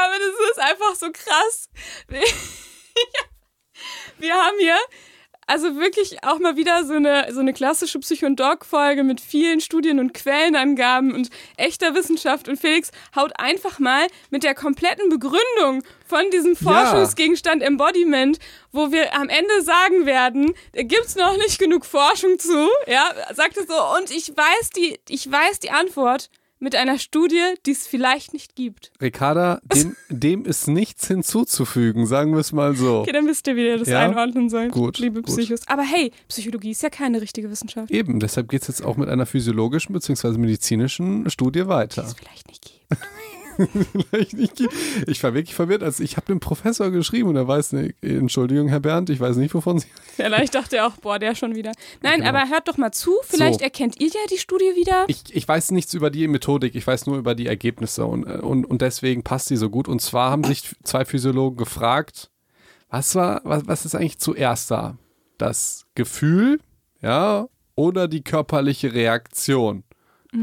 aber 0.00 0.14
das 0.18 0.34
ist 0.50 0.58
einfach 0.58 0.94
so 0.94 1.12
krass. 1.12 1.68
Wir 4.18 4.34
haben 4.34 4.56
hier 4.58 4.78
also 5.52 5.76
wirklich 5.76 6.24
auch 6.24 6.38
mal 6.38 6.56
wieder 6.56 6.86
so 6.86 6.94
eine, 6.94 7.26
so 7.30 7.40
eine 7.40 7.52
klassische 7.52 7.98
Psycho- 7.98 8.24
und 8.24 8.40
Doc-Folge 8.40 9.04
mit 9.04 9.20
vielen 9.20 9.60
Studien 9.60 9.98
und 9.98 10.14
Quellenangaben 10.14 11.12
und 11.12 11.28
echter 11.58 11.94
Wissenschaft. 11.94 12.48
Und 12.48 12.58
Felix 12.58 12.90
haut 13.14 13.38
einfach 13.38 13.78
mal 13.78 14.06
mit 14.30 14.44
der 14.44 14.54
kompletten 14.54 15.10
Begründung 15.10 15.84
von 16.06 16.30
diesem 16.30 16.56
Forschungsgegenstand 16.56 17.62
Embodiment, 17.62 18.38
wo 18.70 18.92
wir 18.92 19.14
am 19.14 19.28
Ende 19.28 19.60
sagen 19.60 20.06
werden, 20.06 20.54
da 20.72 20.84
gibt's 20.84 21.16
noch 21.16 21.36
nicht 21.36 21.58
genug 21.58 21.84
Forschung 21.84 22.38
zu, 22.38 22.70
ja, 22.86 23.10
sagt 23.34 23.58
er 23.58 23.66
so, 23.66 23.98
und 23.98 24.10
ich 24.10 24.34
weiß 24.34 24.70
die, 24.70 24.98
ich 25.10 25.30
weiß 25.30 25.60
die 25.60 25.70
Antwort 25.70 26.30
mit 26.62 26.76
einer 26.76 26.98
Studie, 26.98 27.40
die 27.66 27.72
es 27.72 27.86
vielleicht 27.86 28.32
nicht 28.32 28.54
gibt. 28.54 28.92
Ricarda, 29.00 29.60
dem, 29.74 29.96
dem 30.08 30.44
ist 30.44 30.68
nichts 30.68 31.08
hinzuzufügen, 31.08 32.06
sagen 32.06 32.32
wir 32.32 32.38
es 32.38 32.52
mal 32.52 32.74
so. 32.76 33.00
Okay, 33.00 33.12
dann 33.12 33.26
wisst 33.26 33.46
ihr, 33.48 33.56
wie 33.56 33.66
ihr 33.66 33.78
das 33.78 33.88
Ja? 33.88 34.00
einordnen 34.00 34.48
sollt, 34.48 34.72
Gut, 34.72 34.98
liebe 34.98 35.22
gut. 35.22 35.34
Psychos. 35.34 35.66
Aber 35.66 35.82
hey, 35.82 36.12
Psychologie 36.28 36.70
ist 36.70 36.82
ja 36.82 36.90
keine 36.90 37.20
richtige 37.20 37.50
Wissenschaft. 37.50 37.90
Eben, 37.90 38.20
deshalb 38.20 38.48
geht 38.48 38.62
es 38.62 38.68
jetzt 38.68 38.84
auch 38.84 38.96
mit 38.96 39.08
einer 39.08 39.26
physiologischen 39.26 39.92
bzw. 39.92 40.38
medizinischen 40.38 41.28
Studie 41.30 41.60
Die 41.60 41.68
weiter. 41.68 42.04
es 42.04 42.14
vielleicht 42.14 42.46
nicht 42.48 42.62
gibt. 42.64 43.02
Vielleicht 43.56 44.34
nicht. 44.34 44.62
Ich 45.06 45.22
war 45.22 45.34
wirklich 45.34 45.54
verwirrt. 45.54 45.82
Also 45.82 46.02
ich 46.02 46.16
habe 46.16 46.26
dem 46.26 46.40
Professor 46.40 46.90
geschrieben 46.90 47.28
und 47.30 47.36
er 47.36 47.46
weiß 47.48 47.72
nicht, 47.72 47.94
Entschuldigung, 48.02 48.68
Herr 48.68 48.80
Bernd, 48.80 49.10
ich 49.10 49.20
weiß 49.20 49.36
nicht, 49.36 49.54
wovon 49.54 49.78
Sie. 49.78 49.86
Vielleicht 50.16 50.54
dachte 50.54 50.76
er 50.76 50.86
auch, 50.86 50.96
boah, 50.96 51.18
der 51.18 51.34
schon 51.34 51.54
wieder. 51.54 51.72
Nein, 52.02 52.20
Genau. 52.20 52.28
aber 52.30 52.48
hört 52.50 52.68
doch 52.68 52.76
mal 52.78 52.92
zu. 52.92 53.12
Vielleicht 53.24 53.60
So. 53.60 53.64
erkennt 53.64 54.00
ihr 54.00 54.08
ja 54.08 54.20
die 54.30 54.38
Studie 54.38 54.72
wieder. 54.76 55.04
Ich, 55.08 55.24
ich 55.34 55.46
weiß 55.46 55.70
nichts 55.72 55.94
über 55.94 56.10
die 56.10 56.26
Methodik, 56.28 56.74
ich 56.74 56.86
weiß 56.86 57.06
nur 57.06 57.16
über 57.18 57.34
die 57.34 57.46
Ergebnisse 57.46 58.04
und, 58.06 58.24
äh, 58.26 58.38
und, 58.38 58.64
und 58.64 58.82
deswegen 58.82 59.22
passt 59.22 59.50
die 59.50 59.56
so 59.56 59.70
gut. 59.70 59.88
Und 59.88 60.00
zwar 60.00 60.30
haben 60.30 60.44
sich 60.44 60.74
zwei 60.84 61.04
Physiologen 61.04 61.56
gefragt, 61.56 62.30
was 62.90 63.14
war, 63.14 63.40
was, 63.44 63.66
was 63.66 63.84
ist 63.86 63.94
eigentlich 63.94 64.18
zuerst 64.18 64.70
da? 64.70 64.98
Das 65.38 65.86
Gefühl, 65.94 66.60
ja, 67.00 67.46
oder 67.74 68.06
die 68.06 68.22
körperliche 68.22 68.92
Reaktion? 68.92 69.82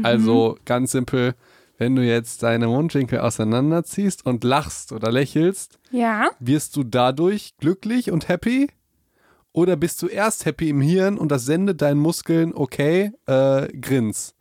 Also 0.04 0.56
ganz 0.64 0.92
simpel, 0.92 1.34
wenn 1.80 1.96
du 1.96 2.04
jetzt 2.04 2.42
deine 2.42 2.68
Mundwinkel 2.68 3.20
auseinanderziehst 3.20 4.26
und 4.26 4.44
lachst 4.44 4.92
oder 4.92 5.10
lächelst, 5.10 5.78
ja. 5.90 6.28
wirst 6.38 6.76
du 6.76 6.84
dadurch 6.84 7.56
glücklich 7.56 8.10
und 8.10 8.28
happy? 8.28 8.68
Oder 9.52 9.76
bist 9.76 10.00
du 10.02 10.06
erst 10.06 10.44
happy 10.44 10.68
im 10.68 10.82
Hirn 10.82 11.16
und 11.16 11.32
das 11.32 11.46
sendet 11.46 11.80
deinen 11.80 11.98
Muskeln, 11.98 12.52
okay, 12.54 13.12
äh, 13.26 13.66
grins? 13.78 14.34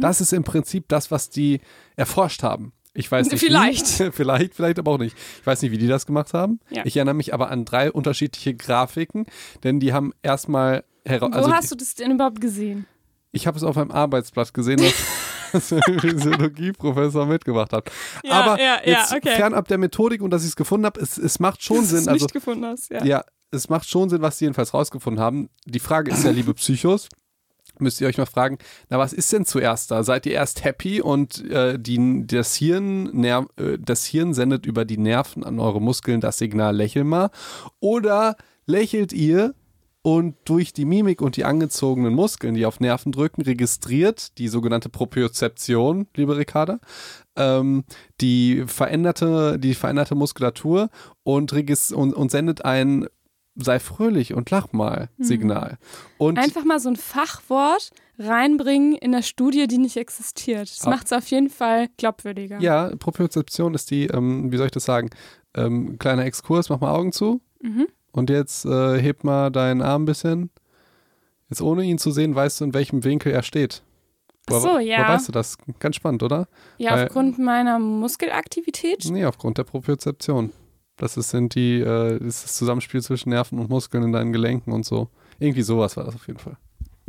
Das 0.00 0.20
ist 0.20 0.32
im 0.32 0.44
Prinzip 0.44 0.84
das, 0.86 1.10
was 1.10 1.30
die 1.30 1.60
erforscht 1.96 2.42
haben. 2.44 2.72
Ich 2.94 3.10
weiß 3.10 3.30
nicht. 3.30 3.40
Vielleicht. 3.40 3.98
Wie. 3.98 4.10
vielleicht, 4.12 4.54
vielleicht 4.54 4.78
aber 4.78 4.92
auch 4.92 4.98
nicht. 4.98 5.16
Ich 5.40 5.46
weiß 5.46 5.62
nicht, 5.62 5.72
wie 5.72 5.78
die 5.78 5.88
das 5.88 6.06
gemacht 6.06 6.34
haben. 6.34 6.60
Ja. 6.70 6.84
Ich 6.84 6.96
erinnere 6.96 7.14
mich 7.14 7.32
aber 7.32 7.50
an 7.50 7.64
drei 7.64 7.90
unterschiedliche 7.90 8.54
Grafiken, 8.54 9.24
denn 9.64 9.80
die 9.80 9.94
haben 9.94 10.12
erstmal 10.22 10.84
heraus. 11.06 11.30
Wo 11.32 11.36
Also 11.36 11.52
hast 11.52 11.70
du 11.72 11.74
das 11.74 11.94
denn 11.94 12.12
überhaupt 12.12 12.40
gesehen? 12.40 12.86
ich 13.32 13.46
habe 13.46 13.56
es 13.56 13.64
auf 13.64 13.76
einem 13.76 13.90
Arbeitsblatt 13.90 14.54
gesehen, 14.54 14.80
ein 15.54 16.00
Physiologieprofessor 16.00 17.26
mitgebracht 17.26 17.72
hat. 17.72 17.90
Ja, 18.24 18.32
aber 18.32 18.60
ja, 18.60 18.80
ja, 18.84 18.98
jetzt 18.98 19.14
okay. 19.14 19.36
fernab 19.36 19.68
der 19.68 19.78
Methodik 19.78 20.22
und 20.22 20.30
dass 20.30 20.42
ich 20.42 20.50
es 20.50 20.56
gefunden 20.56 20.86
habe, 20.86 21.00
es, 21.00 21.18
es 21.18 21.40
macht 21.40 21.62
schon 21.62 21.78
Dass 21.78 21.90
Sinn. 21.90 22.08
Also 22.08 22.24
nicht 22.24 22.32
gefunden 22.32 22.64
hast. 22.64 22.90
Ja. 22.90 23.04
ja, 23.04 23.24
es 23.50 23.68
macht 23.68 23.88
schon 23.88 24.08
Sinn, 24.08 24.22
was 24.22 24.38
sie 24.38 24.46
jedenfalls 24.46 24.74
rausgefunden 24.74 25.22
haben. 25.22 25.48
Die 25.64 25.80
Frage 25.80 26.10
ist 26.10 26.24
ja, 26.24 26.30
liebe 26.32 26.54
Psychos, 26.54 27.08
müsst 27.78 28.00
ihr 28.00 28.06
euch 28.06 28.18
mal 28.18 28.26
fragen, 28.26 28.58
na, 28.88 28.98
was 28.98 29.12
ist 29.12 29.32
denn 29.32 29.44
zuerst 29.44 29.90
da? 29.90 30.02
Seid 30.02 30.26
ihr 30.26 30.32
erst 30.32 30.64
happy 30.64 31.00
und 31.00 31.44
äh, 31.50 31.78
die, 31.78 32.26
das, 32.26 32.54
Hirn, 32.56 33.04
ner, 33.12 33.46
äh, 33.56 33.78
das 33.78 34.04
Hirn 34.04 34.34
sendet 34.34 34.66
über 34.66 34.84
die 34.84 34.98
Nerven 34.98 35.44
an 35.44 35.58
eure 35.58 35.80
Muskeln 35.80 36.20
das 36.20 36.38
Signal 36.38 36.74
lächel 36.76 37.04
mal? 37.04 37.30
Oder 37.80 38.36
lächelt 38.66 39.12
ihr 39.12 39.54
und 40.02 40.34
durch 40.44 40.72
die 40.72 40.84
Mimik 40.84 41.22
und 41.22 41.36
die 41.36 41.44
angezogenen 41.44 42.12
Muskeln, 42.12 42.54
die 42.54 42.66
auf 42.66 42.80
Nerven 42.80 43.12
drücken, 43.12 43.42
registriert 43.42 44.36
die 44.38 44.48
sogenannte 44.48 44.88
Propriozeption, 44.88 46.08
liebe 46.16 46.36
Ricarda, 46.36 46.80
ähm, 47.36 47.84
die 48.20 48.64
veränderte, 48.66 49.58
die 49.58 49.74
veränderte 49.74 50.16
Muskulatur 50.16 50.90
und, 51.22 51.52
und, 51.52 52.14
und 52.14 52.30
sendet 52.30 52.64
ein 52.64 53.06
sei 53.54 53.78
fröhlich 53.80 54.32
und 54.32 54.50
lach 54.50 54.72
mal 54.72 55.10
Signal. 55.18 55.76
Und 56.16 56.38
Einfach 56.38 56.64
mal 56.64 56.80
so 56.80 56.88
ein 56.88 56.96
Fachwort 56.96 57.90
reinbringen 58.18 58.94
in 58.94 59.12
der 59.12 59.22
Studie, 59.22 59.66
die 59.66 59.78
nicht 59.78 59.98
existiert. 59.98 60.70
Das 60.70 60.86
macht 60.86 61.06
es 61.06 61.12
auf 61.12 61.26
jeden 61.28 61.50
Fall 61.50 61.88
glaubwürdiger. 61.98 62.60
ja, 62.60 62.94
Propriozeption 62.96 63.74
ist 63.74 63.90
die, 63.90 64.06
ähm, 64.06 64.50
wie 64.50 64.56
soll 64.56 64.66
ich 64.66 64.72
das 64.72 64.84
sagen, 64.84 65.10
ähm, 65.54 65.98
kleiner 65.98 66.24
Exkurs, 66.24 66.70
mach 66.70 66.80
mal 66.80 66.94
Augen 66.94 67.12
zu. 67.12 67.42
Mhm. 67.60 67.88
Und 68.12 68.30
jetzt 68.30 68.64
äh, 68.64 69.00
heb 69.00 69.24
mal 69.24 69.50
deinen 69.50 69.82
Arm 69.82 70.02
ein 70.02 70.06
bisschen. 70.06 70.50
Jetzt 71.48 71.62
ohne 71.62 71.82
ihn 71.84 71.98
zu 71.98 72.10
sehen, 72.10 72.34
weißt 72.34 72.60
du, 72.60 72.64
in 72.66 72.74
welchem 72.74 73.04
Winkel 73.04 73.32
er 73.32 73.42
steht. 73.42 73.82
Ach 74.50 74.60
so, 74.60 74.78
ja. 74.78 74.98
Woher 74.98 75.08
weißt 75.08 75.28
du 75.28 75.32
das? 75.32 75.56
Ganz 75.78 75.96
spannend, 75.96 76.22
oder? 76.22 76.48
Ja, 76.78 76.92
Weil- 76.92 77.06
aufgrund 77.06 77.38
meiner 77.38 77.78
Muskelaktivität. 77.78 79.04
Nee, 79.10 79.24
aufgrund 79.24 79.58
der 79.58 79.64
Propriozeption. 79.64 80.52
Das 80.96 81.16
ist, 81.16 81.30
sind 81.30 81.54
die, 81.54 81.80
äh, 81.80 82.18
das 82.18 82.42
das 82.42 82.54
Zusammenspiel 82.54 83.02
zwischen 83.02 83.30
Nerven 83.30 83.58
und 83.58 83.70
Muskeln 83.70 84.04
in 84.04 84.12
deinen 84.12 84.32
Gelenken 84.32 84.72
und 84.72 84.84
so. 84.84 85.08
Irgendwie 85.38 85.62
sowas 85.62 85.96
war 85.96 86.04
das 86.04 86.14
auf 86.14 86.26
jeden 86.26 86.38
Fall. 86.38 86.56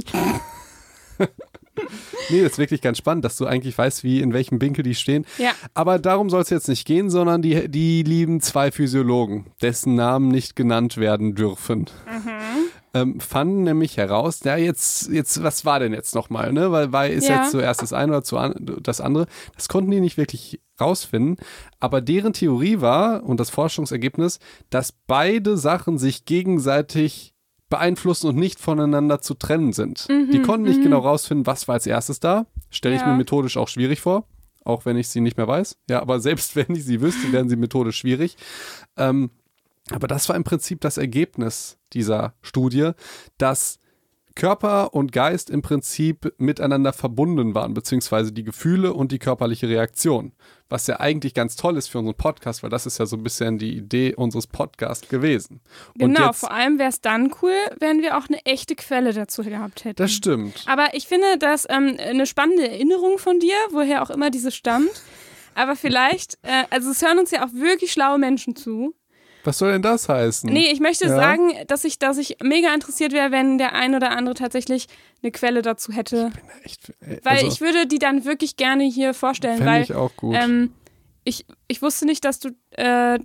nee, 2.29 2.41
das 2.41 2.53
ist 2.53 2.57
wirklich 2.57 2.81
ganz 2.81 2.97
spannend, 2.97 3.25
dass 3.25 3.37
du 3.37 3.45
eigentlich 3.45 3.77
weißt, 3.77 4.03
wie 4.03 4.21
in 4.21 4.33
welchem 4.33 4.61
Winkel 4.61 4.83
die 4.83 4.95
stehen. 4.95 5.25
Ja. 5.37 5.51
Aber 5.73 5.99
darum 5.99 6.29
soll 6.29 6.41
es 6.41 6.49
jetzt 6.49 6.67
nicht 6.67 6.85
gehen, 6.85 7.09
sondern 7.09 7.41
die, 7.41 7.69
die 7.69 8.03
lieben 8.03 8.41
zwei 8.41 8.71
Physiologen, 8.71 9.47
dessen 9.61 9.95
Namen 9.95 10.27
nicht 10.27 10.55
genannt 10.55 10.97
werden 10.97 11.35
dürfen. 11.35 11.85
Ähm, 12.95 13.19
fanden 13.19 13.63
nämlich 13.63 13.97
heraus, 13.97 14.41
ja, 14.43 14.55
jetzt, 14.55 15.09
jetzt, 15.09 15.41
was 15.41 15.65
war 15.65 15.79
denn 15.79 15.93
jetzt 15.93 16.13
nochmal, 16.13 16.53
ne? 16.53 16.71
Weil, 16.71 16.91
weil 16.91 17.11
ist 17.11 17.27
Ja. 17.27 17.41
jetzt 17.41 17.51
zuerst 17.51 17.81
das 17.81 17.91
eine 17.91 18.11
oder 18.11 18.23
zu 18.23 18.37
an, 18.37 18.53
das 18.83 19.01
andere. 19.01 19.25
Das 19.55 19.67
konnten 19.67 19.89
die 19.89 19.99
nicht 19.99 20.17
wirklich 20.17 20.61
rausfinden. 20.79 21.37
Aber 21.79 22.01
deren 22.01 22.33
Theorie 22.33 22.81
war 22.81 23.23
und 23.23 23.39
das 23.39 23.49
Forschungsergebnis, 23.49 24.37
dass 24.69 24.93
beide 25.07 25.57
Sachen 25.57 25.97
sich 25.97 26.25
gegenseitig 26.25 27.32
beeinflussen 27.73 28.27
und 28.29 28.35
nicht 28.35 28.59
voneinander 28.59 29.19
zu 29.21 29.33
trennen 29.33 29.73
sind. 29.73 30.07
die 30.09 30.41
konnten 30.43 30.67
nicht 30.67 30.83
genau 30.83 30.99
rausfinden, 30.99 31.47
was 31.47 31.67
war 31.67 31.73
als 31.73 31.87
erstes 31.87 32.19
da. 32.19 32.45
Stelle 32.69 32.95
ich 32.95 33.01
Ja. 33.01 33.07
mir 33.07 33.17
methodisch 33.17 33.57
auch 33.57 33.67
schwierig 33.67 33.99
vor. 34.01 34.27
Auch 34.63 34.85
wenn 34.85 34.95
ich 34.95 35.09
sie 35.09 35.19
nicht 35.21 35.37
mehr 35.37 35.47
weiß. 35.47 35.77
Ja, 35.89 36.01
aber 36.01 36.19
selbst 36.27 36.55
wenn 36.55 36.75
ich 36.75 36.85
sie 36.85 37.01
wüsste, 37.01 37.31
wären 37.31 37.49
sie 37.49 37.55
methodisch 37.55 37.97
schwierig. 37.97 38.37
Ähm, 38.95 39.31
aber 39.91 40.07
das 40.07 40.29
war 40.29 40.35
im 40.35 40.43
Prinzip 40.43 40.81
das 40.81 40.97
Ergebnis 40.97 41.77
dieser 41.93 42.35
Studie, 42.41 42.91
dass 43.37 43.79
Körper 44.35 44.93
und 44.93 45.11
Geist 45.11 45.49
im 45.49 45.61
Prinzip 45.61 46.33
miteinander 46.37 46.91
verbunden 46.91 47.53
waren, 47.53 47.73
beziehungsweise 47.73 48.31
die 48.31 48.43
Gefühle 48.43 48.93
und 48.93 49.11
die 49.11 49.19
körperliche 49.19 49.69
Reaktion. 49.69 50.33
Was 50.69 50.87
ja 50.87 50.99
eigentlich 50.99 51.33
ganz 51.33 51.55
toll 51.55 51.77
ist 51.77 51.87
für 51.89 51.99
unseren 51.99 52.17
Podcast, 52.17 52.63
weil 52.63 52.69
das 52.71 52.85
ist 52.85 52.97
ja 52.97 53.05
so 53.05 53.15
ein 53.15 53.23
bisschen 53.23 53.59
die 53.59 53.77
Idee 53.77 54.15
unseres 54.15 54.47
Podcasts 54.47 55.07
gewesen. 55.07 55.61
Genau, 55.95 56.27
jetzt, 56.27 56.39
vor 56.39 56.51
allem 56.51 56.79
wäre 56.79 56.89
es 56.89 56.99
dann 56.99 57.31
cool, 57.41 57.55
wenn 57.79 58.01
wir 58.01 58.17
auch 58.17 58.27
eine 58.27 58.43
echte 58.45 58.75
Quelle 58.75 59.13
dazu 59.13 59.43
gehabt 59.43 59.85
hätten. 59.85 59.97
das 59.97 60.11
stimmt. 60.11 60.63
Aber 60.65 60.93
ich 60.93 61.07
finde 61.07 61.37
das 61.37 61.67
ähm, 61.69 61.97
eine 61.99 62.25
spannende 62.25 62.67
Erinnerung 62.67 63.19
von 63.19 63.39
dir, 63.39 63.55
woher 63.71 64.01
auch 64.01 64.09
immer 64.09 64.31
diese 64.31 64.51
stammt. 64.51 64.89
Aber 65.55 65.75
vielleicht, 65.75 66.39
äh, 66.41 66.63
also 66.71 66.89
es 66.89 67.01
hören 67.01 67.19
uns 67.19 67.31
ja 67.31 67.45
auch 67.45 67.53
wirklich 67.53 67.91
schlaue 67.91 68.17
Menschen 68.17 68.55
zu. 68.55 68.95
Was 69.43 69.57
soll 69.57 69.71
denn 69.73 69.81
das 69.81 70.07
heißen? 70.09 70.49
Nee, 70.51 70.71
ich 70.71 70.79
möchte 70.79 71.05
Ja. 71.05 71.15
sagen, 71.15 71.51
dass 71.67 71.83
ich, 71.83 71.99
dass 71.99 72.17
ich 72.17 72.37
mega 72.41 72.73
interessiert 72.73 73.11
wäre, 73.11 73.31
wenn 73.31 73.57
der 73.57 73.73
ein 73.73 73.93
oder 73.95 74.11
andere 74.11 74.35
tatsächlich 74.35 74.87
eine 75.21 75.31
Quelle 75.31 75.61
dazu 75.61 75.91
hätte. 75.91 76.31
Echt, 76.63 76.89
äh, 77.01 77.19
Weil 77.23 77.37
also, 77.37 77.47
ich 77.47 77.59
würde 77.61 77.85
die 77.87 77.99
dann 77.99 78.25
wirklich 78.25 78.55
gerne 78.55 78.83
hier 78.85 79.13
vorstellen, 79.13 79.57
fände 79.57 79.71
weil 79.71 79.83
ich 79.83 79.93
auch 79.93 80.15
gut. 80.15 80.35
ähm, 80.37 80.73
ich, 81.25 81.45
ich 81.67 81.81
wusste 81.81 82.05
nicht, 82.05 82.23
dass 82.25 82.39
du, 82.39 82.49
äh, 82.71 83.19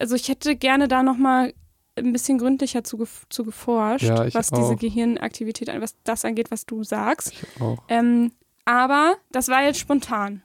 also 0.00 0.14
ich 0.14 0.28
hätte 0.28 0.56
gerne 0.56 0.86
da 0.88 1.02
nochmal 1.02 1.52
ein 1.96 2.12
bisschen 2.12 2.38
gründlicher 2.38 2.84
zu, 2.84 3.04
zu 3.28 3.44
geforscht, 3.44 4.04
Ja, 4.04 4.24
ich 4.24 4.34
was 4.34 4.50
diese 4.50 4.62
auch. 4.74 4.78
Gehirnaktivität, 4.78 5.68
an- 5.68 5.80
was 5.80 5.96
das 6.04 6.24
angeht, 6.24 6.50
was 6.50 6.64
du 6.66 6.84
sagst. 6.84 7.32
ich 7.32 7.60
auch. 7.60 7.78
Ähm, 7.88 8.32
aber 8.64 9.16
das 9.32 9.48
war 9.48 9.64
jetzt 9.64 9.80
spontan. 9.80 10.42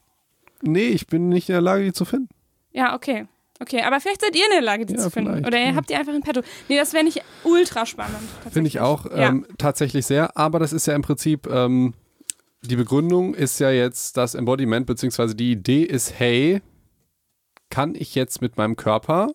Nee, 0.61 0.87
ich 0.87 1.07
bin 1.07 1.29
nicht 1.29 1.49
in 1.49 1.53
der 1.53 1.61
Lage, 1.61 1.83
die 1.83 1.93
zu 1.93 2.05
finden. 2.05 2.29
Ja, 2.71 2.95
okay. 2.95 3.27
Okay, 3.59 3.81
aber 3.81 3.99
vielleicht 3.99 4.21
seid 4.21 4.35
ihr 4.35 4.45
in 4.45 4.51
der 4.51 4.61
Lage, 4.61 4.85
die 4.85 4.93
Ja, 4.95 4.99
zu 4.99 5.09
finden. 5.11 5.45
Oder 5.45 5.57
ihr 5.59 5.69
ja. 5.69 5.75
habt 5.75 5.89
die 5.89 5.95
einfach 5.95 6.13
in 6.13 6.21
petto. 6.21 6.41
Nee, 6.69 6.77
das 6.77 6.93
wäre 6.93 7.03
nicht 7.03 7.21
ultra 7.43 7.85
spannend. 7.85 8.17
Finde 8.51 8.67
ich 8.67 8.79
auch 8.79 9.05
Ja. 9.05 9.29
ähm, 9.29 9.45
tatsächlich 9.57 10.05
sehr. 10.05 10.35
Aber 10.37 10.59
das 10.59 10.73
ist 10.73 10.87
ja 10.87 10.95
im 10.95 11.01
Prinzip, 11.01 11.47
ähm, 11.47 11.93
die 12.61 12.75
Begründung 12.75 13.33
ist 13.35 13.59
ja 13.59 13.69
jetzt 13.71 14.17
das 14.17 14.35
Embodiment, 14.35 14.85
beziehungsweise 14.85 15.35
die 15.35 15.51
Idee 15.51 15.83
ist, 15.83 16.17
hey, 16.17 16.61
kann 17.69 17.95
ich 17.95 18.15
jetzt 18.15 18.41
mit 18.41 18.57
meinem 18.57 18.75
Körper, 18.75 19.29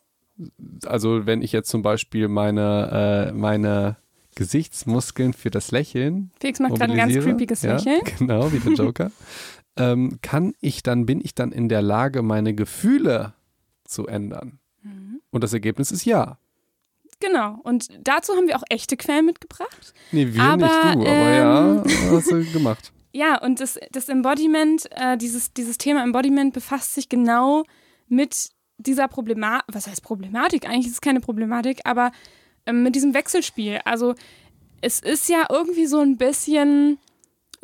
also 0.87 1.26
wenn 1.26 1.42
ich 1.42 1.52
jetzt 1.52 1.68
zum 1.68 1.83
Beispiel 1.83 2.28
meine, 2.28 3.28
äh, 3.31 3.33
meine 3.33 3.96
Gesichtsmuskeln 4.37 5.33
für 5.33 5.50
das 5.50 5.72
Lächeln 5.72 6.31
Felix 6.38 6.61
macht 6.61 6.76
gerade 6.76 6.92
ein 6.92 6.96
ganz 6.96 7.12
creepiges 7.12 7.62
ja, 7.62 7.74
Lächeln. 7.74 8.00
Genau, 8.18 8.52
wie 8.52 8.61
der 8.61 8.72
Joker. 8.72 9.11
ähm, 9.76 10.18
kann 10.22 10.54
ich 10.61 10.83
dann, 10.85 11.07
bin 11.07 11.20
ich 11.20 11.35
dann 11.35 11.50
in 11.50 11.68
der 11.68 11.83
Lage, 11.83 12.22
meine 12.22 12.54
Gefühle 12.54 13.35
zu 13.88 14.07
ändern? 14.07 14.59
Mhm. 14.83 15.20
Und 15.31 15.44
das 15.44 15.53
Ergebnis 15.53 15.90
ist 15.90 16.05
ja. 16.05 16.38
Genau. 17.20 17.59
Und 17.64 17.88
dazu 18.01 18.35
haben 18.35 18.46
wir 18.46 18.57
auch 18.57 18.62
echte 18.68 18.96
Quellen 18.96 19.27
mitgebracht. 19.27 19.92
Nee, 20.12 20.33
wir 20.33 20.42
Aber, 20.42 20.66
nicht 20.66 20.74
du, 20.74 20.88
aber 20.88 21.03
ähm, 21.03 21.83
ja, 21.87 22.11
hast 22.12 22.31
du 22.31 22.44
gemacht. 22.53 22.92
Ja, 23.11 23.42
und 23.42 23.59
das, 23.59 23.81
das 23.90 24.11
Embodiment, 24.11 24.87
äh, 24.92 25.16
dieses, 25.16 25.55
dieses 25.55 25.79
Thema 25.79 26.05
Embodiment 26.05 26.53
befasst 26.53 26.94
sich 26.94 27.09
genau 27.09 27.64
mit 28.07 28.51
dieser 28.77 29.09
Problematik, 29.09 29.64
was 29.72 29.87
heißt 29.87 30.03
Problematik? 30.03 30.68
Eigentlich 30.68 30.87
ist 30.87 30.92
es 30.92 31.01
keine 31.01 31.20
Problematik, 31.20 31.81
aber 31.85 32.12
ähm, 32.66 32.83
mit 32.83 32.94
diesem 32.94 33.14
Wechselspiel. 33.14 33.81
Also 33.85 34.14
es 34.83 35.01
ist 35.01 35.29
ja 35.29 35.46
irgendwie 35.51 35.87
so 35.87 36.01
ein 36.01 36.18
bisschen 36.18 36.98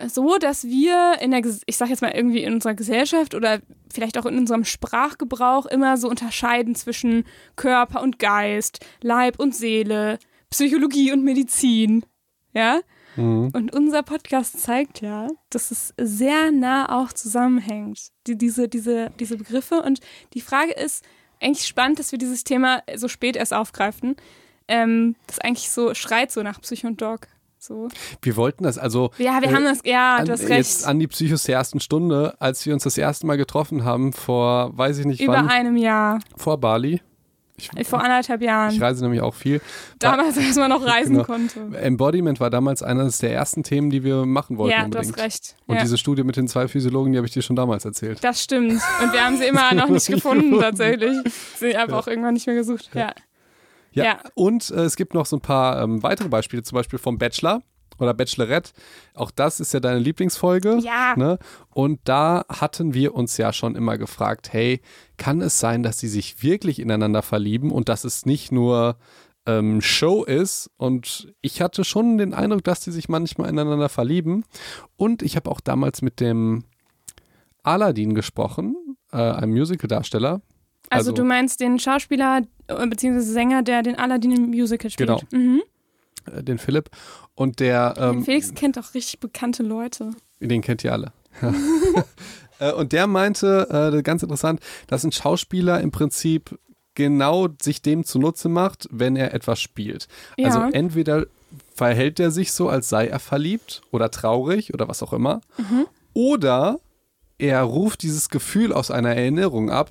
so, 0.07 0.39
dass 0.39 0.65
wir 0.65 1.19
in 1.21 1.31
der, 1.31 1.43
ich 1.67 1.77
sag 1.77 1.89
jetzt 1.89 2.03
mal 2.03 2.11
irgendwie 2.11 2.43
in 2.43 2.55
unserer 2.55 2.75
Gesellschaft 2.75 3.35
oder 3.35 3.61
vielleicht 3.93 4.19
auch 4.19 4.27
in 4.27 4.39
unserem 4.39 4.65
Sprachgebrauch 4.65 5.67
immer 5.67 5.97
so 5.97 6.09
unterscheiden 6.09 6.75
zwischen 6.75 7.25
Körper 7.57 8.03
und 8.03 8.19
Geist, 8.19 8.85
Leib 9.03 9.39
und 9.39 9.55
Seele, 9.55 10.19
Psychologie 10.51 11.13
und 11.13 11.25
Medizin. 11.25 12.05
Ja? 12.53 12.81
Mhm. 13.17 13.51
Und 13.53 13.75
unser 13.75 14.03
Podcast 14.03 14.61
zeigt 14.61 15.01
ja, 15.01 15.29
dass 15.51 15.71
es 15.71 15.95
sehr 15.97 16.51
nah 16.51 17.01
auch 17.01 17.13
zusammenhängt, 17.13 18.09
die, 18.27 18.37
diese, 18.37 18.69
diese, 18.69 19.11
diese 19.21 19.37
Begriffe. 19.37 19.83
Und 19.83 20.01
die 20.35 20.41
Frage 20.41 20.73
ist 20.73 21.05
eigentlich 21.41 21.67
spannend, 21.67 21.99
dass 21.99 22.13
wir 22.13 22.19
dieses 22.19 22.45
Thema 22.45 22.83
so 22.97 23.09
spät 23.09 23.37
erst 23.37 23.53
aufgreifen. 23.53 24.17
Ähm, 24.67 25.15
das 25.27 25.41
eigentlich 25.41 25.71
so 25.71 25.95
schreit 25.95 26.33
so 26.33 26.43
nach 26.43 26.61
Psycho 26.61 26.87
und 26.87 27.01
Dog. 27.01 27.29
So. 27.67 27.89
Wir 28.21 28.37
wollten 28.37 28.65
das, 28.65 28.77
also 28.77 29.11
Ja, 29.17 29.41
wir 29.41 29.49
Äh, 29.51 29.55
haben 29.55 29.65
das, 29.65 29.79
ja, 29.85 30.17
an, 30.17 30.27
du 30.27 30.33
hast 30.33 30.43
jetzt 30.49 30.51
recht. 30.81 30.87
an 30.87 30.99
die 30.99 31.07
Psychos 31.07 31.45
der 31.45 31.57
ersten 31.57 31.81
Stunde, 31.81 32.35
als 32.39 32.65
wir 32.67 32.75
uns 32.75 32.83
das 32.85 32.99
erste 32.99 33.27
Mal 33.27 33.37
getroffen 33.39 33.85
haben, 33.85 34.13
vor, 34.13 34.77
weiß 34.77 34.99
ich 34.99 35.07
nicht 35.07 35.21
Über 35.23 35.33
wann, 35.35 35.49
einem 35.49 35.77
Jahr, 35.79 36.19
vor 36.37 36.59
Bali. 36.59 37.01
Ich, 37.57 37.71
vor 37.87 38.03
anderthalb 38.03 38.43
Jahren. 38.43 38.75
ich 38.75 38.81
reise 38.83 39.03
nämlich 39.05 39.21
auch 39.23 39.33
viel. 39.33 39.61
Damals, 40.01 40.37
als 40.37 40.57
man 40.57 40.69
noch 40.71 40.85
reisen 40.87 41.13
Genau. 41.15 41.25
konnte. 41.25 41.61
Embodiment 41.79 42.41
war 42.41 42.51
damals 42.51 42.83
eines 42.83 43.19
der 43.19 43.33
ersten 43.33 43.63
Themen, 43.63 43.91
die 43.91 44.03
wir 44.03 44.27
machen 44.27 44.59
wollten 44.59 44.73
Ja, 44.73 44.81
du 44.81 44.85
unbedingt. 44.87 45.13
hast 45.17 45.23
recht. 45.23 45.57
Und 45.67 45.77
ja. 45.77 45.83
diese 45.83 45.97
Studie 45.97 46.25
mit 46.25 46.37
den 46.37 46.49
zwei 46.49 46.67
Physiologen, 46.67 47.13
die 47.13 47.17
habe 47.19 47.29
ich 47.29 47.33
dir 47.33 47.43
schon 47.43 47.55
damals 47.55 47.85
erzählt. 47.85 48.23
Das 48.25 48.43
stimmt. 48.43 48.73
Und 49.03 49.13
wir 49.13 49.25
haben 49.25 49.37
sie 49.39 49.45
immer 49.45 49.73
noch 49.73 49.89
nicht 49.89 50.07
gefunden, 50.09 50.59
tatsächlich. 50.61 51.17
Sie 51.57 51.79
haben 51.79 51.93
auch 51.95 52.09
irgendwann 52.09 52.35
nicht 52.35 52.47
mehr 52.49 52.57
gesucht. 52.57 52.91
Ja. 52.93 53.01
Ja. 53.03 53.15
Ja. 54.03 54.21
Und 54.35 54.71
äh, 54.71 54.85
es 54.85 54.97
gibt 54.97 55.15
noch 55.15 55.27
so 55.27 55.37
ein 55.37 55.41
paar 55.41 55.83
ähm, 55.83 56.03
weitere 56.03 56.29
Beispiele, 56.29 56.63
zum 56.63 56.77
Beispiel 56.77 56.99
vom 56.99 57.19
Bachelor 57.19 57.63
oder 57.99 58.15
Bachelorette. 58.15 58.73
Auch 59.15 59.31
das 59.31 59.61
ist 59.61 59.73
ja 59.73 59.81
deine 59.81 60.01
Lieblingsfolge. 60.01 60.79
Ja. 60.83 61.15
Ne? 61.17 61.39
Und 61.71 62.01
da 62.05 62.45
hatten 62.49 62.95
wir 62.95 63.15
uns 63.15 63.37
ja 63.37 63.53
schon 63.53 63.77
immer 63.77 63.99
gefragt, 63.99 64.53
hey, 64.53 64.81
kann 65.17 65.41
es 65.41 65.61
sein, 65.61 65.83
dass 65.83 65.99
sie 65.99 66.09
sich 66.09 66.43
wirklich 66.43 66.79
ineinander 66.79 67.23
verlieben 67.23 67.71
und 67.71 67.89
dass 67.89 68.05
es 68.05 68.27
nicht 68.27 68.53
nur 68.53 68.97
ähm, 69.47 69.81
Show 69.81 70.25
ist? 70.25 70.71
Und 70.77 71.33
ich 71.41 71.61
hatte 71.61 71.85
schon 71.85 72.19
den 72.19 72.35
Eindruck, 72.35 72.65
dass 72.65 72.81
die 72.81 72.91
sich 72.91 73.09
manchmal 73.09 73.49
ineinander 73.49 73.89
verlieben. 73.89 74.45
Und 74.97 75.23
ich 75.23 75.37
habe 75.37 75.51
auch 75.51 75.61
damals 75.61 76.03
mit 76.03 76.21
dem 76.21 76.65
Aladdin 77.63 78.15
gesprochen, 78.15 78.77
äh, 79.13 79.17
einem 79.17 79.53
Musical-Darsteller. 79.53 80.43
Also, 80.95 81.11
Also- 81.11 81.23
du 81.23 81.25
meinst 81.25 81.61
den 81.61 81.79
Schauspieler 81.79 82.43
äh, 82.69 82.87
bzw. 82.87 83.21
Sänger, 83.21 83.63
der 83.63 83.83
den 83.83 83.97
Aladdin 83.99 84.33
im 84.33 84.47
Musical 84.51 84.91
spielt. 84.91 85.09
Genau. 85.09 85.21
Mhm. 85.33 85.63
äh, 86.33 86.43
den 86.43 86.59
Philipp. 86.59 86.91
Und 87.35 87.61
der, 87.61 87.95
ähm, 87.99 88.25
Felix 88.25 88.55
kennt 88.55 88.79
auch 88.79 88.95
richtig 88.95 89.21
bekannte 89.21 89.63
Leute. 89.63 90.11
den 90.41 90.63
kennt 90.63 90.85
ihr 90.85 90.93
alle. 90.93 91.13
Äh, 92.61 92.73
und 92.73 92.93
der 92.93 93.09
meinte, 93.09 93.93
äh, 93.97 94.03
ganz 94.03 94.23
interessant, 94.23 94.61
dass 94.87 95.03
ein 95.03 95.11
Schauspieler 95.11 95.81
im 95.81 95.91
Prinzip 95.91 96.57
genau 96.95 97.49
sich 97.61 97.83
dem 97.83 98.05
zunutze 98.05 98.49
macht, 98.49 98.87
wenn 98.93 99.17
er 99.17 99.35
etwas 99.35 99.61
spielt. 99.61 100.07
Ja. 100.37 100.47
Also 100.47 100.61
entweder 100.73 101.27
verhält 101.75 102.21
er 102.21 102.31
sich 102.31 102.53
so, 102.53 102.69
als 102.69 102.89
sei 102.89 103.09
er 103.09 103.19
verliebt 103.19 103.83
oder 103.91 104.09
traurig 104.13 104.73
oder 104.73 104.87
was 104.89 105.03
auch 105.03 105.13
immer. 105.13 105.41
Mhm. 105.59 105.87
Oder 106.13 106.79
er 107.39 107.61
ruft 107.63 108.03
dieses 108.05 108.29
Gefühl 108.29 108.73
aus 108.73 108.93
einer 108.93 109.17
Erinnerung 109.17 109.69
ab 109.71 109.91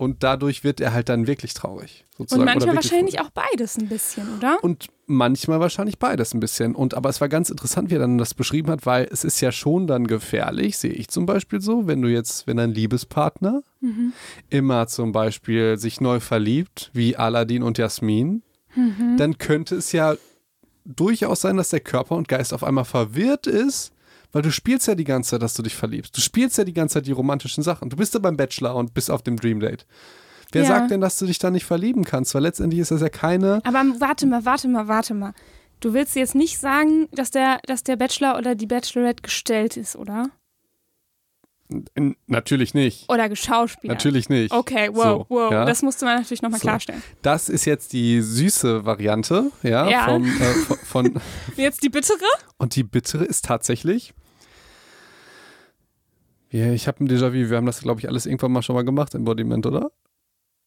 und 0.00 0.22
dadurch 0.22 0.64
wird 0.64 0.80
er 0.80 0.94
halt 0.94 1.10
dann 1.10 1.26
wirklich 1.26 1.52
traurig. 1.52 2.06
Sozusagen, 2.16 2.40
Und 2.40 2.46
manchmal 2.46 2.74
wahrscheinlich 2.74 3.20
auch 3.20 3.28
beides 3.30 3.76
ein 3.76 3.86
bisschen, 3.88 4.26
oder? 4.38 4.56
und 4.62 4.86
manchmal 5.06 5.60
wahrscheinlich 5.60 5.98
beides 5.98 6.32
ein 6.32 6.40
bisschen. 6.40 6.74
Und 6.74 6.94
aber 6.94 7.10
es 7.10 7.20
war 7.20 7.28
ganz 7.28 7.50
interessant, 7.50 7.90
wie 7.90 7.96
er 7.96 7.98
dann 8.00 8.16
das 8.16 8.32
beschrieben 8.32 8.70
hat, 8.70 8.86
weil 8.86 9.06
es 9.12 9.24
ist 9.24 9.42
ja 9.42 9.52
schon 9.52 9.86
dann 9.86 10.06
gefährlich, 10.06 10.78
sehe 10.78 10.92
ich 10.92 11.08
zum 11.08 11.26
Beispiel 11.26 11.60
so, 11.60 11.86
wenn 11.86 12.00
du 12.00 12.08
jetzt, 12.08 12.46
wenn 12.46 12.56
dein 12.56 12.72
Liebespartner 12.72 13.62
Mhm. 13.80 14.12
immer 14.48 14.86
zum 14.86 15.12
Beispiel 15.12 15.76
sich 15.78 16.00
neu 16.00 16.18
verliebt, 16.20 16.90
wie 16.94 17.16
Aladdin 17.16 17.62
und 17.62 17.76
Jasmin, 17.76 18.42
Mhm. 18.74 19.16
dann 19.18 19.36
könnte 19.36 19.74
es 19.76 19.92
ja 19.92 20.14
durchaus 20.86 21.42
sein, 21.42 21.56
dass 21.58 21.68
der 21.70 21.80
Körper 21.80 22.16
und 22.16 22.28
Geist 22.28 22.54
auf 22.54 22.64
einmal 22.64 22.84
verwirrt 22.86 23.46
ist, 23.46 23.92
weil 24.32 24.42
du 24.42 24.50
spielst 24.52 24.86
ja 24.88 24.94
die 24.94 25.04
ganze 25.04 25.30
Zeit, 25.30 25.42
dass 25.42 25.54
du 25.54 25.62
dich 25.62 25.74
verliebst. 25.74 26.16
Du 26.16 26.20
spielst 26.20 26.56
ja 26.58 26.64
die 26.64 26.72
ganze 26.74 26.94
Zeit 26.94 27.06
die 27.06 27.12
romantischen 27.12 27.62
Sachen. 27.62 27.90
Du 27.90 27.96
bist 27.96 28.14
ja 28.14 28.20
beim 28.20 28.36
Bachelor 28.36 28.76
und 28.76 28.94
bist 28.94 29.10
auf 29.10 29.22
dem 29.22 29.36
Dream 29.36 29.60
Date. 29.60 29.86
Wer 30.52 30.62
Ja. 30.62 30.68
sagt 30.68 30.90
denn, 30.90 31.00
dass 31.00 31.18
du 31.18 31.26
dich 31.26 31.38
da 31.38 31.50
nicht 31.50 31.64
verlieben 31.64 32.04
kannst? 32.04 32.34
Weil 32.34 32.42
letztendlich 32.42 32.80
ist 32.80 32.90
das 32.90 33.00
ja 33.00 33.08
keine 33.08 33.60
Aber 33.64 33.82
warte 34.00 34.26
mal, 34.26 34.44
warte 34.44 34.68
mal, 34.68 34.88
warte 34.88 35.14
mal. 35.14 35.32
Du 35.80 35.94
willst 35.94 36.14
jetzt 36.16 36.34
nicht 36.34 36.58
sagen, 36.58 37.08
dass 37.12 37.30
der, 37.30 37.60
dass 37.66 37.82
der 37.84 37.96
Bachelor 37.96 38.36
oder 38.36 38.54
die 38.54 38.66
Bachelorette 38.66 39.22
gestellt 39.22 39.76
ist, 39.76 39.96
oder? 39.96 40.28
N- 41.94 42.16
Natürlich 42.26 42.74
nicht. 42.74 43.08
Oder 43.08 43.28
geschauspielert? 43.28 43.96
Natürlich 43.98 44.28
nicht. 44.28 44.52
Okay, 44.52 44.88
wow, 44.92 45.04
So, 45.04 45.26
wow. 45.28 45.52
ja. 45.52 45.64
Das 45.64 45.82
musste 45.82 46.04
man 46.04 46.16
natürlich 46.18 46.42
nochmal 46.42 46.58
So. 46.58 46.64
klarstellen. 46.66 47.00
Das 47.22 47.48
ist 47.48 47.64
jetzt 47.64 47.92
die 47.92 48.20
süße 48.20 48.84
Variante, 48.84 49.52
ja, 49.62 49.88
Ja. 49.88 50.04
Vom, 50.06 50.24
äh, 50.26 50.28
von, 50.66 50.76
von 50.78 51.20
Jetzt 51.56 51.84
die 51.84 51.88
bittere? 51.88 52.18
und 52.58 52.74
die 52.74 52.82
bittere 52.82 53.24
ist 53.24 53.44
tatsächlich. 53.44 54.12
Ja, 56.50 56.72
ich 56.72 56.88
habe 56.88 57.04
ein 57.04 57.08
Déjà-vu. 57.08 57.50
Wir 57.50 57.56
haben 57.56 57.66
das, 57.66 57.80
glaube 57.82 58.00
ich, 58.00 58.08
alles 58.08 58.26
irgendwann 58.26 58.52
mal 58.52 58.62
schon 58.62 58.74
mal 58.74 58.84
gemacht, 58.84 59.14
Embodiment, 59.14 59.66
oder? 59.66 59.90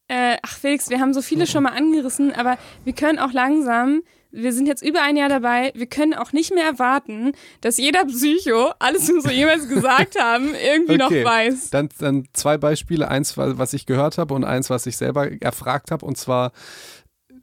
Äh, 0.07 0.37
ach 0.41 0.57
Felix, 0.57 0.89
wir 0.89 0.99
haben 0.99 1.13
so 1.13 1.21
viele 1.21 1.47
schon 1.47 1.63
mal 1.63 1.71
angerissen, 1.73 2.33
aber 2.33 2.57
wir 2.83 2.93
können 2.93 3.19
auch 3.19 3.31
langsam, 3.31 4.01
wir 4.31 4.51
sind 4.51 4.65
jetzt 4.67 4.81
über 4.83 5.01
ein 5.01 5.15
Jahr 5.15 5.29
dabei, 5.29 5.71
wir 5.75 5.85
können 5.85 6.13
auch 6.13 6.33
nicht 6.33 6.53
mehr 6.53 6.65
erwarten, 6.65 7.31
dass 7.61 7.77
jeder 7.77 8.03
Psycho, 8.05 8.71
alles, 8.79 9.09
was 9.09 9.23
wir 9.25 9.31
jemals 9.33 9.67
gesagt 9.69 10.19
haben, 10.19 10.49
irgendwie 10.55 11.01
Okay. 11.01 11.23
noch 11.23 11.29
weiß. 11.31 11.69
Dann, 11.69 11.89
dann 11.99 12.25
zwei 12.33 12.57
Beispiele. 12.57 13.07
Eins, 13.07 13.37
wa- 13.37 13.57
was 13.57 13.73
ich 13.73 13.85
gehört 13.85 14.17
habe 14.17 14.33
und 14.33 14.43
eins, 14.43 14.69
was 14.69 14.85
ich 14.85 14.97
selber 14.97 15.31
erfragt 15.41 15.89
habe. 15.91 16.05
Und 16.05 16.17
zwar 16.17 16.51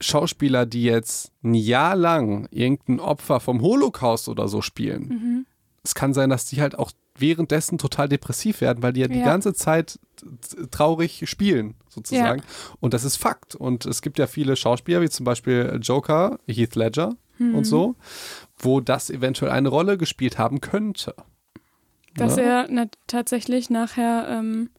Schauspieler, 0.00 0.66
die 0.66 0.84
jetzt 0.84 1.32
ein 1.42 1.54
Jahr 1.54 1.96
lang 1.96 2.46
irgendein 2.50 3.00
Opfer 3.00 3.40
vom 3.40 3.60
Holocaust 3.62 4.28
oder 4.28 4.48
so 4.48 4.62
spielen. 4.62 5.02
Mhm. 5.08 5.46
Es 5.82 5.94
kann 5.94 6.14
sein, 6.14 6.30
dass 6.30 6.46
die 6.46 6.60
halt 6.60 6.78
auch 6.78 6.90
währenddessen 7.20 7.78
total 7.78 8.08
depressiv 8.08 8.60
werden, 8.60 8.82
weil 8.82 8.92
die 8.92 9.00
ja 9.00 9.08
die 9.08 9.18
Ja. 9.18 9.24
ganze 9.24 9.54
Zeit 9.54 9.98
traurig 10.70 11.22
spielen, 11.28 11.74
sozusagen. 11.88 12.42
Und 12.80 12.92
das 12.94 13.04
ist 13.04 13.16
Fakt. 13.16 13.54
Und 13.54 13.86
es 13.86 14.02
gibt 14.02 14.18
ja 14.18 14.26
viele 14.26 14.56
Schauspieler, 14.56 15.00
wie 15.00 15.08
zum 15.10 15.24
Beispiel 15.24 15.78
Joker, 15.82 16.38
Heath 16.46 16.74
Ledger 16.74 17.16
Mhm. 17.38 17.54
und 17.54 17.64
so, 17.64 17.96
wo 18.58 18.80
das 18.80 19.08
eventuell 19.10 19.50
eine 19.52 19.68
Rolle 19.70 19.96
gespielt 19.98 20.38
haben 20.38 20.60
könnte. 20.60 21.14
Dass 22.16 22.36
Ja. 22.36 22.42
er 22.42 22.66
na, 22.70 22.86
tatsächlich 23.06 23.70
nachher 23.70 24.26
ähm, 24.28 24.70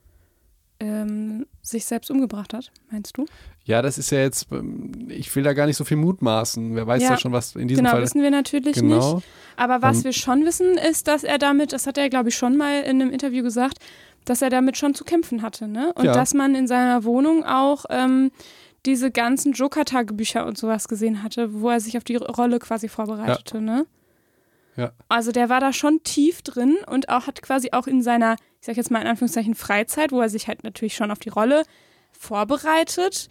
ähm, 0.82 1.46
sich 1.62 1.86
selbst 1.86 2.10
umgebracht 2.10 2.54
hat, 2.54 2.72
meinst 2.90 3.16
du? 3.18 3.26
Ja, 3.64 3.82
das 3.84 3.98
ist 4.00 4.10
ja 4.12 4.20
jetzt, 4.20 4.48
ähm, 4.52 5.08
ich 5.10 5.34
will 5.36 5.44
da 5.44 5.54
gar 5.54 5.68
nicht 5.68 5.78
so 5.78 5.86
viel 5.86 5.98
mutmaßen. 5.98 6.76
Wer 6.76 6.88
weiß 6.88 7.04
Ja, 7.04 7.12
ja, 7.12 7.18
schon, 7.18 7.32
was 7.32 7.56
in 7.56 7.68
diesem 7.68 7.84
Genau, 7.84 7.96
Fall. 7.96 8.02
wissen 8.04 8.22
wir 8.24 8.32
natürlich 8.32 8.76
nicht. 8.78 8.82
Genau. 8.82 9.22
Aber 9.56 9.82
was 9.84 9.98
Ähm, 10.00 10.04
wir 10.06 10.14
schon 10.14 10.46
wissen, 10.46 10.78
ist, 10.78 11.08
dass 11.08 11.24
er 11.24 11.38
damit, 11.38 11.72
das 11.72 11.86
hat 11.86 11.98
er, 11.98 12.10
glaube 12.10 12.30
ich, 12.30 12.36
schon 12.36 12.58
mal 12.58 12.82
in 12.82 13.02
einem 13.02 13.12
Interview 13.12 13.44
gesagt, 13.44 13.78
dass 14.26 14.42
er 14.42 14.50
damit 14.50 14.78
schon 14.78 14.94
zu 14.96 15.04
kämpfen 15.04 15.42
hatte. 15.44 15.68
Ne? 15.68 15.94
Und 15.94 16.06
Ja. 16.06 16.14
dass 16.14 16.34
man 16.34 16.56
in 16.56 16.68
seiner 16.68 17.04
Wohnung 17.04 17.44
auch 17.46 17.86
ähm, 17.90 18.32
diese 18.88 19.12
ganzen 19.12 19.54
Joker-Tagebücher 19.54 20.46
und 20.48 20.58
sowas 20.58 20.88
gesehen 20.88 21.22
hatte, 21.22 21.62
wo 21.62 21.70
er 21.70 21.80
sich 21.80 21.98
auf 21.98 22.04
die 22.04 22.16
Rolle 22.16 22.58
quasi 22.60 22.88
vorbereitete. 22.88 23.62
Ne? 23.62 23.86
Ja. 24.82 24.92
Also 25.10 25.32
der 25.32 25.50
war 25.50 25.60
da 25.60 25.72
schon 25.74 26.02
tief 26.04 26.42
drin 26.42 26.78
und 26.88 27.10
auch 27.10 27.28
hat 27.28 27.42
quasi 27.42 27.70
auch 27.72 27.88
in 27.88 28.02
seiner, 28.02 28.36
ich 28.60 28.66
sag 28.66 28.78
jetzt 28.78 28.92
mal 28.92 29.02
in 29.02 29.08
Anführungszeichen, 29.08 29.56
Freizeit, 29.56 30.12
wo 30.12 30.20
er 30.22 30.30
sich 30.30 30.48
halt 30.48 30.64
natürlich 30.64 30.96
schon 30.96 31.12
auf 31.12 31.20
die 31.20 31.30
Rolle 31.30 31.64
vorbereitet. 32.12 33.28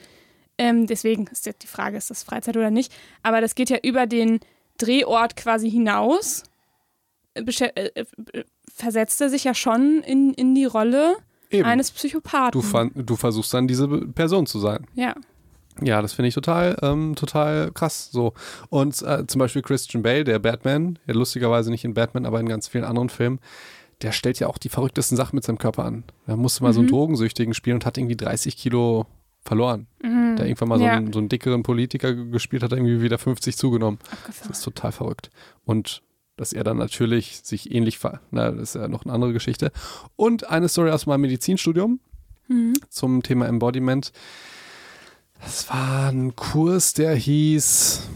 Ähm, 0.59 0.87
deswegen 0.87 1.27
ist 1.29 1.47
jetzt 1.47 1.63
die 1.63 1.67
Frage, 1.67 1.97
ist 1.97 2.11
das 2.11 2.23
Freizeit 2.23 2.57
oder 2.57 2.71
nicht? 2.71 2.93
Aber 3.23 3.41
das 3.41 3.55
geht 3.55 3.71
ja 3.71 3.79
über 3.83 4.07
den 4.07 4.41
Drehort 4.79 5.37
quasi 5.37 5.71
hinaus. 5.71 6.43
Äh, 7.35 7.43
beschä- 7.43 7.75
äh, 7.77 7.91
äh, 8.33 8.45
versetzt 8.75 9.21
er 9.21 9.31
sich 9.31 9.45
ja 9.45 9.55
schon 9.55 10.03
in, 10.03 10.35
in 10.35 10.55
die 10.55 10.65
Rolle 10.67 11.17
Eben. 11.51 11.65
eines 11.65 11.91
Psychopathen. 11.91 12.61
Du, 12.95 13.03
du 13.03 13.17
versuchst 13.17 13.53
dann 13.55 13.67
diese 13.69 13.89
Person 13.89 14.47
zu 14.47 14.59
sein. 14.59 14.87
ja. 14.95 15.15
Ja, 15.83 16.03
das 16.03 16.13
finde 16.13 16.29
ich 16.29 16.35
total, 16.35 16.77
ähm, 16.83 17.15
total 17.17 17.71
krass. 17.73 18.11
So. 18.11 18.35
Und 18.69 19.01
äh, 19.03 19.27
zum 19.27 19.39
Beispiel 19.39 19.63
Christian 19.63 20.03
Bale, 20.03 20.25
der 20.25 20.39
Batman, 20.39 20.99
ja 21.07 21.15
lustigerweise 21.15 21.71
nicht 21.71 21.85
in 21.85 21.95
Batman, 21.95 22.27
aber 22.27 22.41
in 22.41 22.49
ganz 22.49 22.69
vielen 22.69 22.85
anderen 22.85 23.09
Filmen, 23.09 23.39
der 24.03 24.13
stellt 24.13 24.39
ja 24.41 24.47
auch 24.49 24.59
die 24.59 24.69
verrücktesten 24.69 25.17
Sachen 25.17 25.37
mit 25.37 25.45
seinem 25.45 25.59
Körper 25.59 25.85
an. 25.85 26.05
Da 26.27 26.37
musste 26.37 26.63
mal 26.63 26.73
so 26.73 26.81
einen 26.81 26.87
Mhm. 26.87 26.93
Drogensüchtigen 26.93 27.55
spielen 27.55 27.77
und 27.77 27.87
hat 27.87 27.99
irgendwie 27.99 28.17
30 28.17 28.57
Kilo 28.57 29.07
verloren. 29.43 29.87
Mhm. 30.03 30.37
Der 30.37 30.47
irgendwann 30.47 30.69
mal 30.69 30.79
so, 30.79 30.85
Ja. 30.85 30.93
einen, 30.93 31.13
so 31.13 31.19
einen 31.19 31.29
dickeren 31.29 31.63
Politiker 31.63 32.15
gespielt 32.15 32.63
hat, 32.63 32.73
irgendwie 32.73 33.01
wieder 33.01 33.19
50 33.19 33.57
zugenommen. 33.57 33.99
Das 34.03 34.13
Abgefahren. 34.19 34.51
ist 34.53 34.63
total 34.63 34.93
verrückt. 34.93 35.31
Und 35.65 36.03
dass 36.37 36.53
er 36.53 36.65
dann 36.65 36.79
natürlich 36.79 37.41
sich 37.43 37.71
ähnlich 37.75 37.99
ver... 37.99 38.21
Na, 38.31 38.51
das 38.51 38.71
ist 38.71 38.75
ja 38.75 38.89
noch 38.89 39.05
eine 39.05 39.13
andere 39.13 39.33
Geschichte. 39.35 39.73
Und 40.17 40.49
eine 40.51 40.69
Story 40.69 40.91
aus 40.91 41.07
meinem 41.07 41.21
Medizinstudium 41.23 42.01
Mhm. 42.49 42.73
zum 42.89 43.23
Thema 43.23 43.47
Embodiment. 43.47 44.13
Das 45.43 45.69
war 45.71 46.09
ein 46.11 46.37
Kurs, 46.37 46.93
der 46.95 47.15
hieß, 47.15 48.09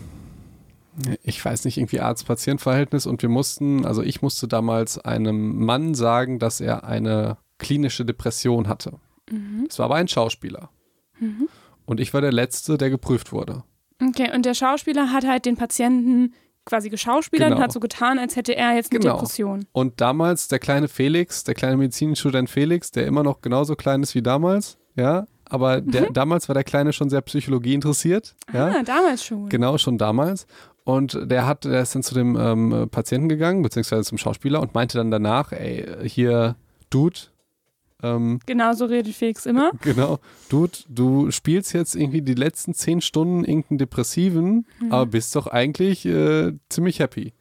ich 1.22 1.44
weiß 1.44 1.64
nicht, 1.64 1.78
irgendwie 1.78 2.00
Arzt-Patient-Verhältnis 2.00 3.06
und 3.06 3.22
wir 3.22 3.28
mussten, 3.28 3.84
also 3.84 4.02
ich 4.02 4.22
musste 4.22 4.46
damals 4.46 4.98
einem 4.98 5.64
Mann 5.64 5.94
sagen, 5.94 6.38
dass 6.38 6.60
er 6.60 6.84
eine 6.84 7.38
klinische 7.58 8.04
Depression 8.04 8.68
hatte. 8.68 8.98
Mhm. 9.30 9.66
Es 9.68 9.78
war 9.78 9.86
aber 9.86 9.96
ein 9.96 10.08
Schauspieler. 10.08 10.70
Mhm. 11.18 11.48
Und 11.86 12.00
ich 12.00 12.12
war 12.14 12.20
der 12.20 12.32
Letzte, 12.32 12.78
der 12.78 12.90
geprüft 12.90 13.32
wurde. 13.32 13.64
Okay, 14.02 14.30
und 14.34 14.44
der 14.44 14.54
Schauspieler 14.54 15.12
hat 15.12 15.26
halt 15.26 15.46
den 15.46 15.56
Patienten 15.56 16.34
quasi 16.66 16.88
geschauspielert 16.88 17.48
und 17.50 17.54
Genau. 17.56 17.64
hat 17.64 17.72
so 17.72 17.80
getan, 17.80 18.18
als 18.18 18.36
hätte 18.36 18.56
er 18.56 18.74
jetzt 18.74 18.90
eine 18.90 19.00
Genau. 19.00 19.14
Depression. 19.14 19.66
Und 19.72 20.00
damals 20.00 20.48
der 20.48 20.58
kleine 20.58 20.88
Felix, 20.88 21.44
der 21.44 21.54
kleine 21.54 21.76
Medizinstudent 21.76 22.48
Felix, 22.48 22.90
der 22.90 23.06
immer 23.06 23.22
noch 23.22 23.40
genauso 23.42 23.76
klein 23.76 24.02
ist 24.02 24.14
wie 24.14 24.22
damals, 24.22 24.78
ja, 24.96 25.26
aber 25.54 25.80
der, 25.80 26.10
damals 26.10 26.48
war 26.48 26.54
der 26.54 26.64
Kleine 26.64 26.92
schon 26.92 27.08
sehr 27.08 27.20
Psychologie 27.22 27.74
interessiert, 27.74 28.34
ja. 28.52 28.68
Ah, 28.68 28.82
damals 28.82 29.24
schon. 29.24 29.48
Genau, 29.48 29.78
schon 29.78 29.98
damals. 29.98 30.46
Und 30.84 31.18
der 31.22 31.46
hat, 31.46 31.64
der 31.64 31.80
ist 31.80 31.94
dann 31.94 32.02
zu 32.02 32.14
dem 32.14 32.36
ähm, 32.36 32.88
Patienten 32.90 33.28
gegangen, 33.28 33.62
beziehungsweise 33.62 34.02
zum 34.02 34.18
Schauspieler 34.18 34.60
und 34.60 34.74
meinte 34.74 34.98
dann 34.98 35.10
danach, 35.10 35.52
ey, 35.52 35.86
hier, 36.06 36.56
Dude, 36.90 37.20
ähm, 38.02 38.38
Genau 38.44 38.72
so 38.74 38.84
redet 38.84 39.14
Felix 39.14 39.46
immer. 39.46 39.70
genau, 39.80 40.18
Dude, 40.50 40.76
du 40.88 41.30
spielst 41.30 41.72
jetzt 41.72 41.94
irgendwie 41.94 42.20
die 42.20 42.34
letzten 42.34 42.74
zehn 42.74 43.00
Stunden 43.00 43.44
irgendeinen 43.44 43.78
Depressiven, 43.78 44.66
aber 44.90 45.06
bist 45.06 45.34
doch 45.36 45.46
eigentlich 45.46 46.04
äh, 46.04 46.52
ziemlich 46.68 46.98
happy. 46.98 47.32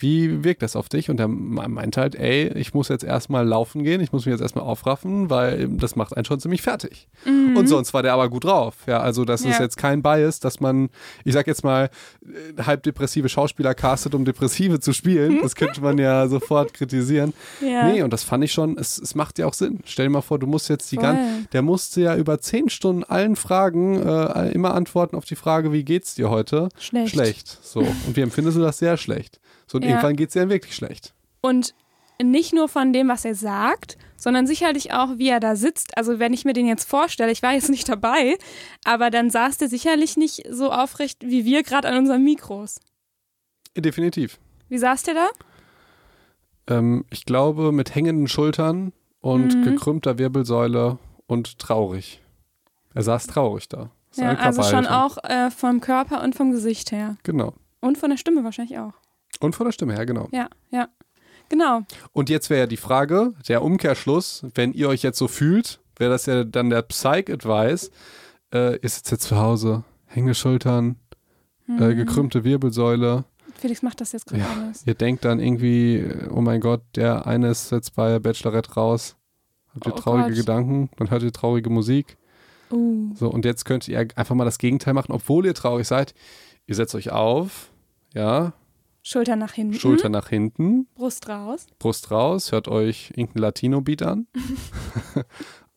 Wie 0.00 0.44
wirkt 0.44 0.62
das 0.62 0.76
auf 0.76 0.88
dich? 0.88 1.10
Und 1.10 1.18
er 1.18 1.26
meinte 1.26 2.00
halt, 2.00 2.14
ey, 2.14 2.48
ich 2.56 2.72
muss 2.72 2.88
jetzt 2.88 3.02
erstmal 3.02 3.44
laufen 3.46 3.82
gehen, 3.82 4.00
ich 4.00 4.12
muss 4.12 4.26
mich 4.26 4.32
jetzt 4.32 4.40
erstmal 4.40 4.64
aufraffen, 4.64 5.28
weil 5.28 5.66
das 5.68 5.96
macht 5.96 6.16
einen 6.16 6.24
schon 6.24 6.38
ziemlich 6.38 6.62
fertig. 6.62 7.08
Mhm. 7.24 7.56
Und 7.56 7.66
sonst 7.68 7.92
war 7.94 8.02
der 8.04 8.12
aber 8.14 8.28
gut 8.28 8.44
drauf. 8.44 8.76
Ja, 8.86 9.00
also 9.00 9.24
das 9.24 9.40
ist 9.40 9.58
Ja. 9.58 9.62
jetzt 9.64 9.76
kein 9.76 10.00
Bias, 10.02 10.38
dass 10.38 10.60
man, 10.60 10.88
ich 11.24 11.32
sag 11.34 11.48
jetzt 11.48 11.64
mal, 11.64 11.90
äh, 12.24 12.62
halb 12.62 12.84
depressive 12.84 13.28
Schauspieler 13.28 13.74
castet, 13.74 14.14
um 14.14 14.24
Depressive 14.24 14.78
zu 14.78 14.92
spielen. 14.92 15.40
Das 15.42 15.56
könnte 15.56 15.80
man 15.80 15.98
ja 15.98 16.26
sofort 16.28 16.74
kritisieren. 16.74 17.34
Ja. 17.60 17.88
Nee, 17.88 18.02
und 18.02 18.12
das 18.12 18.22
fand 18.22 18.44
ich 18.44 18.52
schon, 18.52 18.78
es, 18.78 18.98
es 18.98 19.16
macht 19.16 19.38
ja 19.40 19.46
auch 19.46 19.54
Sinn. 19.54 19.80
Stell 19.84 20.06
dir 20.06 20.10
mal 20.10 20.20
vor, 20.22 20.38
du 20.38 20.46
musst 20.46 20.68
jetzt 20.68 20.92
die 20.92 20.96
ganze, 20.96 21.22
der 21.52 21.62
musste 21.62 22.02
ja 22.02 22.14
über 22.16 22.40
zehn 22.40 22.68
Stunden 22.68 23.02
allen 23.02 23.34
Fragen 23.34 24.00
äh, 24.00 24.50
immer 24.52 24.74
antworten 24.74 25.16
auf 25.16 25.24
die 25.24 25.34
Frage, 25.36 25.72
wie 25.72 25.82
geht's 25.84 26.14
dir 26.14 26.30
heute? 26.30 26.68
Schlecht. 26.78 27.10
Schlecht. 27.10 27.58
So. 27.62 27.80
Und 27.80 28.14
wie 28.16 28.20
empfindest 28.20 28.56
du 28.56 28.60
das? 28.62 28.78
Sehr 28.78 28.96
schlecht. 28.96 29.40
So, 29.68 29.76
und 29.78 29.84
Ja. 29.84 29.90
irgendwann 29.90 30.16
geht's 30.16 30.32
dir 30.32 30.40
dann 30.40 30.50
wirklich 30.50 30.74
schlecht. 30.74 31.14
Und 31.40 31.74
nicht 32.20 32.52
nur 32.52 32.68
von 32.68 32.92
dem, 32.92 33.06
was 33.08 33.24
er 33.24 33.36
sagt, 33.36 33.96
sondern 34.16 34.44
sicherlich 34.48 34.92
auch, 34.92 35.18
wie 35.18 35.28
er 35.28 35.38
da 35.38 35.54
sitzt. 35.54 35.96
Also 35.96 36.18
wenn 36.18 36.32
ich 36.32 36.44
mir 36.44 36.52
den 36.52 36.66
jetzt 36.66 36.88
vorstelle, 36.88 37.30
ich 37.30 37.42
war 37.44 37.52
jetzt 37.52 37.68
nicht 37.70 37.88
dabei, 37.88 38.36
aber 38.84 39.10
dann 39.10 39.30
saß 39.30 39.58
der 39.58 39.68
sicherlich 39.68 40.16
nicht 40.16 40.42
so 40.50 40.72
aufrecht 40.72 41.18
wie 41.24 41.44
wir 41.44 41.62
gerade 41.62 41.86
an 41.88 41.96
unseren 41.98 42.24
Mikros. 42.24 42.80
Definitiv. 43.76 44.38
Wie 44.68 44.78
saß 44.78 45.04
der 45.04 45.14
da? 45.14 45.28
Ähm, 46.66 47.04
ich 47.10 47.24
glaube, 47.24 47.70
mit 47.70 47.94
hängenden 47.94 48.26
Schultern 48.26 48.92
und 49.20 49.54
Mhm. 49.54 49.62
gekrümmter 49.62 50.18
Wirbelsäule 50.18 50.98
und 51.26 51.58
traurig. 51.58 52.20
Er 52.94 53.02
saß 53.02 53.28
traurig 53.28 53.68
da. 53.68 53.90
Ja, 54.16 54.34
also 54.34 54.62
schon 54.64 54.86
auch 54.86 55.18
äh, 55.22 55.50
vom 55.50 55.80
Körper 55.80 56.22
und 56.24 56.34
vom 56.34 56.50
Gesicht 56.50 56.90
her. 56.90 57.16
Genau. 57.22 57.54
Und 57.80 57.98
von 57.98 58.10
der 58.10 58.16
Stimme 58.16 58.42
wahrscheinlich 58.42 58.78
auch. 58.78 58.94
Und 59.40 59.54
von 59.54 59.66
der 59.66 59.72
Stimme 59.72 59.94
her, 59.94 60.06
genau. 60.06 60.28
Ja, 60.32 60.48
ja. 60.70 60.88
Genau. 61.48 61.80
Und 62.12 62.28
jetzt 62.28 62.50
wäre 62.50 62.60
ja 62.60 62.66
die 62.66 62.76
Frage, 62.76 63.32
der 63.48 63.62
Umkehrschluss, 63.62 64.44
wenn 64.54 64.72
ihr 64.74 64.88
euch 64.88 65.02
jetzt 65.02 65.18
so 65.18 65.28
fühlt, 65.28 65.80
wäre 65.96 66.10
das 66.10 66.26
ja 66.26 66.44
dann 66.44 66.68
der 66.70 66.82
Psych-Advice. 66.82 67.90
Äh, 68.52 68.74
ihr 68.76 68.88
sitzt 68.88 69.10
jetzt 69.10 69.24
zu 69.28 69.36
Hause, 69.38 69.84
hängende 70.06 70.34
Schultern, 70.34 70.96
Mhm. 71.66 71.82
äh, 71.82 71.94
gekrümmte 71.94 72.44
Wirbelsäule. 72.44 73.24
Felix 73.54 73.82
macht 73.82 74.00
das 74.00 74.12
jetzt 74.12 74.26
gerade 74.26 74.42
Ja, 74.42 74.48
alles. 74.62 74.86
ihr 74.86 74.94
denkt 74.94 75.24
dann 75.24 75.40
irgendwie, 75.40 75.96
äh, 75.96 76.28
oh 76.30 76.40
mein 76.40 76.60
Gott, 76.60 76.82
der 76.96 77.26
eine 77.26 77.50
ist 77.50 77.72
jetzt 77.72 77.94
bei 77.94 78.18
Bachelorette 78.18 78.72
raus. 78.74 79.16
Habt 79.74 79.86
ihr 79.86 79.92
Oh 79.94 79.96
traurige 79.96 80.28
Gott. 80.28 80.36
Gedanken, 80.36 80.90
dann 80.96 81.10
hört 81.10 81.22
ihr 81.22 81.32
traurige 81.32 81.68
Musik. 81.70 82.16
Uh. 82.70 83.14
So, 83.16 83.28
und 83.30 83.44
jetzt 83.44 83.64
könnt 83.64 83.88
ihr 83.88 83.98
einfach 84.16 84.34
mal 84.34 84.44
das 84.44 84.58
Gegenteil 84.58 84.94
machen, 84.94 85.12
obwohl 85.12 85.46
ihr 85.46 85.54
traurig 85.54 85.86
seid. 85.88 86.14
Ihr 86.66 86.74
setzt 86.74 86.94
euch 86.94 87.10
auf, 87.10 87.70
ja, 88.14 88.52
Schulter 89.02 89.36
nach 89.36 89.52
hinten. 89.52 89.74
Schulter 89.74 90.08
nach 90.08 90.28
hinten, 90.28 90.86
Brust 90.94 91.28
raus. 91.28 91.66
Brust 91.78 92.10
raus, 92.10 92.52
hört 92.52 92.68
euch 92.68 93.12
irgendein 93.16 93.42
Latino-Beat 93.42 94.02
an. 94.02 94.26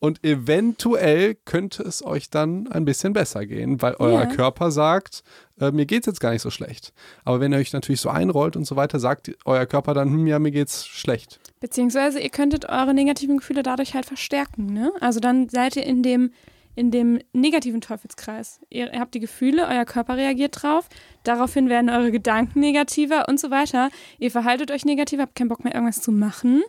Und 0.04 0.24
eventuell 0.26 1.36
könnte 1.46 1.84
es 1.84 2.04
euch 2.04 2.32
dann 2.32 2.68
ein 2.70 2.86
bisschen 2.86 3.14
besser 3.14 3.46
gehen, 3.46 3.84
weil 3.84 3.94
euer 4.00 4.22
Ja. 4.22 4.26
Körper 4.26 4.72
sagt, 4.72 5.22
äh, 5.60 5.70
mir 5.72 5.86
geht's 5.86 6.08
jetzt 6.08 6.20
gar 6.20 6.32
nicht 6.32 6.42
so 6.42 6.50
schlecht. 6.50 6.92
Aber 7.24 7.40
wenn 7.40 7.54
ihr 7.54 7.60
euch 7.60 7.72
natürlich 7.72 8.02
so 8.02 8.10
einrollt 8.10 8.56
und 8.56 8.66
so 8.66 8.76
weiter, 8.76 9.00
sagt 9.00 9.32
euer 9.46 9.68
Körper 9.68 9.94
dann, 9.94 10.10
hm, 10.10 10.26
ja, 10.26 10.40
mir 10.40 10.50
geht's 10.50 10.88
schlecht. 10.88 11.40
Beziehungsweise 11.60 12.20
ihr 12.20 12.32
könntet 12.32 12.68
eure 12.68 12.96
negativen 12.96 13.38
Gefühle 13.38 13.62
dadurch 13.62 13.94
halt 13.94 14.08
verstärken, 14.08 14.66
ne? 14.74 14.92
Also 15.02 15.20
dann 15.20 15.50
seid 15.50 15.76
ihr 15.76 15.86
in 15.86 16.02
dem, 16.02 16.32
in 16.76 16.92
dem 16.92 17.20
negativen 17.34 17.82
Teufelskreis. 17.82 18.60
Ihr, 18.70 18.94
ihr 18.94 19.00
habt 19.00 19.14
die 19.14 19.20
Gefühle, 19.20 19.68
euer 19.68 19.86
Körper 19.86 20.18
reagiert 20.18 20.62
drauf, 20.62 20.88
daraufhin 21.24 21.70
werden 21.70 21.90
eure 21.90 22.12
Gedanken 22.12 22.60
negativer 22.60 23.28
und 23.28 23.40
so 23.40 23.52
weiter. 23.52 23.90
Ihr 24.20 24.32
verhaltet 24.32 24.72
euch 24.72 24.86
negativ, 24.86 25.20
habt 25.20 25.36
keinen 25.36 25.50
Bock 25.50 25.64
mehr 25.64 25.74
irgendwas 25.74 26.02
zu 26.02 26.12
machen. 26.12 26.64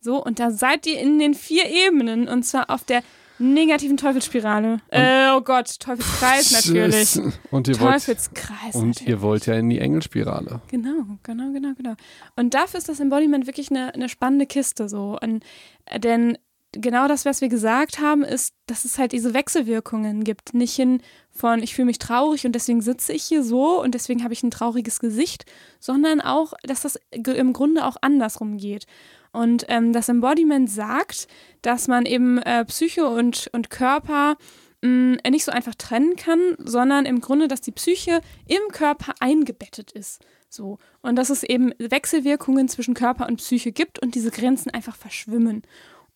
So, 0.00 0.22
und 0.22 0.38
da 0.38 0.50
seid 0.50 0.86
ihr 0.86 1.00
in 1.00 1.18
den 1.18 1.34
vier 1.34 1.64
Ebenen 1.66 2.28
und 2.28 2.44
zwar 2.44 2.70
auf 2.70 2.84
der 2.84 3.02
negativen 3.38 3.96
Teufelsspirale. 3.96 4.80
Äh, 4.88 5.30
oh 5.36 5.40
Gott, 5.40 5.78
Teufelskreis 5.80 6.52
natürlich. 6.66 7.18
Und 7.50 7.68
ihr 7.68 7.78
wollt, 7.80 7.92
Teufelskreis. 7.92 8.74
und 8.74 8.88
natürlich. 8.88 9.08
ihr 9.08 9.20
wollt 9.20 9.46
ja 9.46 9.54
in 9.54 9.68
die 9.68 9.78
Engelspirale. 9.78 10.60
Genau, 10.68 11.18
genau, 11.22 11.52
genau, 11.52 11.72
genau. 11.76 11.94
Und 12.36 12.54
dafür 12.54 12.78
ist 12.78 12.88
das 12.88 13.00
Embodiment 13.00 13.46
wirklich 13.46 13.70
eine, 13.70 13.94
eine 13.94 14.08
spannende 14.08 14.46
Kiste 14.46 14.88
so. 14.88 15.18
Und, 15.20 15.44
äh, 15.86 16.00
denn 16.00 16.38
genau 16.80 17.08
das, 17.08 17.24
was 17.24 17.40
wir 17.40 17.48
gesagt 17.48 18.00
haben, 18.00 18.22
ist, 18.22 18.54
dass 18.66 18.84
es 18.84 18.98
halt 18.98 19.12
diese 19.12 19.34
Wechselwirkungen 19.34 20.24
gibt. 20.24 20.54
Nicht 20.54 20.74
hin 20.74 21.00
von, 21.30 21.62
ich 21.62 21.74
fühle 21.74 21.86
mich 21.86 21.98
traurig 21.98 22.46
und 22.46 22.52
deswegen 22.52 22.80
sitze 22.80 23.12
ich 23.12 23.24
hier 23.24 23.42
so 23.42 23.82
und 23.82 23.94
deswegen 23.94 24.22
habe 24.22 24.32
ich 24.32 24.42
ein 24.42 24.50
trauriges 24.50 25.00
Gesicht, 25.00 25.44
sondern 25.80 26.20
auch, 26.20 26.54
dass 26.62 26.82
das 26.82 26.98
im 27.10 27.52
Grunde 27.52 27.84
auch 27.84 27.96
andersrum 28.00 28.56
geht. 28.56 28.86
Und 29.32 29.66
ähm, 29.68 29.92
das 29.92 30.08
Embodiment 30.08 30.70
sagt, 30.70 31.28
dass 31.62 31.88
man 31.88 32.06
eben 32.06 32.38
äh, 32.38 32.64
Psyche 32.64 33.06
und, 33.06 33.50
und 33.52 33.68
Körper 33.68 34.36
mh, 34.82 35.18
nicht 35.30 35.44
so 35.44 35.52
einfach 35.52 35.74
trennen 35.74 36.16
kann, 36.16 36.40
sondern 36.58 37.04
im 37.04 37.20
Grunde, 37.20 37.48
dass 37.48 37.60
die 37.60 37.72
Psyche 37.72 38.20
im 38.46 38.72
Körper 38.72 39.14
eingebettet 39.20 39.92
ist. 39.92 40.22
So. 40.48 40.78
Und 41.02 41.16
dass 41.16 41.30
es 41.30 41.42
eben 41.42 41.72
Wechselwirkungen 41.78 42.68
zwischen 42.68 42.94
Körper 42.94 43.26
und 43.26 43.36
Psyche 43.36 43.72
gibt 43.72 44.00
und 44.00 44.14
diese 44.14 44.30
Grenzen 44.30 44.70
einfach 44.70 44.96
verschwimmen. 44.96 45.62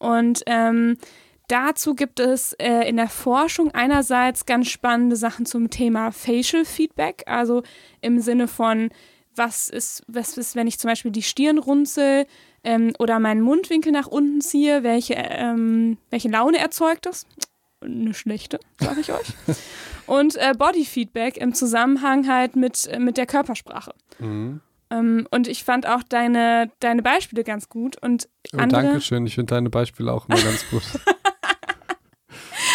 Und 0.01 0.43
ähm, 0.47 0.97
dazu 1.47 1.95
gibt 1.95 2.19
es 2.19 2.55
äh, 2.55 2.89
in 2.89 2.97
der 2.97 3.09
Forschung 3.09 3.71
einerseits 3.71 4.47
ganz 4.47 4.69
spannende 4.69 5.15
Sachen 5.15 5.47
zum 5.47 5.71
Thema 5.71 6.11
Facial 6.11 6.65
Feedback, 6.65 7.23
also 7.27 7.63
im 8.01 8.19
Sinne 8.19 8.49
von, 8.49 8.91
was 9.37 9.69
ist, 9.69 10.03
was 10.09 10.37
ist, 10.37 10.57
wenn 10.57 10.67
ich 10.67 10.79
zum 10.79 10.89
Beispiel 10.89 11.11
die 11.11 11.23
Stirn 11.23 11.59
runzel 11.59 12.27
ähm, 12.65 12.93
oder 12.99 13.21
meinen 13.21 13.43
Mundwinkel 13.43 13.93
nach 13.93 14.07
unten 14.07 14.41
ziehe, 14.41 14.83
welche, 14.83 15.15
ähm, 15.15 15.99
welche 16.09 16.29
Laune 16.29 16.59
erzeugt 16.59 17.07
das? 17.07 17.27
Eine 17.83 18.15
schlechte, 18.15 18.59
sage 18.79 19.01
ich 19.01 19.13
euch. 19.13 19.29
Und 20.07 20.37
äh, 20.37 20.55
Bodyfeedback 20.57 21.37
im 21.37 21.55
Zusammenhang 21.55 22.27
halt 22.27 22.57
mit, 22.57 22.87
äh, 22.87 22.99
mit 22.99 23.17
der 23.17 23.27
Körpersprache. 23.27 23.95
Mhm. 24.19 24.61
Ähm, 24.91 25.27
und 25.31 25.47
ich 25.49 25.65
fand 25.65 25.87
auch 25.87 26.03
deine, 26.03 26.71
deine 26.81 27.03
Beispiele 27.03 27.45
ganz 27.45 27.69
gut. 27.69 27.97
Und 28.03 28.29
Oh, 28.55 28.59
andere, 28.59 28.83
Dankeschön, 28.83 29.27
ich 29.27 29.35
finde 29.37 29.55
deine 29.55 29.71
Beispiele 29.71 30.13
auch 30.13 30.29
immer 30.29 30.41
ganz 30.41 30.69
gut. 30.69 30.83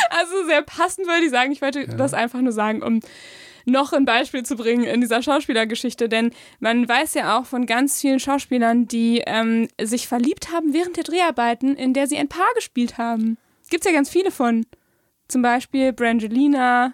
also 0.09 0.45
sehr 0.47 0.61
passend 0.61 1.07
würde 1.07 1.25
ich 1.25 1.31
sagen. 1.31 1.51
Ich 1.51 1.61
wollte 1.61 1.81
Ja. 1.81 1.93
das 1.95 2.13
einfach 2.13 2.41
nur 2.41 2.51
sagen, 2.53 2.81
um 2.83 2.99
noch 3.67 3.93
ein 3.93 4.05
Beispiel 4.05 4.43
zu 4.43 4.55
bringen 4.55 4.83
in 4.83 5.01
dieser 5.01 5.23
Schauspielergeschichte. 5.23 6.07
Denn 6.07 6.31
man 6.59 6.87
weiß 6.87 7.15
ja 7.15 7.37
auch 7.39 7.45
von 7.45 7.65
ganz 7.65 7.99
vielen 7.99 8.19
Schauspielern, 8.19 8.87
die 8.87 9.23
ähm, 9.25 9.67
sich 9.81 10.07
verliebt 10.07 10.51
haben 10.51 10.73
während 10.73 10.97
der 10.97 11.03
Dreharbeiten, 11.03 11.75
in 11.75 11.93
der 11.93 12.07
sie 12.07 12.17
ein 12.17 12.29
Paar 12.29 12.53
gespielt 12.55 12.97
haben. 12.97 13.37
Gibt's 13.69 13.87
ja 13.87 13.93
ganz 13.93 14.09
viele 14.09 14.31
von. 14.31 14.65
Zum 15.27 15.41
Beispiel 15.41 15.91
Brangelina. 15.93 16.91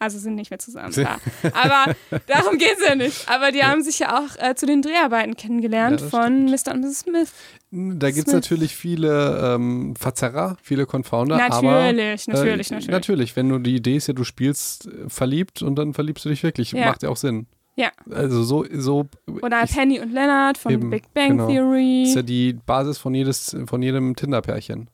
Also 0.00 0.18
sind 0.18 0.34
nicht 0.34 0.50
mehr 0.50 0.58
zusammen. 0.58 0.92
Klar. 0.92 1.20
Aber 1.52 1.94
darum 2.26 2.56
geht's 2.56 2.82
ja 2.84 2.94
nicht. 2.94 3.28
Aber 3.28 3.52
die 3.52 3.62
haben 3.62 3.82
sich 3.82 3.98
ja 3.98 4.18
auch 4.18 4.34
äh, 4.38 4.54
zu 4.54 4.64
den 4.64 4.80
Dreharbeiten 4.80 5.36
kennengelernt 5.36 6.00
Ja, 6.00 6.06
das 6.06 6.10
von 6.10 6.46
Mr. 6.46 6.72
und 6.72 6.80
Mrs. 6.80 7.00
Smith. 7.00 7.32
Da 7.70 8.10
gibt 8.10 8.26
es 8.26 8.32
natürlich 8.32 8.74
viele 8.74 9.54
ähm, 9.54 9.94
Verzerrer, 9.96 10.56
viele 10.62 10.86
Confounder. 10.86 11.36
aber, 11.36 11.62
Natürlich, 11.62 12.26
äh, 12.26 12.32
natürlich, 12.32 12.70
natürlich. 12.70 12.88
Natürlich, 12.88 13.36
wenn 13.36 13.50
du 13.50 13.58
die 13.58 13.76
Idee 13.76 13.96
ist 13.96 14.08
ja, 14.08 14.14
du 14.14 14.24
spielst 14.24 14.86
äh, 14.86 15.08
verliebt 15.08 15.60
und 15.60 15.76
dann 15.76 15.92
verliebst 15.92 16.24
du 16.24 16.30
dich 16.30 16.42
wirklich. 16.42 16.72
Ja. 16.72 16.86
Macht 16.86 17.02
ja 17.02 17.10
auch 17.10 17.16
Sinn. 17.18 17.46
Ja. 17.76 17.92
Also 18.10 18.42
so, 18.42 18.64
so 18.72 19.06
Oder 19.42 19.64
ich, 19.64 19.72
Penny 19.72 20.00
und 20.00 20.12
Leonard 20.12 20.56
von 20.56 20.72
Eben, 20.72 20.90
Big 20.90 21.12
Bang 21.12 21.36
genau. 21.36 21.48
Theory. 21.48 22.04
ist 22.04 22.16
ja 22.16 22.22
die 22.22 22.54
Basis 22.54 22.96
von, 22.98 23.14
jedes, 23.14 23.54
von 23.66 23.82
jedem 23.82 24.16
Tinder-Pärchen. 24.16 24.88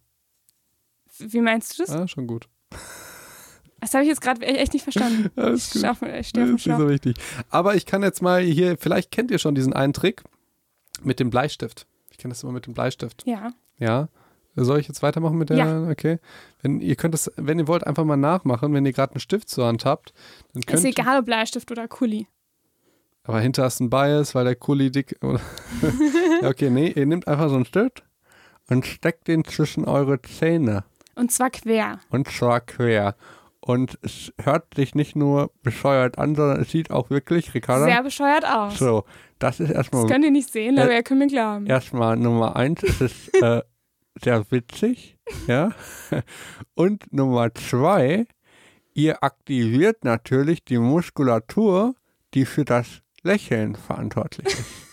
Wie 1.18 1.40
meinst 1.40 1.78
du 1.78 1.84
das? 1.84 1.92
Ah, 1.92 2.08
schon 2.08 2.26
gut. 2.26 2.48
Das 3.80 3.94
habe 3.94 4.04
ich 4.04 4.08
jetzt 4.08 4.20
gerade 4.20 4.44
echt 4.44 4.72
nicht 4.72 4.82
verstanden. 4.82 5.30
Alles 5.36 5.74
Ich, 5.74 5.86
auf, 5.86 6.02
ich 6.02 6.28
stehe 6.28 6.46
Das 6.46 6.60
ist 6.60 6.66
nicht 6.66 6.78
so 6.78 6.88
wichtig. 6.88 7.16
Aber 7.50 7.74
ich 7.74 7.86
kann 7.86 8.02
jetzt 8.02 8.22
mal 8.22 8.40
hier, 8.40 8.76
vielleicht 8.78 9.10
kennt 9.10 9.30
ihr 9.30 9.38
schon 9.38 9.54
diesen 9.54 9.72
einen 9.72 9.92
Trick 9.92 10.22
mit 11.02 11.20
dem 11.20 11.30
Bleistift. 11.30 11.86
Ich 12.10 12.18
kenne 12.18 12.32
das 12.32 12.42
immer 12.42 12.52
mit 12.52 12.66
dem 12.66 12.74
Bleistift. 12.74 13.24
Ja. 13.26 13.52
Ja. 13.78 14.08
Soll 14.58 14.80
ich 14.80 14.88
jetzt 14.88 15.02
weitermachen 15.02 15.36
mit 15.36 15.50
der? 15.50 15.58
Ja. 15.58 15.88
Okay. 15.90 16.18
Wenn 16.62 16.80
ihr 16.80 16.96
könnt 16.96 17.12
das, 17.12 17.30
wenn 17.36 17.58
ihr 17.58 17.68
wollt, 17.68 17.86
einfach 17.86 18.04
mal 18.04 18.16
nachmachen, 18.16 18.72
wenn 18.72 18.86
ihr 18.86 18.92
gerade 18.92 19.12
einen 19.12 19.20
Stift 19.20 19.50
zur 19.50 19.66
Hand 19.66 19.84
habt, 19.84 20.14
dann 20.54 20.62
könnt 20.62 20.78
Ist 20.78 20.98
egal, 20.98 21.18
ob 21.18 21.26
Bleistift 21.26 21.70
oder 21.70 21.86
Kuli. 21.88 22.26
Aber 23.24 23.40
hinter 23.40 23.66
ist 23.66 23.80
ein 23.80 23.90
Bias, 23.90 24.34
weil 24.34 24.44
der 24.44 24.54
Kuli 24.54 24.90
dick. 24.90 25.16
Oder 25.22 25.40
ja, 26.42 26.48
okay, 26.48 26.70
nee, 26.70 26.92
ihr 26.92 27.06
nehmt 27.06 27.26
einfach 27.26 27.48
so 27.48 27.56
einen 27.56 27.64
Stift 27.64 28.04
und 28.68 28.86
steckt 28.86 29.26
den 29.26 29.44
zwischen 29.44 29.84
eure 29.84 30.22
Zähne. 30.22 30.84
Und 31.16 31.32
zwar 31.32 31.50
quer. 31.50 31.98
Und 32.10 32.28
zwar 32.28 32.60
quer. 32.60 33.16
Und 33.66 33.98
es 34.02 34.32
hört 34.40 34.74
sich 34.76 34.94
nicht 34.94 35.16
nur 35.16 35.50
bescheuert 35.64 36.18
an, 36.18 36.36
sondern 36.36 36.60
es 36.60 36.70
sieht 36.70 36.92
auch 36.92 37.10
wirklich, 37.10 37.52
Ricarda. 37.52 37.86
Sehr 37.86 38.02
bescheuert 38.04 38.44
aus. 38.46 38.78
so, 38.78 39.04
das 39.40 39.58
ist 39.58 39.70
Das 39.70 39.76
erstmal 39.76 40.06
könnt 40.06 40.24
ihr 40.24 40.30
nicht 40.30 40.52
sehen, 40.52 40.78
aber 40.78 40.92
Äh, 40.92 40.96
ihr 40.98 41.02
könnt 41.02 41.18
mir 41.18 41.26
glauben. 41.26 41.66
erstmal 41.66 42.16
Nummer 42.16 42.54
eins, 42.54 42.84
es 42.84 43.00
ist 43.00 43.42
äh, 43.42 43.62
sehr 44.22 44.48
witzig, 44.52 45.18
ja. 45.48 45.72
Und 46.74 47.12
Nummer 47.12 47.52
zwei, 47.54 48.26
ihr 48.94 49.24
aktiviert 49.24 50.04
natürlich 50.04 50.64
die 50.64 50.78
Muskulatur, 50.78 51.96
die 52.34 52.44
für 52.44 52.64
das 52.64 53.02
Lächeln 53.24 53.74
verantwortlich 53.74 54.46
ist. 54.46 54.85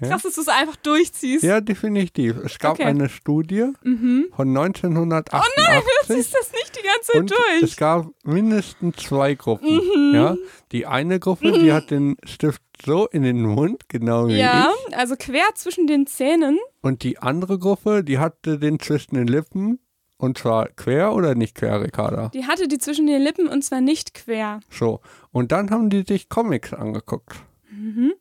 Ja. 0.00 0.08
Krass, 0.08 0.22
dass 0.22 0.34
du 0.34 0.40
es 0.40 0.48
einfach 0.48 0.76
durchziehst. 0.76 1.42
Ja, 1.44 1.60
definitiv. 1.60 2.36
Es 2.44 2.58
gab 2.58 2.72
Okay. 2.74 2.84
eine 2.84 3.08
Studie 3.08 3.66
Mhm. 3.82 4.26
von 4.34 4.52
1988. 4.52 5.32
Oh 5.40 5.60
nein, 5.60 5.82
das 6.06 6.16
ist 6.16 6.34
das 6.34 6.52
nicht 6.52 6.76
die 6.78 6.86
ganze 6.86 7.12
Zeit 7.12 7.30
durch. 7.30 7.62
es 7.62 7.76
gab 7.76 8.06
mindestens 8.24 8.96
zwei 8.96 9.34
Gruppen. 9.34 9.74
Mhm. 9.76 10.14
Ja, 10.14 10.36
die 10.72 10.86
eine 10.86 11.18
Gruppe, 11.20 11.52
die 11.52 11.72
hat 11.72 11.90
den 11.90 12.16
Stift 12.24 12.62
so 12.84 13.06
in 13.08 13.22
den 13.22 13.42
Mund, 13.42 13.88
genau 13.88 14.28
wie 14.28 14.38
Ja, 14.38 14.72
ich. 14.88 14.96
also 14.96 15.14
quer 15.18 15.44
zwischen 15.54 15.86
den 15.86 16.06
Zähnen. 16.06 16.58
Und 16.80 17.02
die 17.02 17.18
andere 17.18 17.58
Gruppe, 17.58 18.02
die 18.04 18.18
hatte 18.18 18.58
den 18.58 18.78
zwischen 18.80 19.14
den 19.16 19.26
Lippen. 19.26 19.78
Und 20.16 20.36
zwar 20.36 20.68
quer 20.68 21.14
oder 21.14 21.34
nicht 21.34 21.54
quer, 21.54 21.80
Ricarda? 21.82 22.28
Die 22.34 22.44
hatte 22.46 22.68
die 22.68 22.76
zwischen 22.76 23.06
den 23.06 23.22
Lippen 23.22 23.48
und 23.48 23.62
zwar 23.64 23.80
nicht 23.80 24.12
quer. 24.12 24.60
So. 24.70 25.00
Und 25.32 25.50
dann 25.50 25.70
haben 25.70 25.88
die 25.88 26.02
sich 26.06 26.28
Comics 26.28 26.74
angeguckt. 26.74 27.36
Mhm. 27.70 28.12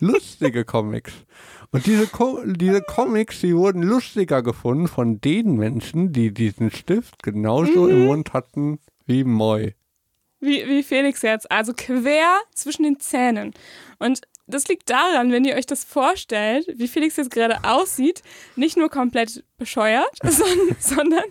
Lustige 0.00 0.64
Comics. 0.64 1.12
Und 1.70 1.86
diese, 1.86 2.06
Co 2.06 2.40
diese 2.44 2.80
Comics, 2.82 3.40
die 3.40 3.54
wurden 3.54 3.82
lustiger 3.82 4.42
gefunden 4.42 4.88
von 4.88 5.20
den 5.20 5.56
Menschen, 5.56 6.12
die 6.12 6.32
diesen 6.32 6.70
Stift 6.70 7.22
genauso 7.22 7.84
Mhm. 7.84 7.90
im 7.90 8.06
Mund 8.06 8.32
hatten 8.32 8.78
wie 9.06 9.24
Moi. 9.24 9.72
Wie, 10.40 10.66
wie 10.68 10.82
Felix 10.82 11.22
jetzt. 11.22 11.50
Also 11.50 11.72
quer 11.76 12.38
zwischen 12.54 12.84
den 12.84 13.00
Zähnen. 13.00 13.52
Und 13.98 14.22
das 14.46 14.66
liegt 14.68 14.88
daran, 14.88 15.30
wenn 15.30 15.44
ihr 15.44 15.56
euch 15.56 15.66
das 15.66 15.84
vorstellt, 15.84 16.66
wie 16.76 16.88
Felix 16.88 17.16
jetzt 17.16 17.30
gerade 17.32 17.64
aussieht, 17.64 18.22
nicht 18.56 18.76
nur 18.76 18.88
komplett 18.88 19.44
bescheuert, 19.58 20.10
sondern, 20.22 20.76
sondern 20.78 21.24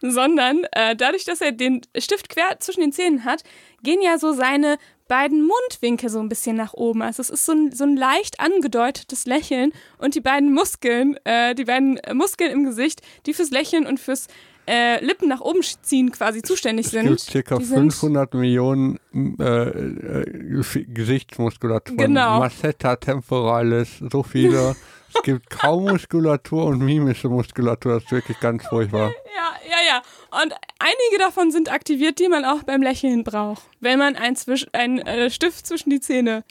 sondern 0.00 0.64
äh, 0.72 0.96
dadurch, 0.96 1.24
dass 1.24 1.42
er 1.42 1.52
den 1.52 1.82
Stift 1.98 2.30
quer 2.30 2.58
zwischen 2.60 2.80
den 2.80 2.92
Zähnen 2.92 3.24
hat, 3.24 3.44
gehen 3.82 4.00
ja 4.02 4.18
so 4.18 4.32
seine 4.32 4.78
beiden 5.12 5.46
Mundwinkel 5.46 6.08
so 6.08 6.20
ein 6.20 6.30
bisschen 6.30 6.56
nach 6.56 6.72
oben. 6.72 7.02
Also 7.02 7.20
es 7.20 7.28
ist 7.28 7.44
so 7.44 7.52
ein, 7.52 7.70
so 7.70 7.84
ein 7.84 7.98
leicht 7.98 8.40
angedeutetes 8.40 9.26
Lächeln 9.26 9.72
und 9.98 10.14
die 10.14 10.22
beiden 10.22 10.54
Muskeln, 10.54 11.18
äh, 11.24 11.54
die 11.54 11.66
beiden 11.66 12.00
Muskeln 12.14 12.50
im 12.50 12.64
Gesicht, 12.64 13.02
die 13.26 13.34
fürs 13.34 13.50
Lächeln 13.50 13.84
und 13.86 14.00
fürs 14.00 14.28
äh, 14.66 15.04
Lippen 15.04 15.28
nach 15.28 15.42
oben 15.42 15.60
ziehen 15.82 16.12
quasi 16.12 16.40
zuständig 16.40 16.88
sind. 16.88 17.06
Es 17.10 17.26
gibt 17.26 17.48
sind- 17.48 17.92
500 17.92 18.32
Millionen 18.32 18.98
äh, 19.38 19.42
äh, 19.44 20.84
Gesichtsmuskulaturen. 20.86 21.98
Genau. 21.98 22.38
Masseter 22.38 22.98
temporalis, 22.98 23.98
so 24.10 24.22
viele. 24.22 24.74
es 25.14 25.22
gibt 25.22 25.50
kaum 25.50 25.84
Muskulatur 25.84 26.64
und 26.66 26.78
mimische 26.80 27.28
Muskulatur. 27.28 27.94
Das 27.94 28.04
ist 28.04 28.12
wirklich 28.12 28.38
ganz 28.40 28.66
furchtbar. 28.66 29.10
Ja, 29.34 29.70
ja, 29.70 29.76
ja. 29.88 30.42
Und 30.42 30.52
einige 30.78 31.18
davon 31.18 31.50
sind 31.50 31.72
aktiviert, 31.72 32.18
die 32.20 32.28
man 32.28 32.44
auch 32.44 32.62
beim 32.62 32.80
Lächeln 32.82 33.24
braucht, 33.24 33.62
wenn 33.80 33.98
man 33.98 34.14
einen 34.14 34.36
Zwisch 34.36 34.66
ein, 34.72 34.98
äh, 35.00 35.30
Stift 35.30 35.66
zwischen 35.66 35.90
die 35.90 36.00
Zähne, 36.00 36.44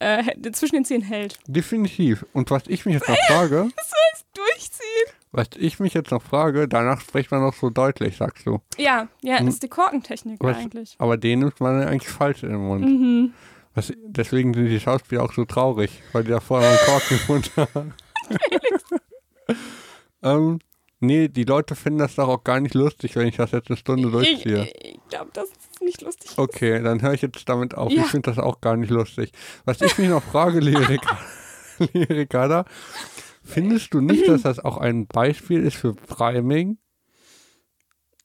äh, 0.00 0.22
zwischen 0.52 0.74
den 0.74 0.84
Zähnen 0.84 1.02
hält. 1.02 1.38
Definitiv. 1.46 2.26
Und 2.34 2.50
was 2.50 2.64
ich 2.66 2.84
mich 2.84 2.94
jetzt 2.94 3.08
noch 3.08 3.16
frage, 3.28 3.68
Durchziehen. 4.34 5.14
was 5.32 5.48
ich 5.56 5.78
mich 5.80 5.94
jetzt 5.94 6.10
noch 6.10 6.22
frage, 6.22 6.68
danach 6.68 7.00
spricht 7.00 7.30
man 7.30 7.40
noch 7.40 7.54
so 7.54 7.70
deutlich, 7.70 8.16
sagst 8.18 8.46
du. 8.46 8.60
Ja, 8.76 9.08
ja, 9.22 9.38
Hm. 9.38 9.48
ist 9.48 9.62
die 9.62 9.68
Korkentechnik 9.68 10.38
Was- 10.42 10.56
eigentlich. 10.58 10.94
Aber 10.98 11.16
den 11.16 11.38
nimmt 11.38 11.58
man 11.60 11.82
eigentlich 11.82 12.08
falsch 12.10 12.42
in 12.42 12.50
den 12.50 12.60
Mund. 12.66 12.84
Mhm. 12.84 13.34
Was, 13.76 13.92
deswegen 14.06 14.54
sind 14.54 14.68
die 14.68 14.80
Schauspieler 14.80 15.22
auch 15.22 15.34
so 15.34 15.44
traurig, 15.44 16.02
weil 16.12 16.24
die 16.24 16.30
da 16.30 16.40
vorher 16.40 16.70
einen 16.70 16.78
Korken 16.78 17.18
im 17.18 17.26
Mund 17.28 17.50
haben. 17.56 17.94
ähm, 20.22 20.58
nee, 21.00 21.28
die 21.28 21.44
Leute 21.44 21.76
finden 21.76 21.98
das 21.98 22.14
doch 22.14 22.28
auch 22.28 22.42
gar 22.42 22.58
nicht 22.58 22.72
lustig, 22.72 23.16
wenn 23.16 23.28
ich 23.28 23.36
das 23.36 23.50
jetzt 23.50 23.68
eine 23.68 23.76
Stunde 23.76 24.10
durchziehe. 24.10 24.64
ich, 24.64 24.94
ich 24.94 25.00
glaube, 25.10 25.30
das 25.34 25.50
ist 25.50 25.82
nicht 25.82 26.00
lustig. 26.00 26.30
Okay, 26.38 26.82
dann 26.82 27.02
höre 27.02 27.12
ich 27.12 27.20
jetzt 27.20 27.46
damit 27.50 27.74
auf. 27.74 27.92
Ja. 27.92 28.04
Ich 28.04 28.08
finde 28.08 28.30
das 28.30 28.38
auch 28.38 28.62
gar 28.62 28.78
nicht 28.78 28.88
lustig. 28.88 29.32
Was 29.66 29.82
ich 29.82 29.98
mich 29.98 30.08
noch 30.08 30.22
frage, 30.22 30.60
liebe 30.60 30.98
Ricarda, 31.78 32.64
findest 33.44 33.92
du 33.92 34.00
nicht, 34.00 34.26
dass 34.26 34.40
das 34.40 34.58
auch 34.58 34.78
ein 34.78 35.06
Beispiel 35.06 35.62
ist 35.62 35.76
für 35.76 35.92
Priming? 35.92 36.78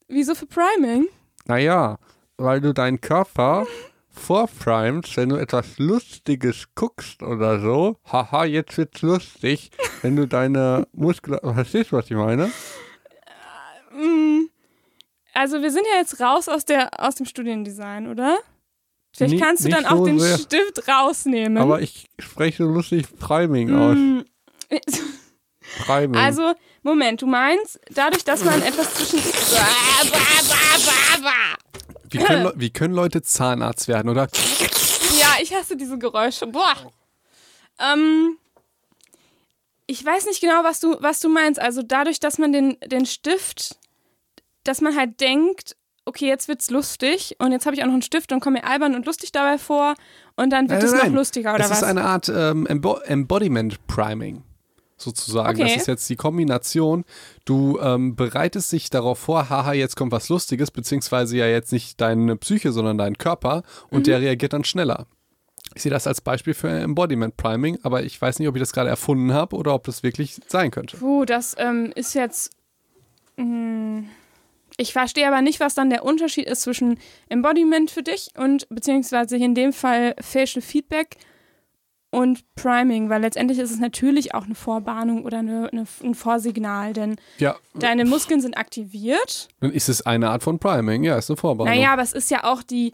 Wieso 0.08 0.34
für 0.34 0.46
Priming? 0.46 1.08
Naja, 1.44 1.98
weil 2.38 2.62
du 2.62 2.72
deinen 2.72 3.02
Körper 3.02 3.66
vorprimst, 4.12 5.16
wenn 5.16 5.28
du 5.30 5.36
etwas 5.36 5.78
Lustiges 5.78 6.66
guckst 6.74 7.22
oder 7.22 7.60
so. 7.60 7.96
Haha, 8.10 8.44
jetzt 8.44 8.76
wird's 8.78 9.02
lustig. 9.02 9.70
Wenn 10.02 10.16
du 10.16 10.26
deine 10.26 10.86
Muskeln. 10.92 11.38
Verstehst 11.54 11.92
du, 11.92 11.96
was 11.96 12.06
ich 12.10 12.16
meine? 12.16 12.50
Mm, 13.94 14.48
Also 15.34 15.60
wir 15.62 15.70
sind 15.70 15.84
ja 15.92 15.98
jetzt 16.00 16.18
raus 16.20 16.48
aus, 16.48 16.64
der, 16.64 16.88
aus 16.98 17.14
dem 17.16 17.26
Studiendesign, 17.26 18.08
oder? 18.08 18.38
Vielleicht 19.14 19.34
Nie- 19.34 19.40
kannst 19.40 19.64
du 19.64 19.68
nicht 19.68 19.76
dann 19.78 19.86
auch 19.86 19.98
so 19.98 20.06
den 20.06 20.18
sehr. 20.18 20.38
Stift 20.38 20.88
rausnehmen. 20.88 21.58
Aber 21.58 21.80
ich 21.82 22.08
spreche 22.18 22.64
so 22.64 22.70
lustig 22.70 23.06
Priming 23.18 23.74
aus. 23.74 23.96
Mm, 23.96 24.20
Priming. 25.86 26.20
Also, 26.20 26.54
Moment, 26.82 27.20
du 27.22 27.26
meinst, 27.26 27.78
dadurch, 27.90 28.24
dass 28.24 28.44
man 28.44 28.60
etwas 28.62 28.92
zwischen. 28.94 29.20
wie, 32.12 32.18
können, 32.18 32.52
wie 32.56 32.70
können 32.70 32.94
Leute 32.94 33.22
Zahnarzt 33.22 33.88
werden, 33.88 34.08
oder? 34.08 34.28
Ja, 35.20 35.36
ich 35.42 35.54
hasse 35.54 35.76
diese 35.76 35.98
Geräusche. 35.98 36.46
Boah. 36.46 36.92
Ähm, 37.78 38.38
ich 39.86 40.04
weiß 40.04 40.26
nicht 40.26 40.40
genau, 40.40 40.64
was 40.64 40.80
du, 40.80 40.96
was 41.00 41.20
du 41.20 41.28
meinst. 41.28 41.60
Also 41.60 41.82
dadurch, 41.82 42.20
dass 42.20 42.38
man 42.38 42.52
den, 42.52 42.76
den 42.86 43.06
Stift, 43.06 43.76
dass 44.64 44.80
man 44.80 44.96
halt 44.96 45.20
denkt, 45.20 45.76
okay, 46.04 46.26
jetzt 46.26 46.48
wird's 46.48 46.70
lustig 46.70 47.36
und 47.38 47.52
jetzt 47.52 47.66
habe 47.66 47.76
ich 47.76 47.82
auch 47.82 47.86
noch 47.86 47.92
einen 47.92 48.02
Stift 48.02 48.32
und 48.32 48.40
komme 48.40 48.60
mir 48.60 48.64
albern 48.64 48.94
und 48.94 49.06
lustig 49.06 49.32
dabei 49.32 49.58
vor 49.58 49.94
und 50.36 50.50
dann 50.50 50.68
wird 50.68 50.80
Nein, 50.80 50.86
es 50.86 50.90
nein, 50.92 50.98
noch 50.98 51.06
nein. 51.06 51.14
lustiger 51.14 51.54
oder 51.54 51.70
was? 51.70 51.78
ist 51.78 51.84
eine 51.84 52.04
Art 52.04 52.28
ähm, 52.28 52.66
Embo 52.66 52.98
Embodiment 52.98 53.86
Priming. 53.86 54.42
Sozusagen. 55.02 55.60
Okay. 55.60 55.62
Das 55.72 55.82
ist 55.82 55.88
jetzt 55.88 56.08
die 56.08 56.16
Kombination. 56.16 57.04
Du 57.44 57.78
ähm, 57.80 58.16
bereitest 58.16 58.72
dich 58.72 58.88
darauf 58.90 59.18
vor, 59.18 59.50
haha, 59.50 59.72
jetzt 59.72 59.96
kommt 59.96 60.12
was 60.12 60.28
Lustiges, 60.28 60.70
beziehungsweise 60.70 61.36
ja 61.36 61.46
jetzt 61.46 61.72
nicht 61.72 62.00
deine 62.00 62.36
Psyche, 62.36 62.72
sondern 62.72 62.98
dein 62.98 63.18
Körper 63.18 63.62
und 63.90 64.00
Mhm. 64.00 64.04
der 64.04 64.20
reagiert 64.20 64.52
dann 64.52 64.64
schneller. 64.64 65.06
Ich 65.74 65.82
sehe 65.82 65.90
das 65.92 66.06
als 66.06 66.20
Beispiel 66.20 66.52
für 66.54 66.68
Embodiment 66.68 67.36
Priming, 67.36 67.78
aber 67.82 68.02
ich 68.02 68.20
weiß 68.20 68.38
nicht, 68.38 68.48
ob 68.48 68.56
ich 68.56 68.60
das 68.60 68.72
gerade 68.72 68.90
erfunden 68.90 69.32
habe 69.32 69.56
oder 69.56 69.74
ob 69.74 69.84
das 69.84 70.02
wirklich 70.02 70.38
sein 70.48 70.70
könnte. 70.70 70.98
Puh, 70.98 71.24
das 71.24 71.54
ähm, 71.58 71.92
ist 71.94 72.14
jetzt. 72.14 72.50
mh, 73.36 74.02
ich 74.78 74.92
verstehe 74.92 75.26
aber 75.28 75.42
nicht, 75.42 75.60
was 75.60 75.74
dann 75.74 75.90
der 75.90 76.04
Unterschied 76.04 76.46
ist 76.46 76.62
zwischen 76.62 76.98
Embodiment 77.28 77.90
für 77.90 78.02
dich 78.02 78.30
und 78.36 78.66
beziehungsweise 78.70 79.36
in 79.36 79.54
dem 79.54 79.72
Fall 79.72 80.14
Facial 80.20 80.62
Feedback 80.62 81.16
und 82.12 82.44
Priming, 82.56 83.08
weil 83.08 83.22
letztendlich 83.22 83.58
ist 83.58 83.70
es 83.70 83.78
natürlich 83.80 84.34
auch 84.34 84.44
eine 84.44 84.54
Vorwarnung 84.54 85.24
oder 85.24 85.38
eine, 85.38 85.70
eine, 85.72 85.86
ein 86.04 86.14
Vorsignal, 86.14 86.92
denn 86.92 87.16
Ja, 87.38 87.56
deine 87.74 88.04
Muskeln 88.04 88.42
sind 88.42 88.58
aktiviert. 88.58 89.48
dann 89.60 89.72
ist 89.72 89.88
es 89.88 90.02
eine 90.04 90.28
Art 90.28 90.42
von 90.42 90.58
Priming. 90.58 91.04
Ja, 91.04 91.16
ist 91.16 91.30
eine 91.30 91.38
Vorwarnung. 91.38 91.74
Naja, 91.74 91.94
aber 91.94 92.02
es 92.02 92.12
ist 92.12 92.30
ja 92.30 92.44
auch 92.44 92.62
die, 92.62 92.92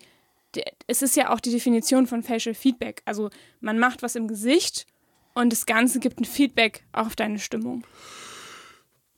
die, 0.55 0.63
es 0.87 1.03
ist 1.03 1.17
ja 1.17 1.31
auch 1.31 1.41
die 1.41 1.51
Definition 1.51 2.07
von 2.07 2.23
Facial 2.23 2.55
Feedback. 2.55 3.03
Also 3.07 3.29
man 3.61 3.81
macht 3.81 4.03
was 4.03 4.15
im 4.15 4.29
Gesicht 4.29 4.87
und 5.35 5.53
das 5.53 5.67
Ganze 5.67 5.99
gibt 5.99 6.21
ein 6.21 6.25
Feedback 6.25 6.85
auf 6.93 7.17
deine 7.17 7.41
Stimmung. 7.41 7.85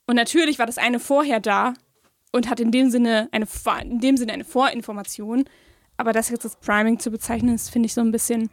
Und 0.07 0.15
natürlich 0.15 0.57
war 0.57 0.65
das 0.65 0.79
eine 0.79 0.99
vorher 0.99 1.39
da 1.39 1.75
und 2.31 2.49
hat 2.49 2.59
in 2.59 2.71
dem 2.71 2.89
Sinne 2.89 3.29
eine, 3.31 3.47
in 3.83 3.99
dem 3.99 4.17
Sinne 4.17 4.33
eine 4.33 4.45
Vorinformation. 4.45 5.45
Aber 5.95 6.11
das 6.11 6.29
jetzt 6.29 6.43
als 6.43 6.55
Priming 6.55 6.97
zu 6.97 7.11
bezeichnen, 7.11 7.53
ist, 7.53 7.69
finde 7.69 7.85
ich 7.85 7.93
so 7.93 8.01
ein 8.01 8.11
bisschen. 8.11 8.49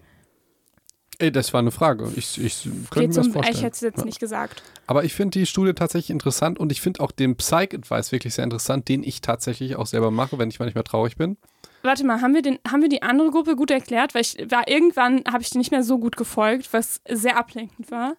Ey, 1.20 1.32
das 1.32 1.52
war 1.52 1.58
eine 1.58 1.72
Frage. 1.72 2.12
Ich, 2.14 2.40
ich 2.40 2.68
könnte 2.90 3.08
mir 3.08 3.14
das 3.14 3.26
vorstellen. 3.28 3.56
ich 3.56 3.62
hätte 3.64 3.74
es 3.74 3.80
jetzt 3.80 3.98
Ja. 3.98 4.04
nicht 4.04 4.20
gesagt. 4.20 4.62
Aber 4.86 5.02
ich 5.04 5.14
finde 5.14 5.38
die 5.38 5.46
Studie 5.46 5.72
tatsächlich 5.74 6.10
interessant 6.10 6.58
und 6.60 6.70
ich 6.70 6.80
finde 6.80 7.00
auch 7.00 7.10
den 7.10 7.34
Psych-Advice 7.36 8.12
wirklich 8.12 8.34
sehr 8.34 8.44
interessant, 8.44 8.88
den 8.88 9.02
ich 9.02 9.20
tatsächlich 9.20 9.74
auch 9.76 9.86
selber 9.86 10.10
mache, 10.12 10.38
wenn 10.38 10.48
ich 10.48 10.60
manchmal 10.60 10.84
traurig 10.84 11.16
bin. 11.16 11.36
Warte 11.82 12.04
mal, 12.06 12.20
haben 12.20 12.34
wir, 12.34 12.42
den, 12.42 12.58
haben 12.70 12.82
wir 12.82 12.88
die 12.88 13.02
andere 13.02 13.30
Gruppe 13.30 13.56
gut 13.56 13.70
erklärt? 13.70 14.14
Weil 14.14 14.22
ich 14.22 14.36
war 14.48 14.68
irgendwann, 14.68 15.22
habe 15.30 15.42
ich 15.42 15.50
die 15.50 15.58
nicht 15.58 15.70
mehr 15.72 15.82
so 15.82 15.98
gut 15.98 16.16
gefolgt, 16.16 16.72
was 16.72 17.00
sehr 17.08 17.36
ablenkend 17.36 17.90
war. 17.90 18.14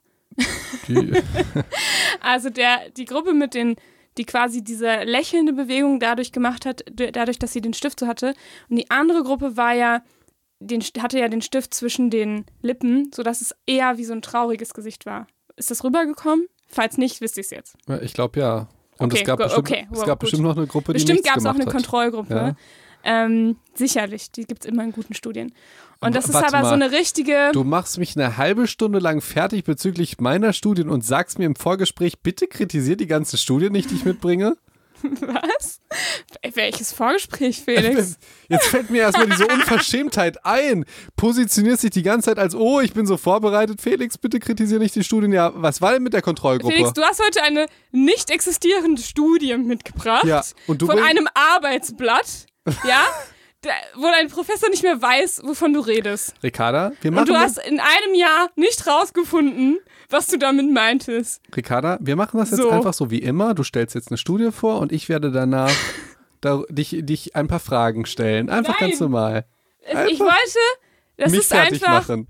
Also 2.21 2.49
der, 2.49 2.89
die 2.95 3.05
Gruppe 3.05 3.33
mit 3.33 3.53
den, 3.53 3.75
die 4.17 4.25
quasi 4.25 4.63
diese 4.63 5.03
lächelnde 5.03 5.53
Bewegung 5.53 5.99
dadurch 5.99 6.31
gemacht 6.31 6.65
hat, 6.65 6.83
dadurch, 6.93 7.39
dass 7.39 7.53
sie 7.53 7.61
den 7.61 7.73
Stift 7.73 7.99
so 7.99 8.07
hatte. 8.07 8.33
Und 8.69 8.75
die 8.77 8.89
andere 8.91 9.23
Gruppe 9.23 9.55
war 9.57 9.73
ja, 9.73 10.01
den, 10.59 10.81
hatte 10.99 11.19
ja 11.19 11.27
den 11.27 11.41
Stift 11.41 11.73
zwischen 11.73 12.09
den 12.09 12.45
Lippen, 12.61 13.11
sodass 13.13 13.41
es 13.41 13.55
eher 13.65 13.97
wie 13.97 14.05
so 14.05 14.13
ein 14.13 14.21
trauriges 14.21 14.73
Gesicht 14.73 15.05
war. 15.05 15.27
Ist 15.55 15.71
das 15.71 15.83
rübergekommen? 15.83 16.47
Falls 16.67 16.97
nicht, 16.97 17.21
wisst 17.21 17.37
ihr 17.37 17.41
es 17.41 17.49
jetzt. 17.49 17.75
ja, 17.87 17.99
ich 18.01 18.13
glaube 18.13 18.39
ja. 18.39 18.67
Und 18.99 19.13
Okay, 19.13 19.21
es 19.21 19.27
gab, 19.27 19.37
bestimmt, 19.39 19.59
okay, 19.59 19.87
es 19.91 19.97
wow, 19.99 20.05
gab 20.05 20.19
gut. 20.19 20.19
bestimmt 20.19 20.43
noch 20.43 20.57
eine 20.57 20.67
Gruppe, 20.67 20.93
die 20.93 20.97
Bestimmt 20.97 21.23
gab 21.23 21.37
es 21.37 21.45
auch 21.45 21.55
eine 21.55 21.65
hat. 21.65 21.71
Kontrollgruppe. 21.71 22.33
Ja. 22.33 22.55
Ähm, 23.03 23.55
sicherlich, 23.73 24.29
die 24.31 24.43
gibt 24.43 24.65
es 24.65 24.69
immer 24.69 24.83
in 24.83 24.91
guten 24.91 25.13
Studien. 25.13 25.53
Und 26.01 26.15
das 26.15 26.25
ist 26.25 26.33
Warte 26.33 26.47
aber 26.57 26.65
so 26.69 26.75
mal. 26.75 26.83
eine 26.83 26.91
richtige. 26.91 27.51
Du 27.53 27.63
machst 27.63 27.97
mich 27.97 28.17
eine 28.17 28.35
halbe 28.35 28.67
Stunde 28.67 28.99
lang 28.99 29.21
fertig 29.21 29.63
bezüglich 29.63 30.19
meiner 30.19 30.51
Studien 30.51 30.89
und 30.89 31.05
sagst 31.05 31.39
mir 31.39 31.45
im 31.45 31.55
Vorgespräch, 31.55 32.19
bitte 32.19 32.47
kritisiert 32.47 32.99
die 32.99 33.07
ganze 33.07 33.37
Studie 33.37 33.69
nicht, 33.69 33.89
die 33.89 33.95
ich 33.95 34.05
mitbringe. 34.05 34.57
Was? 35.21 35.81
Welches 36.53 36.93
Vorgespräch, 36.93 37.61
Felix? 37.63 38.17
Jetzt 38.47 38.67
fällt 38.67 38.89
mir 38.89 39.01
erstmal 39.01 39.27
diese 39.27 39.47
Unverschämtheit 39.47 40.45
ein. 40.45 40.85
Positionierst 41.15 41.83
dich 41.83 41.91
die 41.91 42.03
ganze 42.03 42.29
Zeit 42.29 42.39
als, 42.39 42.55
oh, 42.55 42.79
ich 42.79 42.93
bin 42.93 43.05
so 43.05 43.17
vorbereitet. 43.17 43.81
Felix, 43.81 44.17
bitte 44.17 44.39
kritisiere 44.39 44.79
nicht 44.79 44.95
die 44.95 45.03
Studien. 45.03 45.31
Ja, 45.31 45.51
was 45.55 45.81
war 45.81 45.93
denn 45.93 46.03
mit 46.03 46.13
der 46.13 46.21
Kontrollgruppe? 46.21 46.73
Felix, 46.73 46.93
du 46.93 47.01
hast 47.01 47.21
heute 47.23 47.43
eine 47.43 47.65
nicht 47.91 48.29
existierende 48.29 49.01
Studie 49.01 49.55
mitgebracht 49.57 50.25
Ja, 50.25 50.43
und 50.67 50.81
du 50.81 50.87
von 50.87 50.99
einem 50.99 51.27
Arbeitsblatt, 51.33 52.47
ja, 52.87 53.01
da, 53.61 53.71
wo 53.95 54.03
dein 54.03 54.29
Professor 54.29 54.69
nicht 54.69 54.83
mehr 54.83 55.01
weiß, 55.01 55.41
wovon 55.43 55.73
du 55.73 55.81
redest. 55.81 56.33
Ricarda, 56.41 56.93
wir 57.01 57.11
machen 57.11 57.21
Und 57.21 57.29
du 57.29 57.33
das, 57.33 57.57
hast 57.57 57.57
in 57.67 57.79
einem 57.79 58.15
Jahr 58.15 58.49
nicht 58.55 58.87
rausgefunden, 58.87 59.79
was 60.09 60.27
du 60.27 60.37
damit 60.37 60.71
meintest. 60.71 61.41
Ricarda, 61.55 61.97
wir 62.01 62.15
machen 62.15 62.37
das 62.39 62.51
jetzt 62.51 62.61
So. 62.61 62.69
einfach 62.69 62.93
so 62.93 63.11
wie 63.11 63.19
immer. 63.19 63.53
Du 63.53 63.63
stellst 63.63 63.95
jetzt 63.95 64.09
eine 64.09 64.17
Studie 64.17 64.51
vor 64.51 64.79
und 64.79 64.91
ich 64.91 65.09
werde 65.09 65.31
danach 65.31 65.71
da, 66.41 66.63
dich, 66.69 66.95
dich 67.01 67.35
ein 67.35 67.47
paar 67.47 67.59
Fragen 67.59 68.05
stellen. 68.05 68.49
Einfach 68.49 68.79
Nein. 68.79 68.89
ganz 68.89 69.01
normal. 69.01 69.45
Einfach 69.85 70.07
ich 70.07 70.19
wollte, 70.19 70.59
das 71.17 71.33
ist 71.33 71.53
einfach, 71.53 72.07
machen. 72.07 72.27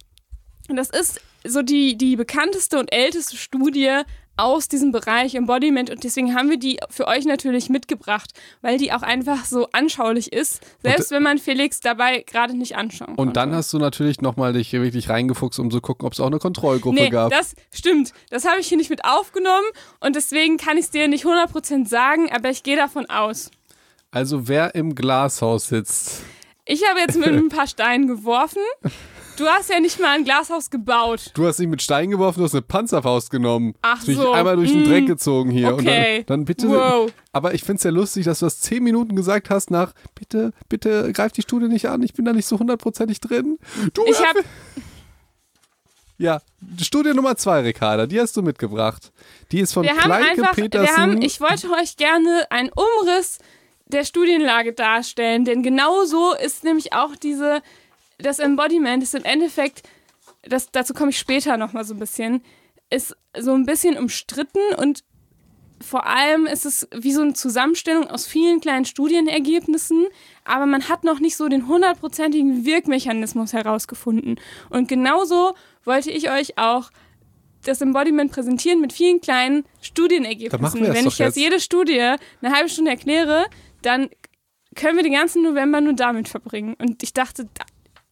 das 0.69 0.89
ist 0.89 1.21
so 1.45 1.61
die, 1.61 1.95
die 1.95 2.15
bekannteste 2.15 2.79
und 2.79 2.91
älteste 2.91 3.37
Studie 3.37 4.01
aus 4.39 4.67
diesem 4.67 4.91
Bereich 4.91 5.35
Embodiment 5.35 5.89
und 5.89 6.03
deswegen 6.03 6.33
haben 6.33 6.49
wir 6.49 6.57
die 6.57 6.79
für 6.89 7.07
euch 7.07 7.25
natürlich 7.25 7.69
mitgebracht, 7.69 8.31
weil 8.61 8.77
die 8.77 8.91
auch 8.93 9.01
einfach 9.01 9.45
so 9.45 9.67
anschaulich 9.71 10.31
ist, 10.31 10.61
selbst 10.81 11.11
wenn 11.11 11.23
man 11.23 11.37
Felix 11.37 11.79
dabei 11.81 12.23
gerade 12.25 12.57
nicht 12.57 12.75
anschauen 12.75 13.15
kann. 13.15 13.27
Und 13.27 13.35
dann 13.35 13.53
hast 13.53 13.73
du 13.73 13.79
natürlich 13.79 14.21
nochmal 14.21 14.53
dich 14.53 14.69
hier 14.69 14.81
wirklich 14.81 15.09
reingefuchst, 15.09 15.59
um 15.59 15.69
zu 15.69 15.81
gucken, 15.81 16.05
ob 16.05 16.13
es 16.13 16.19
auch 16.19 16.27
eine 16.27 16.39
Kontrollgruppe 16.39 16.95
nee, 16.95 17.09
gab. 17.09 17.31
das 17.31 17.55
stimmt. 17.71 18.13
Das 18.29 18.45
habe 18.45 18.59
ich 18.59 18.67
hier 18.67 18.77
nicht 18.77 18.89
mit 18.89 19.03
aufgenommen 19.03 19.67
und 19.99 20.15
deswegen 20.15 20.57
kann 20.57 20.77
ich 20.77 20.85
es 20.85 20.91
dir 20.91 21.07
nicht 21.07 21.25
100% 21.25 21.87
sagen, 21.87 22.31
aber 22.31 22.49
ich 22.49 22.63
gehe 22.63 22.77
davon 22.77 23.09
aus. 23.09 23.51
Also 24.11 24.47
wer 24.47 24.73
im 24.73 24.95
Glashaus 24.95 25.67
sitzt. 25.67 26.23
Ich 26.65 26.87
habe 26.87 26.99
jetzt 26.99 27.17
mit 27.17 27.27
ein 27.27 27.49
paar 27.49 27.67
Steinen 27.67 28.07
geworfen. 28.07 28.61
Du 29.39 29.47
hast 29.47 29.69
ja 29.69 29.79
nicht 29.79 29.99
mal 29.99 30.09
ein 30.17 30.25
Glashaus 30.25 30.69
gebaut. 30.69 31.31
Du 31.33 31.47
hast 31.47 31.59
nicht 31.59 31.69
mit 31.69 31.81
Stein 31.81 32.09
geworfen, 32.09 32.39
du 32.39 32.45
hast 32.45 32.53
eine 32.53 32.61
Panzerfaust 32.61 33.31
genommen. 33.31 33.73
Ach 33.81 34.01
so. 34.01 34.33
einmal 34.33 34.57
durch 34.57 34.71
den 34.71 34.83
Hm. 34.83 34.89
Dreck 34.91 35.07
gezogen 35.07 35.49
hier. 35.49 35.69
Und 35.75 35.81
Okay. 35.87 36.23
dann, 36.27 36.39
dann 36.39 36.45
bitte. 36.45 36.67
Wow. 36.69 37.11
Aber 37.31 37.53
ich 37.53 37.63
finde 37.63 37.77
es 37.77 37.83
ja 37.83 37.91
lustig, 37.91 38.25
dass 38.25 38.39
du 38.39 38.45
das 38.47 38.59
zehn 38.59 38.83
Minuten 38.83 39.15
gesagt 39.15 39.49
hast 39.49 39.71
nach, 39.71 39.93
bitte, 40.13 40.51
bitte 40.67 41.11
greif 41.13 41.31
die 41.31 41.41
Studie 41.41 41.67
nicht 41.67 41.87
an, 41.87 42.03
ich 42.03 42.13
bin 42.13 42.25
da 42.25 42.33
nicht 42.33 42.47
so 42.47 42.59
hundertprozentig 42.59 43.21
drin. 43.21 43.57
Du, 43.93 44.03
Ich 44.05 44.19
habe 44.19 44.43
ja, 46.17 46.41
Studie 46.81 47.13
Nummer 47.13 47.37
zwei, 47.37 47.61
Ricarda, 47.61 48.07
die 48.07 48.19
hast 48.19 48.35
du 48.35 48.41
mitgebracht. 48.41 49.11
Die 49.51 49.61
ist 49.61 49.73
von 49.73 49.83
wir 49.83 49.91
haben 49.91 49.99
Kleinke 50.01 50.29
einfach, 50.41 50.57
wir 50.57 50.63
Petersen. 50.65 50.97
haben, 50.97 51.21
ich 51.21 51.39
wollte 51.39 51.69
euch 51.71 51.95
gerne 51.95 52.45
einen 52.49 52.69
Umriss 52.69 53.37
der 53.87 54.03
Studienlage 54.03 54.73
darstellen, 54.73 55.45
denn 55.45 55.63
genau 55.63 56.03
so 56.03 56.33
ist 56.35 56.63
nämlich 56.63 56.93
auch 56.93 57.15
diese, 57.15 57.61
das 58.19 58.39
Embodiment 58.39 59.01
ist 59.03 59.15
im 59.15 59.23
Endeffekt, 59.23 59.83
das, 60.43 60.71
dazu 60.71 60.93
komme 60.93 61.09
ich 61.11 61.17
später 61.17 61.57
nochmal 61.57 61.83
so 61.85 61.93
ein 61.93 61.99
bisschen, 61.99 62.41
ist 62.89 63.15
so 63.37 63.53
ein 63.53 63.65
bisschen 63.65 63.97
umstritten 63.97 64.59
und 64.77 65.03
vor 65.81 66.05
allem 66.05 66.45
ist 66.45 66.65
es 66.65 66.87
wie 66.93 67.13
so 67.13 67.21
eine 67.21 67.33
Zusammenstellung 67.33 68.07
aus 68.09 68.27
vielen 68.27 68.59
kleinen 68.59 68.83
Studienergebnissen, 68.83 70.07
aber 70.43 70.65
man 70.65 70.89
hat 70.89 71.05
noch 71.05 71.19
nicht 71.21 71.37
so 71.37 71.47
den 71.47 71.67
hundertprozentigen 71.69 72.65
Wirkmechanismus 72.65 73.53
herausgefunden. 73.53 74.39
Und 74.69 74.89
genauso 74.89 75.53
wollte 75.85 76.11
ich 76.11 76.29
euch 76.29 76.57
auch 76.57 76.91
das 77.63 77.79
Embodiment 77.79 78.31
präsentieren 78.33 78.81
mit 78.81 78.91
vielen 78.91 79.21
kleinen 79.21 79.63
Studienergebnissen. 79.81 80.81
Wenn 80.81 81.07
ich 81.07 81.17
jetzt 81.17 81.19
jetzt. 81.19 81.37
jede 81.37 81.59
Studie 81.61 81.99
eine 82.41 82.53
halbe 82.53 82.67
Stunde 82.69 82.91
erkläre, 82.91 83.45
dann 83.81 84.09
können 84.75 84.97
wir 84.97 85.03
den 85.03 85.13
ganzen 85.13 85.43
November 85.43 85.79
nur 85.79 85.93
damit 85.93 86.27
verbringen. 86.27 86.75
Und 86.77 87.03
ich 87.03 87.13
dachte, 87.13 87.45
da- 87.53 87.65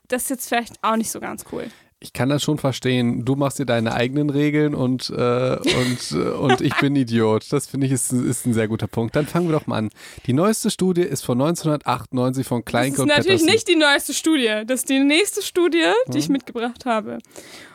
das 0.07 0.23
ist 0.23 0.29
jetzt 0.29 0.47
vielleicht 0.47 0.75
auch 0.81 0.95
nicht 0.95 1.11
so 1.11 1.19
ganz 1.19 1.45
cool. 1.51 1.65
Ich 1.99 2.13
kann 2.13 2.29
das 2.29 2.43
schon 2.43 2.59
verstehen. 2.59 3.25
Du 3.25 3.35
machst 3.35 3.57
dir 3.57 3.65
deine 3.65 3.95
eigenen 3.95 4.29
Regeln 4.29 4.75
und, 4.75 5.09
äh, 5.09 5.13
und, 5.57 6.11
äh, 6.11 6.29
und 6.29 6.61
ich 6.61 6.75
bin 6.75 6.95
Idiot. 6.95 7.51
Das 7.51 7.65
finde 7.65 7.87
ich 7.87 7.91
ist, 7.91 8.13
ist 8.13 8.45
ein 8.45 8.53
sehr 8.53 8.67
guter 8.67 8.85
Punkt. 8.85 9.15
Dann 9.15 9.25
fangen 9.25 9.47
wir 9.47 9.53
doch 9.53 9.65
mal 9.65 9.77
an. 9.77 9.89
Die 10.27 10.33
neueste 10.33 10.69
Studie 10.69 11.01
ist 11.01 11.25
von 11.25 11.41
1998 11.41 12.45
von 12.45 12.61
Das 12.61 12.69
Kleinke 12.69 12.93
ist 12.97 12.99
und 12.99 13.07
natürlich 13.07 13.41
Petersen. 13.41 13.49
nicht 13.51 13.67
die 13.67 13.75
neueste 13.75 14.13
Studie. 14.13 14.61
Das 14.67 14.81
ist 14.81 14.89
die 14.89 14.99
nächste 14.99 15.41
Studie, 15.41 15.91
die 16.09 16.19
ich 16.19 16.29
mitgebracht 16.29 16.85
habe. 16.85 17.17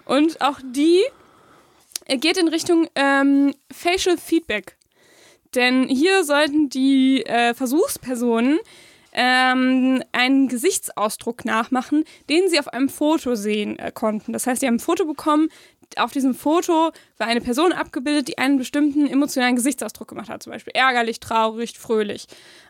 Und 0.05 0.41
auch 0.41 0.61
die 0.73 1.03
äh, 2.07 2.17
geht 2.17 2.37
in 2.37 2.47
Richtung 2.47 2.87
ähm, 2.95 3.55
Facial 3.73 4.17
Feedback. 4.19 4.77
Denn 5.57 5.89
hier 5.89 6.23
sollten 6.23 6.69
die 6.69 7.27
äh, 7.27 7.55
Versuchspersonen 7.55 8.61
ähm, 9.13 10.03
einen 10.13 10.49
Gesichtsausdruck 10.49 11.45
nachmachen, 11.45 12.05
den 12.31 12.49
sie 12.49 12.59
auf 12.59 12.69
einem 12.69 12.89
Foto 12.89 13.35
sehen 13.35 13.79
äh, 13.79 13.93
konnten. 13.93 14.33
Das 14.33 14.47
heißt, 14.47 14.61
sie 14.61 14.67
haben 14.67 14.77
ein 14.77 14.81
Foto 14.81 15.05
bekommen. 15.05 15.49
Auf 15.97 16.11
diesem 16.11 16.35
Foto 16.35 16.91
war 17.19 17.27
eine 17.27 17.43
Person 17.43 17.73
abgebildet, 17.73 18.29
die 18.29 18.39
einen 18.39 18.57
bestimmten 18.57 19.07
emotionalen 19.07 19.57
Gesichtsausdruck 19.57 20.09
gemacht 20.09 20.31
hat, 20.31 20.43
zum 20.43 20.53
Beispiel 20.53 20.73
ärgerlich, 20.75 21.21
traurig, 21.21 21.79
fröhlich. 21.79 22.27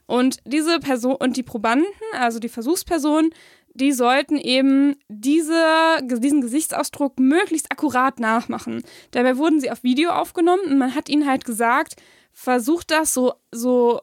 Und 0.07 0.39
diese 0.45 0.81
Person 0.81 1.15
und 1.15 1.37
die 1.37 1.45
Probanden, 1.45 1.87
also 2.19 2.41
die 2.41 2.49
Versuchspersonen, 2.49 3.31
die 3.75 3.93
sollten 3.93 4.37
eben 4.37 4.97
diese, 5.09 6.01
diesen 6.03 6.41
Gesichtsausdruck 6.41 7.19
möglichst 7.19 7.71
akkurat 7.71 8.21
nachmachen. 8.21 8.83
Dabei 9.13 9.39
wurden 9.39 9.61
sie 9.61 9.71
auf 9.71 9.83
Video 9.83 10.11
aufgenommen 10.11 10.65
und 10.67 10.79
man 10.79 10.95
hat 10.95 11.09
ihnen 11.09 11.27
halt 11.27 11.45
gesagt, 11.45 11.95
versucht 12.33 12.91
das 12.91 13.15
so, 13.15 13.35
so 13.51 14.01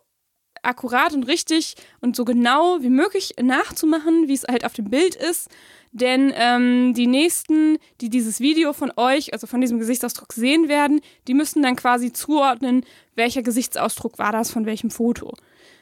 akkurat 0.63 1.13
und 1.13 1.27
richtig 1.27 1.75
und 2.01 2.15
so 2.15 2.25
genau 2.25 2.81
wie 2.81 2.89
möglich 2.89 3.35
nachzumachen, 3.41 4.27
wie 4.27 4.33
es 4.33 4.43
halt 4.43 4.65
auf 4.65 4.73
dem 4.73 4.89
Bild 4.89 5.15
ist. 5.15 5.49
Denn 5.91 6.31
ähm, 6.35 6.93
die 6.93 7.07
nächsten, 7.07 7.77
die 7.99 8.09
dieses 8.09 8.39
Video 8.39 8.73
von 8.73 8.91
euch, 8.95 9.33
also 9.33 9.47
von 9.47 9.61
diesem 9.61 9.79
Gesichtsausdruck 9.79 10.33
sehen 10.33 10.69
werden, 10.69 11.01
die 11.27 11.33
müssen 11.33 11.63
dann 11.63 11.75
quasi 11.75 12.13
zuordnen, 12.13 12.85
welcher 13.15 13.41
Gesichtsausdruck 13.41 14.19
war 14.19 14.31
das 14.31 14.51
von 14.51 14.65
welchem 14.65 14.91
Foto. 14.91 15.33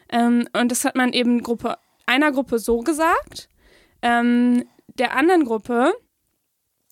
Ähm, 0.09 0.47
und 0.53 0.71
das 0.71 0.85
hat 0.85 0.95
man 0.95 1.11
eben 1.11 1.43
Gruppe, 1.43 1.77
einer 2.05 2.31
Gruppe 2.31 2.59
so 2.59 2.79
gesagt, 2.79 3.49
ähm, 4.01 4.63
der 4.97 5.15
anderen 5.15 5.43
Gruppe, 5.43 5.93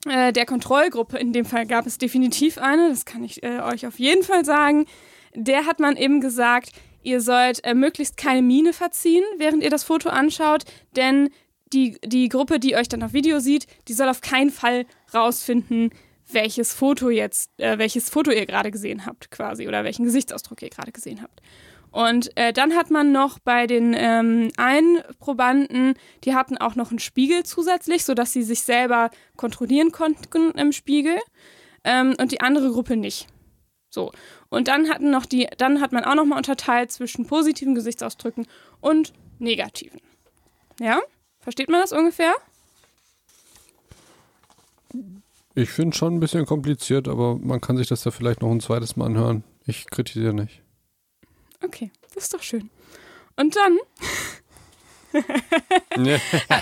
äh, 0.07 0.33
der 0.33 0.45
Kontrollgruppe, 0.45 1.17
in 1.17 1.31
dem 1.31 1.45
Fall 1.45 1.65
gab 1.65 1.85
es 1.85 1.97
definitiv 1.97 2.57
eine, 2.57 2.89
das 2.89 3.05
kann 3.05 3.23
ich 3.23 3.43
äh, 3.43 3.59
euch 3.61 3.87
auf 3.87 3.97
jeden 3.97 4.23
Fall 4.23 4.43
sagen, 4.43 4.85
der 5.33 5.65
hat 5.65 5.79
man 5.79 5.95
eben 5.97 6.21
gesagt, 6.21 6.71
ihr 7.05 7.21
sollt 7.21 7.63
äh, 7.63 7.73
möglichst 7.73 8.17
keine 8.17 8.41
Miene 8.41 8.73
verziehen, 8.73 9.23
während 9.37 9.63
ihr 9.63 9.69
das 9.69 9.83
Foto 9.83 10.09
anschaut, 10.09 10.63
denn 10.95 11.29
die, 11.73 11.97
die 12.03 12.29
Gruppe, 12.29 12.59
die 12.59 12.75
euch 12.75 12.87
dann 12.87 13.03
auf 13.03 13.13
Video 13.13 13.39
sieht, 13.39 13.67
die 13.87 13.93
soll 13.93 14.09
auf 14.09 14.21
keinen 14.21 14.49
Fall 14.49 14.85
rausfinden, 15.13 15.91
welches 16.31 16.73
Foto 16.73 17.09
jetzt, 17.09 17.51
äh, 17.57 17.77
welches 17.77 18.09
Foto 18.09 18.31
ihr 18.31 18.45
gerade 18.45 18.71
gesehen 18.71 19.05
habt, 19.05 19.29
quasi, 19.31 19.67
oder 19.67 19.83
welchen 19.83 20.05
Gesichtsausdruck 20.05 20.61
ihr 20.61 20.69
gerade 20.69 20.91
gesehen 20.91 21.21
habt. 21.21 21.41
Und 21.91 22.35
äh, 22.35 22.51
dann 22.51 22.75
hat 22.75 22.91
man 22.91 23.11
noch 23.11 23.39
bei 23.39 23.67
den 23.67 23.95
ähm, 23.97 24.49
einen 24.57 25.01
Probanden, 25.19 25.93
die 26.25 26.35
hatten 26.35 26.57
auch 26.57 26.75
noch 26.75 26.89
einen 26.89 26.99
Spiegel 26.99 27.43
zusätzlich, 27.43 28.03
sodass 28.03 28.33
sie 28.33 28.43
sich 28.43 28.63
selber 28.63 29.11
kontrollieren 29.37 29.91
konnten 29.91 30.51
im 30.51 30.71
Spiegel. 30.73 31.17
Ähm, 31.85 32.15
und 32.19 32.31
die 32.31 32.41
andere 32.41 32.71
Gruppe 32.71 32.97
nicht. 32.97 33.27
So. 33.95 34.11
Und 34.49 34.67
dann 34.67 34.89
hatten 34.89 35.09
noch 35.09 35.25
die, 35.25 35.47
dann 35.57 35.79
hat 35.79 35.93
man 35.93 36.03
auch 36.03 36.15
noch 36.15 36.25
mal 36.25 36.35
unterteilt 36.35 36.91
zwischen 36.91 37.25
positiven 37.25 37.73
Gesichtsausdrücken 37.75 38.45
und 38.81 39.13
negativen. 39.39 40.01
Ja? 40.79 40.99
Versteht 41.39 41.69
man 41.69 41.79
das 41.79 41.93
ungefähr? 41.93 42.33
Ich 45.55 45.69
finde 45.69 45.91
es 45.91 45.97
schon 45.97 46.15
ein 46.15 46.19
bisschen 46.19 46.45
kompliziert, 46.45 47.07
aber 47.07 47.35
man 47.35 47.61
kann 47.61 47.77
sich 47.77 47.87
das 47.87 48.03
ja 48.03 48.11
vielleicht 48.11 48.41
noch 48.41 48.51
ein 48.51 48.59
zweites 48.59 48.97
Mal 48.97 49.05
anhören. 49.05 49.45
Ich 49.65 49.89
kritisiere 49.89 50.33
nicht. 50.33 50.61
Okay, 51.63 51.89
das 52.13 52.25
ist 52.25 52.33
doch 52.33 52.43
schön. 52.43 52.69
Und 53.37 53.55
dann 53.55 53.79
Ja. 56.05 56.17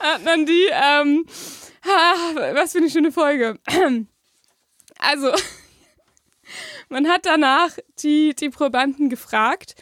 hat 0.00 0.24
man 0.24 0.44
die, 0.44 0.66
ähm, 0.72 1.24
ah, 1.84 2.54
was 2.54 2.72
für 2.72 2.78
eine 2.78 2.90
schöne 2.90 3.12
Folge. 3.12 3.60
Also, 5.00 5.32
man 6.88 7.08
hat 7.08 7.26
danach 7.26 7.76
die, 8.02 8.34
die 8.34 8.50
Probanden 8.50 9.08
gefragt, 9.08 9.74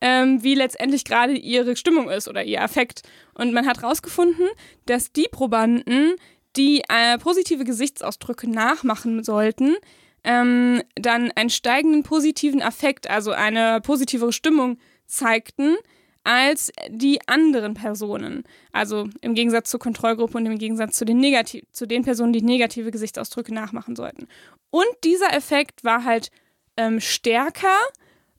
ähm, 0.00 0.42
wie 0.42 0.54
letztendlich 0.54 1.04
gerade 1.04 1.32
ihre 1.32 1.76
Stimmung 1.76 2.10
ist 2.10 2.28
oder 2.28 2.44
ihr 2.44 2.62
Affekt. 2.62 3.02
Und 3.34 3.52
man 3.52 3.66
hat 3.66 3.80
herausgefunden, 3.80 4.48
dass 4.86 5.12
die 5.12 5.28
Probanden, 5.30 6.14
die 6.56 6.82
äh, 6.88 7.18
positive 7.18 7.64
Gesichtsausdrücke 7.64 8.50
nachmachen 8.50 9.24
sollten, 9.24 9.76
ähm, 10.24 10.82
dann 10.94 11.32
einen 11.32 11.50
steigenden 11.50 12.02
positiven 12.02 12.62
Affekt, 12.62 13.08
also 13.08 13.32
eine 13.32 13.80
positivere 13.80 14.32
Stimmung 14.32 14.78
zeigten 15.06 15.76
als 16.24 16.72
die 16.88 17.20
anderen 17.28 17.74
Personen. 17.74 18.44
Also 18.72 19.08
im 19.20 19.34
Gegensatz 19.34 19.70
zur 19.70 19.78
Kontrollgruppe 19.80 20.36
und 20.38 20.46
im 20.46 20.58
Gegensatz 20.58 20.96
zu 20.96 21.04
den, 21.04 21.18
negativ 21.18 21.64
zu 21.70 21.86
den 21.86 22.02
Personen, 22.02 22.32
die 22.32 22.42
negative 22.42 22.90
Gesichtsausdrücke 22.90 23.52
nachmachen 23.54 23.94
sollten. 23.94 24.26
Und 24.70 24.86
dieser 25.04 25.32
Effekt 25.34 25.84
war 25.84 26.04
halt 26.04 26.30
ähm, 26.76 27.00
stärker, 27.00 27.76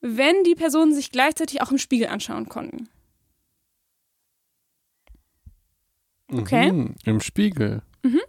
wenn 0.02 0.44
die 0.44 0.56
Personen 0.56 0.94
sich 0.94 1.12
gleichzeitig 1.12 1.62
auch 1.62 1.72
im 1.72 1.78
Spiegel 1.78 2.08
anschauen 2.08 2.50
konnten. 2.50 2.90
Okay. 6.32 6.72
Mhm, 6.72 6.96
Im 7.06 7.22
Spiegel. 7.22 7.82
Mhm. 8.04 8.22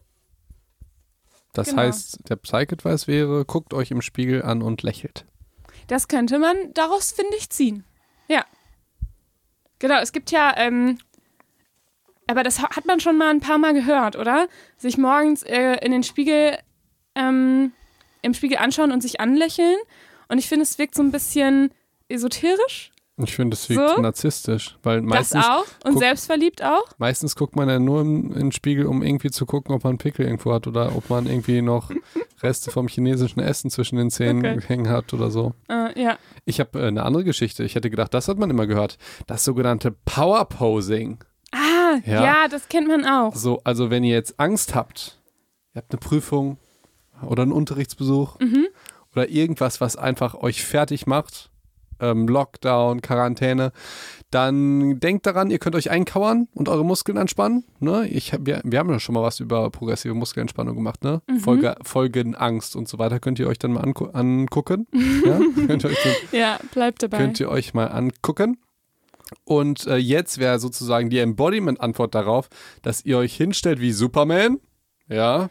Das 1.52 1.68
Genau. 1.70 1.82
heißt, 1.82 2.28
der 2.28 2.36
Psych-Advice 2.36 3.06
wäre, 3.08 3.44
guckt 3.46 3.72
euch 3.72 3.90
im 3.90 4.02
Spiegel 4.02 4.42
an 4.42 4.60
und 4.62 4.82
lächelt. 4.82 5.24
Das 5.86 6.08
könnte 6.08 6.38
man 6.38 6.56
daraus, 6.74 7.12
finde 7.12 7.34
ich, 7.38 7.48
ziehen. 7.48 7.84
Ja. 8.28 8.44
Genau, 9.78 9.98
es 10.00 10.12
gibt 10.12 10.30
ja, 10.30 10.54
ähm, 10.56 10.98
aber 12.26 12.42
das 12.42 12.60
ha- 12.60 12.74
hat 12.74 12.86
man 12.86 13.00
schon 13.00 13.18
mal 13.18 13.30
ein 13.30 13.40
paar 13.40 13.58
Mal 13.58 13.74
gehört, 13.74 14.16
oder? 14.16 14.48
Sich 14.76 14.98
morgens 14.98 15.42
äh, 15.42 15.76
in 15.84 15.92
den 15.92 16.02
Spiegel, 16.02 16.58
ähm, 17.14 17.72
im 18.22 18.34
Spiegel 18.34 18.58
anschauen 18.58 18.90
und 18.92 19.00
sich 19.02 19.20
anlächeln. 19.20 19.76
Und 20.28 20.38
ich 20.38 20.48
finde, 20.48 20.64
es 20.64 20.78
wirkt 20.78 20.94
so 20.94 21.02
ein 21.02 21.12
bisschen 21.12 21.70
esoterisch. 22.08 22.90
Ich 23.18 23.34
finde, 23.34 23.56
das 23.56 23.68
wirkt 23.70 23.96
So? 23.96 24.00
narzisstisch, 24.02 24.76
weil 24.82 25.00
meistens, 25.00 25.40
das 25.40 25.46
auch. 25.48 25.64
Und 25.84 25.92
guck- 25.92 25.98
selbstverliebt 26.00 26.62
auch. 26.62 26.84
meistens 26.98 27.34
guckt 27.34 27.56
man 27.56 27.66
ja 27.68 27.78
nur 27.78 28.02
im, 28.02 28.26
in 28.32 28.38
den 28.40 28.52
Spiegel, 28.52 28.84
um 28.86 29.02
irgendwie 29.02 29.30
zu 29.30 29.46
gucken, 29.46 29.74
ob 29.74 29.84
man 29.84 29.96
Pickel 29.96 30.26
irgendwo 30.26 30.52
hat 30.52 30.66
oder 30.66 30.94
ob 30.94 31.08
man 31.08 31.26
irgendwie 31.26 31.62
noch 31.62 31.90
Reste 32.42 32.70
vom 32.70 32.88
chinesischen 32.88 33.40
Essen 33.40 33.70
zwischen 33.70 33.96
den 33.96 34.10
Zähnen 34.10 34.44
Okay. 34.44 34.60
hängen 34.66 34.90
hat 34.90 35.14
oder 35.14 35.30
so. 35.30 35.54
Äh, 35.70 35.98
ja. 35.98 36.18
Ich 36.44 36.60
habe 36.60 36.78
äh, 36.78 36.88
eine 36.88 37.04
andere 37.04 37.24
Geschichte. 37.24 37.64
Ich 37.64 37.74
hätte 37.74 37.88
gedacht, 37.88 38.12
das 38.12 38.28
hat 38.28 38.36
man 38.36 38.50
immer 38.50 38.66
gehört. 38.66 38.98
Das 39.26 39.44
sogenannte 39.44 39.92
Power 40.04 40.44
Posing. 40.44 41.18
Ah, 41.52 41.96
Ja. 42.04 42.22
ja. 42.22 42.48
das 42.48 42.68
kennt 42.68 42.86
man 42.88 43.06
auch. 43.06 43.34
So, 43.34 43.60
also 43.64 43.88
wenn 43.88 44.04
ihr 44.04 44.12
jetzt 44.14 44.38
Angst 44.38 44.74
habt, 44.74 45.18
ihr 45.74 45.78
habt 45.80 45.90
eine 45.92 46.00
Prüfung 46.00 46.58
oder 47.22 47.44
einen 47.44 47.52
Unterrichtsbesuch 47.52 48.38
Mhm. 48.40 48.66
oder 49.14 49.30
irgendwas, 49.30 49.80
was 49.80 49.96
einfach 49.96 50.34
euch 50.34 50.62
fertig 50.62 51.06
macht, 51.06 51.48
ähm, 52.00 52.28
Lockdown, 52.28 53.00
Quarantäne, 53.02 53.72
dann 54.30 54.98
denkt 55.00 55.26
daran, 55.26 55.50
ihr 55.50 55.58
könnt 55.58 55.76
euch 55.76 55.90
einkauern 55.90 56.48
und 56.54 56.68
eure 56.68 56.84
Muskeln 56.84 57.16
anspannen. 57.18 57.64
Ne? 57.80 58.06
Ich 58.08 58.32
wir, 58.40 58.60
wir 58.64 58.78
haben 58.78 58.90
ja 58.90 58.98
schon 59.00 59.14
mal 59.14 59.22
was 59.22 59.40
über 59.40 59.70
progressive 59.70 60.14
Muskelentspannung 60.14 60.74
gemacht, 60.76 61.04
ne? 61.04 61.22
Mhm. 61.28 61.40
Folge, 61.40 61.76
Folgenangst 61.82 62.74
und 62.76 62.88
so 62.88 62.98
weiter. 62.98 63.20
Könnt 63.20 63.38
ihr 63.38 63.46
euch 63.48 63.58
dann 63.58 63.72
mal 63.72 63.80
angu 63.82 64.06
angucken. 64.06 64.86
ja? 65.24 65.38
könnt, 65.66 65.84
ihr 65.84 65.90
euch 65.90 66.02
dann, 66.02 66.12
Ja, 66.38 66.58
bleibt 66.72 67.02
dabei. 67.02 67.18
könnt 67.18 67.38
ihr 67.40 67.48
euch 67.50 67.72
mal 67.74 67.86
angucken. 67.86 68.58
Und 69.44 69.86
äh, 69.86 69.96
jetzt 69.96 70.38
wäre 70.38 70.58
sozusagen 70.60 71.10
die 71.10 71.18
Embodiment-Antwort 71.18 72.14
darauf, 72.14 72.48
dass 72.82 73.04
ihr 73.04 73.18
euch 73.18 73.34
hinstellt 73.36 73.80
wie 73.80 73.90
Superman. 73.92 74.58
Ja, 75.08 75.50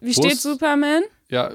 Wie 0.00 0.12
steht 0.12 0.32
Brust- 0.32 0.42
Superman? 0.42 1.02
Ja, 1.30 1.52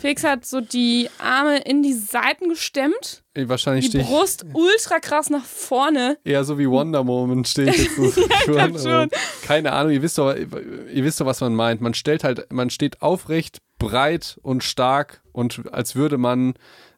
Felix 0.00 0.24
hat 0.24 0.46
so 0.46 0.60
die 0.60 1.10
Arme 1.18 1.58
in 1.58 1.82
die 1.82 1.92
Seiten 1.92 2.48
gestemmt, 2.48 3.22
wahrscheinlich 3.34 3.86
die 3.86 3.90
stehe 3.90 4.04
ich 4.04 4.08
Brust 4.08 4.46
ultra 4.54 5.00
krass 5.00 5.28
nach 5.28 5.44
vorne. 5.44 6.18
eher 6.24 6.44
so 6.44 6.58
wie 6.58 6.68
Wonder 6.68 7.06
Woman 7.06 7.44
stehe 7.44 7.70
ich 7.70 7.84
jetzt 7.84 7.96
so 7.96 8.10
schon, 8.10 8.28
glaub 8.46 8.78
schon. 8.78 8.88
aber 8.88 9.08
Keine 9.42 9.72
Ahnung, 9.72 9.92
ihr 9.92 10.00
wisst 10.00 10.16
doch, 10.16 10.34
ihr 10.34 11.04
wisst 11.04 11.20
doch, 11.20 11.26
was 11.26 11.42
man 11.42 11.54
meint. 11.54 11.82
Man 11.82 11.94
stellt 11.94 12.24
halt, 12.24 12.50
man 12.50 12.70
steht 12.70 13.02
aufrecht, 13.02 13.58
breit 13.78 14.38
und 14.42 14.64
stark 14.64 15.22
und 15.32 15.72
als 15.72 15.94
würde 15.94 16.16
man 16.16 16.54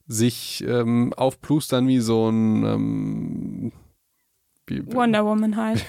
sich 0.07 0.65
ähm, 0.67 1.13
aufplustern 1.15 1.89
wie 1.89 2.01
so 2.01 2.29
ein 2.29 2.65
ähm, 2.65 3.73
Wonder 4.71 5.25
Woman 5.25 5.57
halt. 5.57 5.85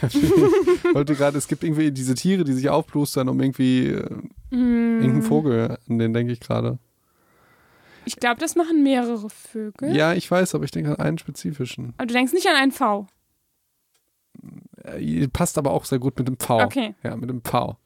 Wollte 0.94 1.16
gerade, 1.16 1.38
es 1.38 1.48
gibt 1.48 1.64
irgendwie 1.64 1.92
diese 1.92 2.16
Tiere, 2.16 2.44
die 2.44 2.54
sich 2.54 2.70
aufplustern, 2.70 3.30
um 3.30 3.40
irgendwie 3.40 3.88
äh, 3.88 4.10
Hm. 4.52 4.96
irgendeinen 5.02 5.22
Vogel, 5.24 5.78
an 5.88 6.00
den 6.00 6.14
denke 6.14 6.34
ich 6.34 6.40
gerade. 6.40 6.80
Ich 8.06 8.16
glaube, 8.16 8.40
das 8.40 8.56
machen 8.56 8.82
mehrere 8.84 9.30
Vögel. 9.30 9.96
Ja, 9.96 10.14
ich 10.14 10.30
weiß, 10.30 10.56
aber 10.56 10.64
ich 10.64 10.72
denke 10.72 10.92
an 10.92 10.96
einen 11.06 11.18
spezifischen. 11.20 11.94
Aber 11.98 12.08
du 12.08 12.14
denkst 12.14 12.34
nicht 12.34 12.48
an 12.48 12.56
einen 12.56 12.72
V. 12.72 13.06
Äh, 14.84 15.28
passt 15.28 15.58
aber 15.58 15.72
auch 15.72 15.86
sehr 15.86 16.00
gut 16.00 16.18
mit 16.18 16.28
dem 16.28 16.38
V. 16.40 16.62
Okay. 16.62 16.96
Ja, 17.04 17.16
mit 17.16 17.30
dem 17.30 17.44
V. 17.44 17.78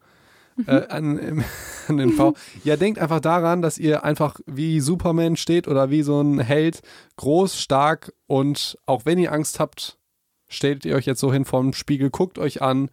Äh, 0.68 0.88
an, 0.88 1.18
ähm, 1.20 1.44
an 1.88 1.98
den 1.98 2.12
V. 2.12 2.36
Ja, 2.64 2.76
denkt 2.78 3.00
einfach 3.00 3.20
daran, 3.20 3.62
dass 3.62 3.78
ihr 3.78 4.04
einfach 4.04 4.40
wie 4.46 4.80
Superman 4.80 5.36
steht 5.36 5.68
oder 5.68 5.90
wie 5.90 6.04
so 6.04 6.22
ein 6.22 6.40
Held, 6.40 6.82
groß, 7.18 7.60
stark 7.60 8.14
und 8.28 8.78
auch 8.86 9.06
wenn 9.06 9.18
ihr 9.18 9.32
Angst 9.34 9.60
habt, 9.60 9.98
stellt 10.54 10.86
ihr 10.86 10.96
euch 10.96 11.06
jetzt 11.06 11.20
so 11.20 11.34
hin 11.34 11.46
vorm 11.46 11.74
Spiegel, 11.74 12.10
guckt 12.10 12.38
euch 12.40 12.62
an 12.62 12.90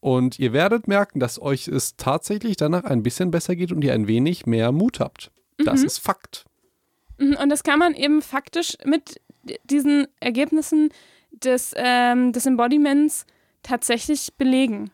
und 0.00 0.38
ihr 0.38 0.52
werdet 0.52 0.88
merken, 0.88 1.20
dass 1.20 1.40
euch 1.40 1.68
es 1.68 1.96
tatsächlich 1.96 2.56
danach 2.56 2.84
ein 2.84 3.02
bisschen 3.02 3.30
besser 3.30 3.54
geht 3.54 3.72
und 3.72 3.82
ihr 3.82 3.92
ein 3.92 4.08
wenig 4.08 4.46
mehr 4.46 4.72
Mut 4.72 5.00
habt. 5.00 5.30
Das 5.64 5.82
ist 5.82 5.98
Fakt. 5.98 6.46
Mhm, 7.18 7.36
Und 7.36 7.50
das 7.50 7.62
kann 7.62 7.78
man 7.78 7.94
eben 7.94 8.22
faktisch 8.22 8.78
mit 8.84 9.20
diesen 9.64 10.06
Ergebnissen 10.20 10.90
des, 11.32 11.72
ähm, 11.76 12.32
des 12.32 12.46
Embodiments 12.46 13.26
tatsächlich 13.62 14.32
belegen. 14.38 14.90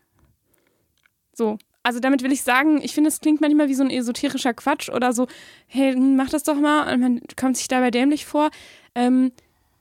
So. 1.32 1.58
Also 1.82 2.00
damit 2.00 2.24
will 2.24 2.32
ich 2.32 2.42
sagen, 2.42 2.80
ich 2.82 2.94
finde, 2.94 3.08
es 3.08 3.20
klingt 3.20 3.40
manchmal 3.40 3.68
wie 3.68 3.74
so 3.74 3.84
ein 3.84 3.90
esoterischer 3.90 4.54
Quatsch 4.54 4.88
oder 4.88 5.12
so, 5.12 5.28
hey, 5.68 5.94
mach 5.94 6.30
das 6.30 6.42
doch 6.42 6.56
mal 6.56 6.92
und 6.92 7.00
man 7.00 7.20
kommt 7.36 7.56
sich 7.56 7.68
dabei 7.68 7.92
dämlich 7.92 8.26
vor. 8.26 8.50
Ähm, 8.96 9.30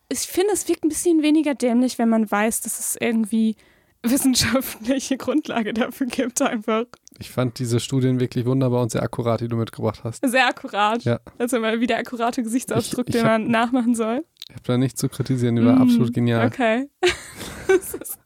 ich 0.10 0.20
finde, 0.20 0.54
es 0.54 0.68
wirkt 0.68 0.84
ein 0.84 0.90
bisschen 0.90 1.22
weniger 1.24 1.56
dämlich, 1.56 1.98
wenn 1.98 2.10
man 2.10 2.30
weiß, 2.30 2.62
dass 2.62 2.80
es 2.80 2.98
irgendwie 3.00 3.56
wissenschaftliche 4.04 5.18
Grundlage 5.18 5.74
dafür 5.74 6.08
gibt, 6.08 6.42
einfach. 6.42 6.86
Ich 7.18 7.30
fand 7.32 7.60
diese 7.60 7.80
Studien 7.80 8.20
wirklich 8.20 8.46
wunderbar 8.46 8.82
und 8.84 8.92
sehr 8.92 9.02
akkurat, 9.04 9.40
die 9.42 9.48
du 9.48 9.56
mitgebracht 9.56 10.02
hast. 10.04 10.28
Sehr 10.28 10.48
akkurat. 10.48 11.04
Ja. 11.06 11.20
Also 11.38 11.60
mal 11.60 11.80
wieder 11.80 11.98
akkurate 11.98 12.44
Gesichtsausdruck, 12.44 13.08
Ich- 13.10 13.16
ich 13.16 13.22
den 13.22 13.30
hab- 13.30 13.42
man 13.42 13.50
nachmachen 13.50 13.96
soll. 13.96 14.26
Ich 14.50 14.54
habe 14.56 14.64
da 14.66 14.78
nichts 14.78 15.00
zu 15.00 15.10
kritisieren, 15.10 15.56
die 15.56 15.66
war 15.66 15.76
Mm, 15.78 15.82
absolut 15.82 16.14
genial. 16.14 16.46
Okay. 16.48 16.88
das 17.68 17.94
ist 17.96 18.20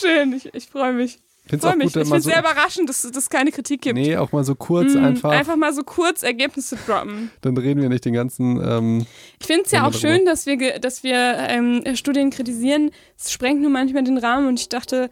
schön, 0.00 0.32
ich, 0.32 0.54
ich 0.54 0.66
freue 0.68 0.92
mich. 0.94 1.18
Ich 1.44 1.50
finde 1.50 1.56
es 1.56 1.62
Freu 1.62 1.72
auch 1.72 1.76
mich. 1.76 1.92
gut, 1.92 2.02
Ich 2.02 2.08
finde 2.08 2.16
es 2.18 2.24
so. 2.24 2.30
sehr 2.30 2.40
überraschend, 2.40 2.88
dass 2.88 3.04
es 3.04 3.28
keine 3.30 3.52
Kritik 3.52 3.82
gibt. 3.82 3.94
Nee, 3.98 4.16
auch 4.16 4.32
mal 4.32 4.44
so 4.44 4.54
kurz 4.54 4.94
Mm, 4.94 5.04
einfach, 5.04 5.30
einfach 5.30 5.56
mal 5.56 5.72
so 5.74 5.82
kurz 5.84 6.22
Ergebnisse 6.22 6.76
droppen. 6.86 7.30
Dann 7.42 7.56
reden 7.58 7.82
wir 7.82 7.88
nicht 7.90 8.04
den 8.06 8.14
ganzen. 8.14 8.60
Ähm, 8.66 9.06
Ich 9.40 9.46
finde 9.46 9.64
es 9.66 9.70
ja 9.72 9.86
auch 9.86 9.92
schön, 9.92 10.24
dass 10.24 10.46
wir, 10.46 10.78
dass 10.78 11.02
wir 11.02 11.14
ähm, 11.48 11.82
Studien 11.96 12.30
kritisieren. 12.30 12.90
Es 13.18 13.30
sprengt 13.30 13.60
nur 13.60 13.70
manchmal 13.70 14.04
den 14.04 14.16
Rahmen 14.18 14.48
und 14.48 14.58
ich 14.58 14.70
dachte, 14.70 15.10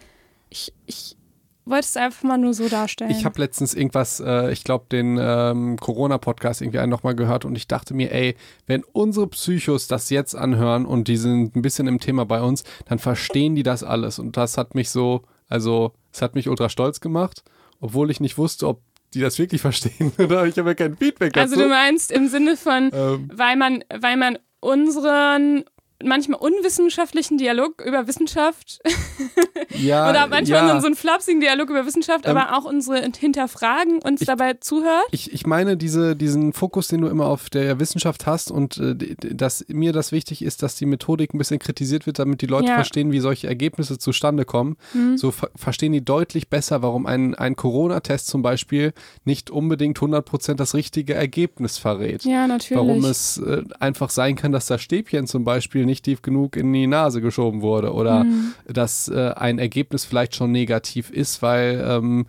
ich, 0.48 0.72
ich 0.86 1.16
wollte 1.64 1.84
es 1.86 1.96
einfach 1.96 2.22
mal 2.24 2.38
nur 2.38 2.54
so 2.54 2.68
darstellen. 2.68 3.10
ich 3.10 3.24
habe 3.24 3.38
letztens 3.38 3.72
irgendwas, 3.74 4.18
äh, 4.18 4.50
ich 4.52 4.64
glaube, 4.64 4.86
den 4.90 5.16
ähm, 5.20 5.76
Corona-Podcast 5.78 6.60
irgendwie 6.60 6.78
einen 6.80 6.90
nochmal 6.90 7.14
gehört 7.14 7.44
und 7.44 7.54
ich 7.56 7.68
dachte 7.68 7.94
mir, 7.94 8.10
ey, 8.12 8.36
wenn 8.66 8.82
unsere 8.92 9.28
Psychos 9.28 9.86
das 9.86 10.10
jetzt 10.10 10.34
anhören 10.34 10.86
und 10.86 11.06
die 11.08 11.16
sind 11.18 11.54
ein 11.54 11.62
bisschen 11.62 11.86
im 11.86 12.00
Thema 12.00 12.24
bei 12.24 12.40
uns, 12.42 12.64
dann 12.86 12.98
verstehen 12.98 13.54
die 13.54 13.62
das 13.62 13.84
alles. 13.84 14.18
Und 14.18 14.36
das 14.36 14.56
hat 14.58 14.74
mich 14.74 14.90
so, 14.90 15.22
also, 15.48 15.92
es 16.12 16.22
hat 16.22 16.34
mich 16.34 16.48
ultra 16.48 16.68
stolz 16.68 17.00
gemacht, 17.00 17.42
obwohl 17.80 18.10
ich 18.10 18.20
nicht 18.20 18.38
wusste, 18.38 18.68
ob 18.68 18.82
die 19.14 19.20
das 19.20 19.38
wirklich 19.38 19.60
verstehen 19.60 20.12
oder 20.18 20.46
ich 20.46 20.58
habe 20.58 20.70
ja 20.70 20.74
kein 20.74 20.96
Feedback 20.96 21.32
dazu. 21.32 21.52
also 21.52 21.62
du 21.62 21.68
meinst 21.68 22.10
im 22.10 22.28
Sinne 22.28 22.56
von, 22.56 22.90
ähm, 22.92 23.30
weil 23.32 23.56
man, 23.56 23.84
weil 23.94 24.16
man 24.16 24.38
unseren 24.60 25.64
manchmal 26.04 26.40
unwissenschaftlichen 26.40 27.38
Dialog 27.38 27.82
über 27.84 28.06
Wissenschaft 28.06 28.80
ja, 29.70 30.08
oder 30.10 30.26
manchmal 30.26 30.66
ja. 30.68 30.80
so 30.80 30.86
einen 30.86 30.96
flapsigen 30.96 31.40
Dialog 31.40 31.70
über 31.70 31.86
Wissenschaft, 31.86 32.26
Ähm, 32.26 32.36
aber 32.36 32.56
auch 32.56 32.64
unsere 32.64 33.02
Hinterfragen 33.18 33.98
uns 34.02 34.20
ich- 34.22 34.26
dabei 34.26 34.54
zuhört. 34.54 35.04
Ich, 35.10 35.32
ich 35.32 35.46
meine, 35.46 35.76
diese, 35.76 36.16
diesen 36.16 36.52
Fokus, 36.52 36.88
den 36.88 37.00
du 37.00 37.08
immer 37.08 37.26
auf 37.26 37.50
der 37.50 37.78
Wissenschaft 37.80 38.26
hast 38.26 38.50
und 38.50 38.78
äh, 38.78 38.94
dass 39.34 39.64
mir 39.68 39.92
das 39.92 40.12
wichtig 40.12 40.42
ist, 40.42 40.62
dass 40.62 40.76
die 40.76 40.86
Methodik 40.86 41.34
ein 41.34 41.38
bisschen 41.38 41.58
kritisiert 41.58 42.06
wird, 42.06 42.18
damit 42.18 42.42
die 42.42 42.46
Leute 42.46 42.68
Ja. 42.68 42.74
verstehen, 42.74 43.12
wie 43.12 43.20
solche 43.20 43.46
Ergebnisse 43.46 43.98
zustande 43.98 44.44
kommen. 44.44 44.76
Hm. 44.92 45.16
So 45.18 45.30
ver 45.30 45.50
verstehen 45.56 45.92
die 45.92 46.04
deutlich 46.04 46.48
besser, 46.48 46.82
warum 46.82 47.06
ein, 47.06 47.34
ein 47.34 47.56
Corona-Test 47.56 48.26
zum 48.26 48.42
Beispiel 48.42 48.92
nicht 49.24 49.50
unbedingt 49.50 49.98
100% 49.98 50.54
das 50.54 50.74
richtige 50.74 51.14
Ergebnis 51.14 51.78
verrät. 51.78 52.24
Ja, 52.24 52.46
natürlich. 52.46 52.76
Warum 52.88 53.04
es 53.04 53.38
äh, 53.38 53.62
einfach 53.80 54.10
sein 54.10 54.36
kann, 54.36 54.52
dass 54.52 54.66
das 54.66 54.80
Stäbchen 54.82 55.26
zum 55.26 55.44
Beispiel 55.44 55.84
nicht 55.84 55.91
tief 56.00 56.22
genug 56.22 56.56
in 56.56 56.72
die 56.72 56.86
Nase 56.86 57.20
geschoben 57.20 57.60
wurde 57.60 57.92
oder 57.92 58.24
Mhm. 58.24 58.54
dass 58.66 59.08
äh, 59.08 59.32
ein 59.36 59.58
Ergebnis 59.58 60.06
vielleicht 60.06 60.34
schon 60.34 60.50
negativ 60.52 61.10
ist, 61.10 61.42
weil 61.42 61.84
ähm, 61.86 62.26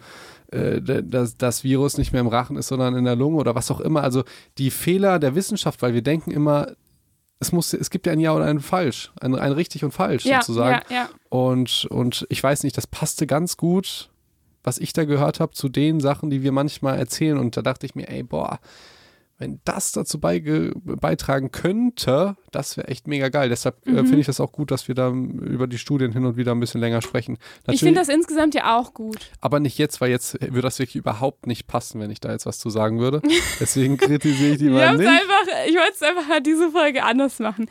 äh, 0.51 0.82
das, 0.82 1.38
das 1.38 1.64
Virus 1.64 1.97
nicht 1.97 2.11
mehr 2.11 2.22
im 2.22 2.28
Rachen 2.28 2.57
ist, 2.57 2.68
sondern 2.68 2.95
in 2.95 3.05
der 3.05 3.16
Lunge 3.16 3.38
oder 3.38 3.55
was 3.55 3.72
auch 3.72 3.80
immer. 3.80 4.03
Also 4.03 4.24
die 4.57 4.72
Fehler 4.72 5.20
der 5.20 5.36
Wissenschaft, 5.36 5.82
weil 5.82 5.93
wir 5.93 6.01
denken 6.01 6.32
immer, 6.32 6.68
es, 7.39 7.51
muss, 7.51 7.74
es 7.74 7.89
gibt 7.89 8.05
ja 8.07 8.14
ein 8.14 8.20
Ja 8.20 8.34
oder 8.34 8.45
ein 8.45 8.59
Falsch, 8.59 9.11
ein, 9.22 9.36
ein 9.36 9.51
richtig 9.51 9.84
und 9.84 9.91
falsch 9.91 10.26
ja, 10.26 10.41
sozusagen. 10.41 10.82
ja, 10.89 10.95
ja. 10.95 11.09
Und, 11.30 11.86
und 11.89 12.26
ich 12.30 12.41
weiß 12.43 12.64
nicht, 12.64 12.78
das 12.78 12.88
passte 12.88 13.28
ganz 13.28 13.57
gut, 13.57 14.09
was 14.64 14.78
ich 14.78 14.93
da 14.93 15.03
gehört 15.03 15.39
habe, 15.41 15.51
zu 15.51 15.68
den 15.68 15.99
Sachen, 15.99 16.30
die 16.30 16.41
wir 16.41 16.51
manchmal 16.53 16.97
erzählen. 16.97 17.38
Und 17.38 17.57
da 17.57 17.61
dachte 17.61 17.86
ich 17.86 17.95
mir, 17.95 18.07
ey, 18.09 18.24
boah, 18.24 18.59
wenn 19.43 19.59
das 19.65 19.91
dazu 19.91 20.19
beitragen 20.19 21.51
könnte, 21.51 22.37
das 22.51 22.77
wäre 22.77 22.87
echt 22.87 23.07
mega 23.07 23.27
geil. 23.27 23.49
Deshalb 23.49 23.85
äh, 23.85 23.91
Mhm. 23.91 23.97
finde 24.05 24.19
ich 24.21 24.25
das 24.25 24.39
auch 24.39 24.53
gut, 24.53 24.71
dass 24.71 24.87
wir 24.87 24.95
da 24.95 25.09
über 25.11 25.67
die 25.67 25.77
Studien 25.77 26.13
hin 26.13 26.25
und 26.25 26.37
wieder 26.37 26.53
ein 26.53 26.61
bisschen 26.61 26.79
länger 26.79 27.01
sprechen. 27.01 27.37
Ich 27.69 27.81
finde 27.81 27.99
das 27.99 28.07
insgesamt 28.07 28.55
ja 28.55 28.77
auch 28.77 28.93
gut. 28.93 29.17
aber 29.41 29.59
nicht 29.59 29.77
jetzt, 29.77 29.99
weil 29.99 30.11
jetzt 30.11 30.39
würde 30.41 30.61
das 30.61 30.79
wirklich 30.79 30.95
überhaupt 30.95 31.45
nicht 31.45 31.67
passen, 31.67 31.99
wenn 31.99 32.09
ich 32.09 32.21
da 32.21 32.31
jetzt 32.31 32.45
was 32.45 32.57
zu 32.57 32.69
sagen 32.69 32.99
würde. 32.99 33.21
Deswegen 33.59 33.97
kritisiere 33.97 34.53
ich 34.53 34.59
die 34.59 34.69
mal 34.69 34.95
nicht. 34.95 35.07
einfach, 35.07 35.45
ich 35.67 35.75
wollte 35.75 35.91
es 35.93 36.01
einfach 36.01 36.39
diese 36.41 36.71
Folge 36.71 37.03
anders 37.03 37.39
machen. 37.39 37.69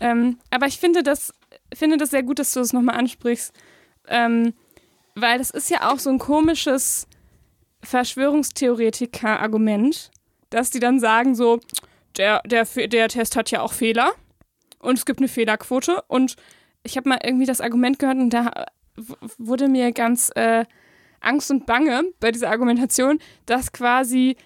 Ähm, 0.00 0.38
aber 0.50 0.66
ich 0.66 0.78
finde 0.78 1.02
das, 1.02 1.32
finde 1.74 1.96
das 1.96 2.10
sehr 2.10 2.22
gut, 2.22 2.38
dass 2.38 2.52
du 2.52 2.60
es 2.60 2.72
nochmal 2.72 2.94
ansprichst. 2.96 3.52
Ähm, 4.06 4.54
weil 5.16 5.38
das 5.38 5.50
ist 5.50 5.68
ja 5.68 5.90
auch 5.90 5.98
so 5.98 6.10
ein 6.10 6.18
komisches 6.20 7.08
Verschwörungstheoretiker-Argument, 7.82 10.10
dass 10.50 10.70
die 10.70 10.80
dann 10.80 11.00
sagen 11.00 11.34
so, 11.34 11.60
der, 12.16 12.40
der, 12.42 12.64
der 12.64 13.08
Test 13.08 13.36
hat 13.36 13.50
ja 13.50 13.62
auch 13.62 13.72
Fehler 13.72 14.12
und 14.80 14.98
es 14.98 15.06
gibt 15.06 15.20
eine 15.20 15.28
Fehlerquote. 15.28 16.02
Und 16.08 16.36
ich 16.82 16.96
habe 16.96 17.08
mal 17.08 17.18
irgendwie 17.22 17.46
das 17.46 17.60
Argument 17.60 17.98
gehört 17.98 18.18
und 18.18 18.30
da 18.30 18.66
wurde 19.38 19.68
mir 19.68 19.92
ganz 19.92 20.30
äh, 20.34 20.64
Angst 21.20 21.50
und 21.50 21.66
Bange 21.66 22.02
bei 22.20 22.32
dieser 22.32 22.50
Argumentation, 22.50 23.18
dass 23.46 23.72
quasi 23.72 24.36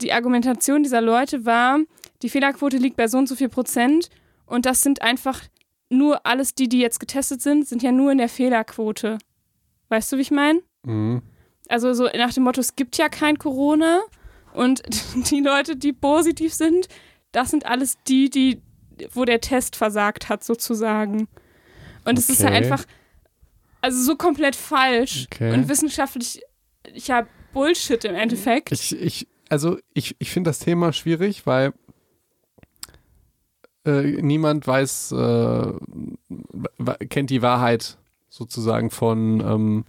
die 0.00 0.12
Argumentation 0.12 0.82
dieser 0.82 1.00
Leute 1.00 1.44
war, 1.44 1.80
die 2.22 2.28
Fehlerquote 2.28 2.76
liegt 2.76 2.96
bei 2.96 3.08
so 3.08 3.18
und 3.18 3.28
so 3.28 3.34
viel 3.34 3.48
Prozent 3.48 4.10
und 4.46 4.66
das 4.66 4.82
sind 4.82 5.02
einfach 5.02 5.42
nur 5.90 6.24
alles 6.26 6.54
die, 6.54 6.68
die 6.68 6.80
jetzt 6.80 7.00
getestet 7.00 7.42
sind, 7.42 7.66
sind 7.66 7.82
ja 7.82 7.92
nur 7.92 8.12
in 8.12 8.18
der 8.18 8.28
Fehlerquote. 8.28 9.18
Weißt 9.88 10.12
du, 10.12 10.18
wie 10.18 10.22
ich 10.22 10.30
meine? 10.30 10.60
Mhm. 10.84 11.22
Also 11.68 11.92
so 11.92 12.08
nach 12.16 12.32
dem 12.32 12.44
Motto, 12.44 12.60
es 12.60 12.76
gibt 12.76 12.96
ja 12.96 13.08
kein 13.08 13.38
Corona 13.38 14.00
Und 14.58 14.82
die 15.30 15.40
Leute, 15.40 15.76
die 15.76 15.92
positiv 15.92 16.52
sind, 16.52 16.88
das 17.32 17.50
sind 17.50 17.64
alles 17.64 17.96
die, 18.08 18.28
die, 18.28 18.60
wo 19.12 19.24
der 19.24 19.40
Test 19.40 19.76
versagt 19.76 20.28
hat, 20.28 20.42
sozusagen. 20.42 21.28
Und 22.04 22.18
es 22.18 22.28
ist 22.28 22.42
ja 22.42 22.48
einfach, 22.48 22.84
also 23.80 24.02
so 24.02 24.16
komplett 24.16 24.56
falsch 24.56 25.28
Okay. 25.32 25.52
und 25.52 25.68
wissenschaftlich, 25.68 26.42
ja, 26.94 27.26
Bullshit 27.52 28.04
im 28.04 28.14
Endeffekt. 28.14 28.72
Ich, 28.72 28.98
ich, 29.00 29.28
also 29.48 29.78
ich, 29.94 30.16
ich 30.18 30.30
finde 30.30 30.50
das 30.50 30.58
Thema 30.58 30.92
schwierig, 30.92 31.46
weil 31.46 31.72
äh, 33.86 34.20
niemand 34.22 34.66
weiß, 34.66 35.12
äh, 35.12 35.72
kennt 37.08 37.30
die 37.30 37.42
Wahrheit 37.42 37.96
sozusagen 38.28 38.90
von, 38.90 39.40
ähm, 39.40 39.84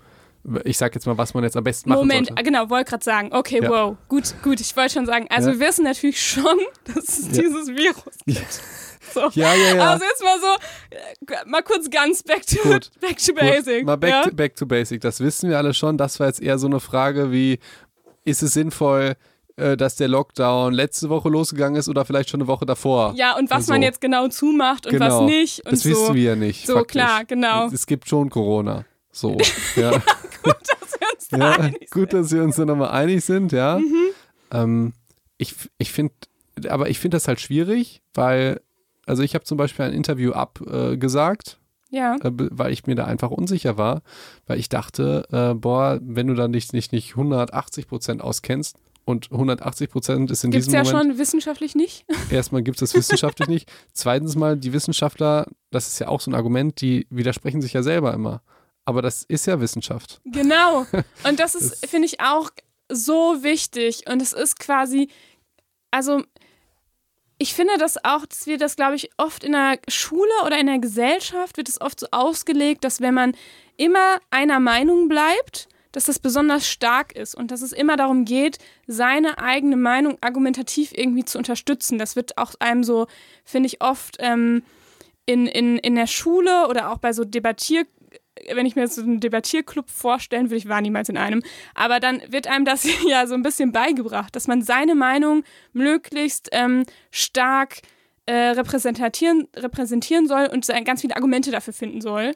ich 0.64 0.78
sag 0.78 0.96
jetzt 0.96 1.06
mal, 1.06 1.18
was 1.18 1.34
man 1.34 1.44
jetzt 1.44 1.58
am 1.58 1.64
besten 1.64 1.90
machen 1.90 2.00
Moment, 2.00 2.28
sollte. 2.28 2.44
genau, 2.44 2.70
wollte 2.70 2.90
gerade 2.92 3.04
sagen. 3.04 3.30
Okay, 3.34 3.62
Ja. 3.62 3.70
wow, 3.70 3.98
gut, 4.08 4.34
gut, 4.42 4.60
ich 4.62 4.76
wollte 4.78 4.94
schon 4.94 5.06
sagen. 5.06 5.28
Also 5.30 5.50
Ja. 5.52 5.60
wir 5.60 5.68
wissen 5.68 5.84
natürlich 5.84 6.22
schon, 6.26 6.58
dass 6.86 7.20
es 7.20 7.26
Ja. 7.36 7.44
dieses 7.44 7.68
Virus 7.70 8.18
gibt. 8.26 8.62
So. 9.14 9.22
Ja, 9.34 9.54
ja, 9.56 9.76
ja. 9.76 9.90
Also 9.92 10.06
jetzt 10.06 10.24
mal 10.24 10.38
so, 10.40 11.36
mal 11.50 11.62
kurz 11.64 11.90
ganz 11.90 12.22
back 12.24 12.46
to, 12.46 12.58
Gut. 12.62 12.92
back 13.02 13.18
to 13.18 13.32
Gut, 13.34 13.40
basic. 13.42 13.86
Mal 13.86 13.96
back, 13.98 14.10
ja? 14.12 14.24
to, 14.24 14.32
back 14.36 14.56
to 14.56 14.66
basic. 14.66 15.02
Das 15.02 15.20
wissen 15.20 15.50
wir 15.50 15.58
alle 15.58 15.74
schon. 15.74 15.98
Das 15.98 16.20
war 16.20 16.28
jetzt 16.28 16.42
eher 16.42 16.60
so 16.60 16.68
eine 16.68 16.80
Frage 16.80 17.32
wie, 17.32 17.60
ist 18.24 18.44
es 18.44 18.54
sinnvoll, 18.54 19.16
äh, 19.56 19.76
dass 19.76 19.96
der 19.96 20.08
Lockdown 20.10 20.74
letzte 20.74 21.10
Woche 21.10 21.28
losgegangen 21.30 21.76
ist 21.80 21.90
oder 21.90 22.06
vielleicht 22.06 22.30
schon 22.30 22.40
eine 22.42 22.48
Woche 22.48 22.66
davor? 22.68 23.14
ja, 23.16 23.36
und 23.36 23.50
was 23.50 23.66
So. 23.66 23.74
man 23.74 23.82
jetzt 23.82 24.00
genau 24.00 24.28
zumacht 24.28 24.86
und 24.86 24.92
Genau. 24.94 25.22
was 25.22 25.26
nicht. 25.26 25.66
Und 25.66 25.72
das 25.74 25.82
so. 25.82 25.90
wissen 25.90 26.14
wir 26.14 26.24
ja 26.24 26.36
nicht. 26.36 26.68
So, 26.68 26.76
faktisch. 26.76 26.92
klar, 27.02 27.26
genau. 27.26 27.68
Es 27.68 27.88
gibt 27.88 28.08
schon 28.08 28.30
Corona. 28.30 28.86
So, 29.12 29.38
ja. 29.76 29.92
Dass 29.92 31.00
wir 31.00 31.08
uns 31.14 31.28
da 31.30 31.38
ja. 31.38 31.52
einig 31.60 31.90
Gut, 31.90 32.14
dass 32.14 32.32
wir 32.32 32.44
uns 32.44 32.56
da 32.56 32.66
nochmal 32.66 32.92
einig 32.92 33.24
sind, 33.26 33.52
ja. 33.52 33.80
Mhm. 33.80 34.10
Ähm, 34.52 34.94
ich 35.38 35.56
ich 35.78 35.92
finde, 35.92 36.14
aber 36.68 36.90
ich 36.90 37.00
finde 37.00 37.16
das 37.16 37.28
halt 37.28 37.40
schwierig, 37.40 38.02
weil, 38.14 38.62
also 39.06 39.24
ich 39.24 39.36
habe 39.36 39.46
zum 39.46 39.58
Beispiel 39.58 39.86
ein 39.86 39.94
Interview 39.94 40.32
abgesagt, 40.32 41.60
äh, 41.92 41.96
Ja, 41.96 42.16
äh, 42.18 42.32
weil 42.34 42.72
ich 42.72 42.86
mir 42.86 42.96
da 42.96 43.06
einfach 43.06 43.32
unsicher 43.32 43.78
war, 43.78 44.02
weil 44.48 44.60
ich 44.60 44.70
dachte, 44.70 45.26
äh, 45.32 45.54
boah, 45.56 46.00
wenn 46.02 46.28
du 46.28 46.34
dann 46.34 46.52
nicht, 46.52 46.74
nicht, 46.74 46.92
nicht 46.92 47.12
180 47.12 47.88
Prozent 47.88 48.22
auskennst 48.22 48.78
und 49.06 49.32
180 49.32 49.90
Prozent 49.90 50.32
ist 50.32 50.44
in 50.44 50.52
gibt's 50.52 50.68
diesem 50.68 50.84
ja 50.84 50.84
Moment, 50.84 51.12
schon 51.12 51.18
wissenschaftlich 51.18 51.76
nicht. 51.76 52.06
erstmal 52.30 52.62
gibt 52.62 52.82
es 52.82 52.92
das 52.92 52.96
wissenschaftlich 52.96 53.48
nicht, 53.48 53.72
zweitens 53.94 54.36
mal, 54.36 54.58
die 54.58 54.74
Wissenschaftler, 54.74 55.48
das 55.72 55.88
ist 55.88 56.00
ja 56.00 56.10
auch 56.10 56.22
so 56.22 56.30
ein 56.30 56.36
Argument, 56.36 56.80
die 56.82 57.08
widersprechen 57.10 57.62
sich 57.62 57.74
ja 57.74 57.82
selber 57.82 58.14
immer. 58.14 58.42
Aber 58.90 59.04
das 59.04 59.22
ist 59.22 59.46
ja 59.46 59.62
Wissenschaft. 59.62 60.20
Genau. 60.26 60.88
Und 61.24 61.40
das 61.40 61.54
ist, 61.54 61.86
finde 61.86 62.08
ich, 62.08 62.22
auch 62.22 62.50
so 62.92 63.44
wichtig. 63.44 64.06
Und 64.10 64.20
es 64.20 64.34
ist 64.34 64.60
quasi, 64.60 65.10
also 65.92 66.24
ich 67.38 67.54
finde 67.54 67.78
das 67.78 68.04
auch, 68.04 68.26
dass 68.26 68.48
wir 68.48 68.58
das, 68.58 68.76
glaube 68.78 68.96
ich, 68.96 69.12
oft 69.18 69.44
in 69.44 69.52
der 69.52 69.78
Schule 69.88 70.32
oder 70.44 70.58
in 70.58 70.66
der 70.66 70.80
Gesellschaft 70.80 71.58
wird 71.58 71.70
es 71.70 71.80
oft 71.80 72.00
so 72.00 72.08
ausgelegt, 72.10 72.84
dass 72.84 73.00
wenn 73.00 73.14
man 73.14 73.36
immer 73.78 74.18
einer 74.32 74.60
Meinung 74.60 75.08
bleibt, 75.08 75.68
dass 75.92 76.06
das 76.06 76.18
besonders 76.18 76.68
stark 76.68 77.16
ist 77.16 77.36
und 77.36 77.52
dass 77.52 77.62
es 77.62 77.74
immer 77.74 77.96
darum 77.96 78.26
geht, 78.26 78.58
seine 78.88 79.38
eigene 79.38 79.78
Meinung 79.78 80.18
argumentativ 80.22 80.94
irgendwie 80.96 81.26
zu 81.26 81.38
unterstützen. 81.38 82.00
Das 82.00 82.16
wird 82.16 82.40
auch 82.40 82.56
einem 82.58 82.84
so, 82.84 83.06
finde 83.46 83.68
ich, 83.68 83.84
oft 83.84 84.18
ähm, 84.18 84.64
in, 85.28 85.46
in, 85.46 85.78
in 85.78 85.94
der 85.94 86.08
Schule 86.08 86.68
oder 86.68 86.92
auch 86.92 86.98
bei 86.98 87.14
so 87.14 87.24
Debattier 87.24 87.86
wenn 88.54 88.66
ich 88.66 88.76
mir 88.76 88.84
jetzt 88.84 88.96
so 88.96 89.02
einen 89.02 89.20
Debattierclub 89.20 89.90
vorstellen 89.90 90.46
würde, 90.46 90.58
ich 90.58 90.68
war 90.68 90.82
niemals 90.82 91.10
in 91.10 91.18
einem, 91.18 91.44
aber 91.76 92.00
dann 92.00 92.22
wird 92.30 92.48
einem 92.48 92.66
das 92.66 92.88
ja 93.08 93.28
so 93.28 93.34
ein 93.34 93.44
bisschen 93.44 93.72
beigebracht, 93.72 94.36
dass 94.36 94.48
man 94.48 94.62
seine 94.62 94.96
Meinung 94.96 95.44
möglichst 95.74 96.50
ähm, 96.52 96.86
stark 97.12 97.82
äh, 98.26 98.50
repräsentieren, 98.50 99.48
repräsentieren 99.56 100.28
soll 100.28 100.48
und 100.48 100.68
ganz 100.86 101.02
viele 101.02 101.16
Argumente 101.16 101.52
dafür 101.52 101.74
finden 101.74 102.02
soll. 102.02 102.34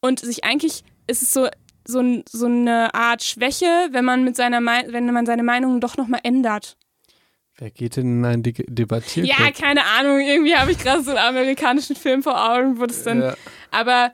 Und 0.00 0.18
sich 0.18 0.44
eigentlich 0.44 0.82
ist 1.06 1.22
es 1.22 1.32
so, 1.32 1.48
so, 1.86 2.00
ein, 2.00 2.24
so 2.28 2.46
eine 2.46 2.92
Art 2.94 3.22
Schwäche, 3.22 3.88
wenn 3.92 4.04
man 4.04 4.24
mit 4.24 4.36
seiner 4.36 4.60
wenn 4.60 5.12
man 5.12 5.26
seine 5.26 5.42
Meinung 5.42 5.80
doch 5.80 5.96
nochmal 5.96 6.20
ändert. 6.24 6.76
Wer 7.56 7.70
geht 7.70 7.96
denn 7.96 8.18
in 8.18 8.24
einen 8.24 8.42
De 8.42 8.52
Debattierclub? 8.66 9.38
Ja, 9.38 9.50
keine 9.52 9.84
Ahnung, 9.84 10.20
irgendwie 10.20 10.56
habe 10.56 10.72
ich 10.72 10.78
gerade 10.78 11.02
so 11.02 11.10
einen 11.10 11.18
amerikanischen 11.18 11.94
Film 11.94 12.22
vor 12.22 12.50
Augen, 12.50 12.80
wo 12.80 12.86
das 12.86 13.04
dann 13.04 13.20
Ja. 13.20 13.34
Aber 13.70 14.12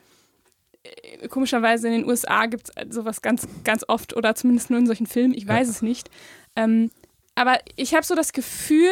komischerweise 1.28 1.88
in 1.88 1.94
den 1.94 2.08
USA 2.08 2.46
gibt 2.46 2.70
es 2.74 2.94
sowas 2.94 3.20
ganz, 3.22 3.46
ganz 3.64 3.84
oft 3.88 4.16
oder 4.16 4.34
zumindest 4.34 4.70
nur 4.70 4.78
in 4.78 4.86
solchen 4.86 5.06
Filmen, 5.06 5.34
ich 5.34 5.46
weiß 5.46 5.66
Ja. 5.68 5.72
es 5.72 5.82
nicht. 5.82 6.10
Ähm, 6.56 6.90
aber 7.34 7.58
ich 7.76 7.94
habe 7.94 8.04
so 8.04 8.14
das 8.14 8.32
Gefühl, 8.32 8.90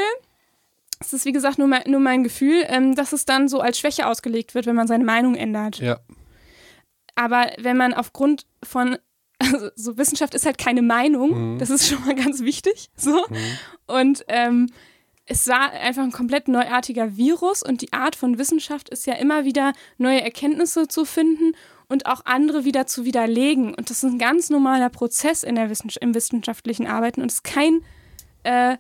es 1.01 1.13
ist 1.13 1.25
wie 1.25 1.33
gesagt 1.33 1.59
nur 1.59 1.69
mein, 1.69 1.83
nur 1.87 2.01
mein 2.01 2.23
Gefühl, 2.25 2.65
ähm, 2.69 2.95
dass 2.95 3.13
es 3.13 3.25
dann 3.25 3.49
so 3.49 3.61
als 3.61 3.79
Schwäche 3.79 4.07
ausgelegt 4.07 4.55
wird, 4.55 4.67
wenn 4.67 4.77
man 4.77 4.87
seine 4.89 5.05
Meinung 5.05 5.35
ändert. 5.35 5.79
ja. 5.79 5.99
Aber 7.15 7.51
wenn 7.59 7.79
man 7.79 7.95
aufgrund 7.95 8.47
von, 8.63 8.99
also 9.39 9.71
so 9.75 9.97
Wissenschaft 9.97 10.35
ist 10.35 10.45
halt 10.47 10.59
keine 10.59 10.83
Meinung, 10.83 11.55
Mhm. 11.55 11.59
das 11.59 11.71
ist 11.71 11.89
schon 11.89 12.05
mal 12.05 12.15
ganz 12.15 12.41
wichtig. 12.43 12.89
So. 12.97 13.25
Und 13.87 14.25
ähm, 14.29 14.69
es 15.25 15.49
war 15.49 15.71
einfach 15.73 16.03
ein 16.03 16.13
komplett 16.13 16.47
neuartiger 16.47 17.17
Virus 17.17 17.63
und 17.63 17.81
die 17.83 17.93
Art 17.93 18.15
von 18.17 18.39
Wissenschaft 18.39 18.89
ist 18.91 19.07
ja 19.07 19.15
immer 19.15 19.45
wieder 19.45 19.73
neue 19.99 20.21
Erkenntnisse 20.21 20.87
zu 20.89 21.05
finden 21.05 21.53
und 21.89 22.07
auch 22.07 22.23
andere 22.25 22.65
wieder 22.65 22.87
zu 22.87 23.05
widerlegen. 23.05 23.75
Und 23.75 23.91
das 23.91 24.03
ist 24.03 24.11
ein 24.11 24.19
ganz 24.19 24.51
normaler 24.51 24.91
Prozess 24.91 25.43
in 25.43 25.55
der 25.55 25.71
Wissenschaft, 25.71 26.03
im 26.03 26.15
wissenschaftlichen 26.15 26.87
Arbeiten 26.87 27.23
und 27.23 27.31
ist 27.31 27.45
kein 27.45 27.81
äh, 28.43 28.77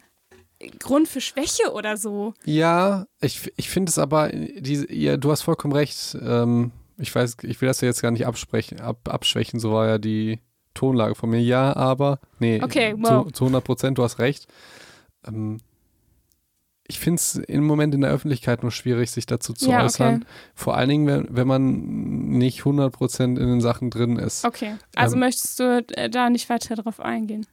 Grund 0.78 1.09
für 1.09 1.20
Schwäche 1.20 1.72
oder 1.72 1.96
so. 1.96 2.34
Ja, 2.44 3.07
ich, 3.20 3.52
ich 3.57 3.68
finde 3.68 3.90
es 3.90 3.98
aber, 3.98 4.30
diese, 4.30 4.92
ja, 4.92 5.16
du 5.16 5.30
hast 5.30 5.42
vollkommen 5.42 5.74
recht. 5.74 6.16
Ähm, 6.20 6.72
ich 6.98 7.14
weiß, 7.14 7.36
ich 7.42 7.61
will 7.61 7.68
das 7.68 7.80
ja 7.80 7.88
jetzt 7.88 8.02
gar 8.02 8.11
nicht 8.11 8.26
absprechen, 8.26 8.80
ab, 8.80 9.09
abschwächen, 9.09 9.61
so 9.61 9.72
war 9.72 9.86
ja 9.86 9.98
die 9.98 10.40
Tonlage 10.74 11.14
von 11.14 11.30
mir. 11.30 11.40
Ja, 11.40 11.76
aber, 11.76 12.20
nee, 12.38 12.61
Okay, 12.62 12.94
wow. 12.96 13.26
zu, 13.26 13.32
zu 13.32 13.44
100 13.44 13.64
Prozent, 13.64 13.98
du 13.98 14.02
hast 14.02 14.18
recht. 14.18 14.46
Ähm, 15.26 15.59
ich 16.89 16.99
finde 17.01 17.16
es 17.16 17.34
im 17.37 17.64
Moment 17.66 17.95
in 17.95 18.01
der 18.03 18.11
Öffentlichkeit 18.11 18.62
nur 18.62 18.70
schwierig, 18.70 19.11
sich 19.11 19.26
dazu 19.26 19.53
zu 19.53 19.70
Ja, 19.70 19.78
okay. 19.78 19.84
äußern. 19.87 20.24
Vor 20.55 20.76
allen 20.76 20.89
Dingen, 20.89 21.07
wenn, 21.07 21.26
wenn 21.37 21.47
man 21.47 22.28
nicht 22.39 22.61
100 22.61 22.93
Prozent 22.93 23.39
in 23.39 23.47
den 23.49 23.61
Sachen 23.61 23.91
drin 23.91 24.16
ist. 24.16 24.45
Okay, 24.45 24.74
also 24.95 25.14
Ähm, 25.16 25.20
möchtest 25.20 25.59
du 25.59 25.84
äh, 25.97 26.09
da 26.11 26.30
nicht 26.30 26.49
weiter 26.49 26.74
drauf 26.76 27.01
eingehen? 27.01 27.47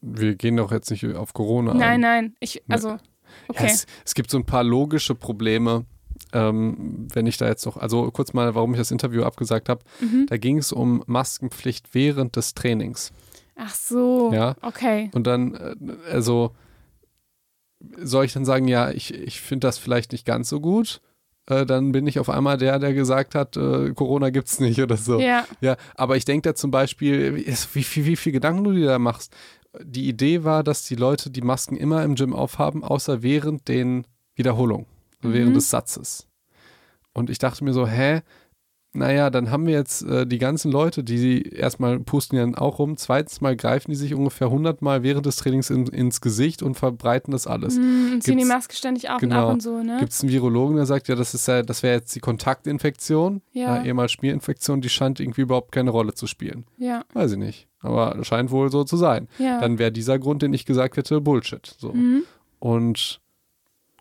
Wir 0.00 0.34
gehen 0.34 0.56
doch 0.56 0.70
jetzt 0.70 0.90
nicht 0.90 1.04
auf 1.14 1.32
Corona 1.32 1.72
ein. 1.72 1.78
Nein, 1.78 2.00
nein, 2.00 2.36
ich, 2.40 2.56
Ne. 2.66 2.74
also, 2.74 2.88
Ja, 2.90 2.98
okay. 3.48 3.66
es, 3.66 3.86
es 4.04 4.14
gibt 4.14 4.30
so 4.30 4.38
ein 4.38 4.44
paar 4.44 4.62
logische 4.64 5.14
Probleme, 5.14 5.86
ähm, 6.32 7.08
wenn 7.12 7.26
ich 7.26 7.36
da 7.38 7.46
jetzt 7.48 7.64
noch, 7.66 7.76
also 7.76 8.10
kurz 8.10 8.32
mal, 8.32 8.54
warum 8.54 8.72
ich 8.72 8.78
das 8.78 8.90
Interview 8.90 9.22
abgesagt 9.24 9.68
habe. 9.68 9.82
Mhm. 10.00 10.26
Da 10.28 10.36
ging 10.36 10.58
es 10.58 10.72
um 10.72 11.02
Maskenpflicht 11.06 11.94
während 11.94 12.36
des 12.36 12.54
Trainings. 12.54 13.12
Ach 13.56 13.74
so, 13.74 14.32
Ja. 14.32 14.56
okay. 14.62 15.10
Und 15.14 15.26
dann, 15.26 15.54
äh, 15.54 15.74
also 16.12 16.52
soll 18.02 18.24
ich 18.24 18.32
dann 18.32 18.44
sagen, 18.44 18.68
ja, 18.68 18.90
ich, 18.90 19.12
ich 19.14 19.40
finde 19.40 19.66
das 19.66 19.78
vielleicht 19.78 20.12
nicht 20.12 20.24
ganz 20.26 20.48
so 20.48 20.60
gut. 20.60 21.00
Äh, 21.46 21.66
dann 21.66 21.92
bin 21.92 22.06
ich 22.06 22.18
auf 22.18 22.30
einmal 22.30 22.56
der, 22.56 22.78
der 22.78 22.94
gesagt 22.94 23.34
hat, 23.34 23.56
äh, 23.56 23.90
Corona 23.92 24.30
gibt's 24.30 24.60
nicht 24.60 24.80
oder 24.80 24.96
so. 24.96 25.20
Ja, 25.20 25.44
Ja, 25.60 25.76
aber 25.94 26.16
ich 26.16 26.24
denke 26.24 26.48
da 26.48 26.54
zum 26.54 26.70
Beispiel, 26.70 27.36
wie 27.36 27.82
viel, 27.84 28.06
wie 28.06 28.16
viel 28.16 28.32
Gedanken 28.32 28.64
du 28.64 28.72
dir 28.72 28.86
da 28.86 28.98
machst. 28.98 29.34
Die 29.82 30.08
Idee 30.08 30.44
war, 30.44 30.62
dass 30.64 30.84
die 30.84 30.94
Leute 30.94 31.30
die 31.30 31.42
Masken 31.42 31.76
immer 31.76 32.02
im 32.04 32.14
Gym 32.14 32.32
aufhaben, 32.32 32.82
außer 32.84 33.22
während 33.22 33.68
den 33.68 34.06
Wiederholungen, 34.36 34.86
also 35.22 35.34
während 35.34 35.50
Mhm. 35.50 35.54
des 35.54 35.68
Satzes. 35.70 36.28
Und 37.12 37.28
ich 37.30 37.38
dachte 37.38 37.62
mir 37.64 37.72
so, 37.72 37.86
hä? 37.86 38.22
Naja, 38.96 39.28
dann 39.28 39.50
haben 39.50 39.66
wir 39.66 39.74
jetzt 39.74 40.02
äh, 40.02 40.24
die 40.24 40.38
ganzen 40.38 40.70
Leute, 40.70 41.02
die 41.02 41.42
erstmal 41.42 41.98
pusten 41.98 42.38
ja 42.38 42.46
auch 42.58 42.78
rum, 42.78 42.96
zweitens 42.96 43.40
mal 43.40 43.56
greifen 43.56 43.90
die 43.90 43.96
sich 43.96 44.14
ungefähr 44.14 44.46
100 44.46 44.82
Mal 44.82 45.02
während 45.02 45.26
des 45.26 45.34
Trainings 45.34 45.68
in, 45.68 45.88
ins 45.88 46.20
Gesicht 46.20 46.62
und 46.62 46.76
verbreiten 46.76 47.32
das 47.32 47.48
alles. 47.48 47.76
Und 47.76 48.20
ziehen 48.22 48.38
die 48.38 48.44
Maske 48.44 48.76
ständig 48.76 49.10
auf 49.10 49.20
genau. 49.20 49.36
und 49.36 49.42
ab 49.42 49.52
und 49.54 49.62
so, 49.62 49.82
ne? 49.82 49.96
Gibt 49.98 50.12
es 50.12 50.22
einen 50.22 50.30
Virologen, 50.30 50.76
der 50.76 50.86
sagt, 50.86 51.08
ja, 51.08 51.16
das 51.16 51.34
ist 51.34 51.48
ja, 51.48 51.62
das 51.62 51.82
wäre 51.82 51.96
jetzt 51.96 52.14
die 52.14 52.20
Kontaktinfektion, 52.20 53.42
Ja. 53.52 53.78
ja, 53.78 53.84
ehemals 53.84 54.12
Schmierinfektion, 54.12 54.80
die 54.80 54.88
scheint 54.88 55.18
irgendwie 55.18 55.40
überhaupt 55.42 55.72
keine 55.72 55.90
Rolle 55.90 56.14
zu 56.14 56.28
spielen. 56.28 56.64
ja, 56.78 57.02
Weiß 57.14 57.32
ich 57.32 57.38
nicht. 57.38 57.66
Aber 57.80 58.16
scheint 58.24 58.50
wohl 58.52 58.70
so 58.70 58.84
zu 58.84 58.96
sein. 58.96 59.28
ja. 59.38 59.60
Dann 59.60 59.78
wäre 59.78 59.90
dieser 59.92 60.18
Grund, 60.20 60.40
den 60.42 60.54
ich 60.54 60.64
gesagt 60.64 60.96
hätte, 60.96 61.20
Bullshit. 61.20 61.74
So. 61.78 61.92
mhm. 61.92 62.22
Und, 62.60 63.20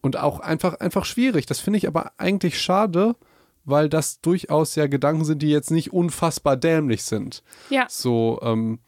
und 0.01 0.17
auch 0.17 0.39
einfach, 0.39 0.75
einfach 0.75 1.03
schwierig. 1.05 1.47
Das 1.47 1.59
finde 1.59 1.77
ich 1.77 1.87
aber 1.87 2.11
eigentlich 2.17 2.61
schade, 2.61 3.15
weil 3.66 3.89
das 3.89 4.20
durchaus 4.22 4.76
ja 4.76 4.88
Gedanken 4.88 5.26
sind, 5.26 5.41
die 5.41 5.49
jetzt 5.49 5.72
nicht 5.72 5.93
unfassbar 5.93 6.57
dämlich 6.57 7.03
sind. 7.03 7.43
Ja. 7.70 7.86
So, 7.89 8.39
ähm, 8.41 8.80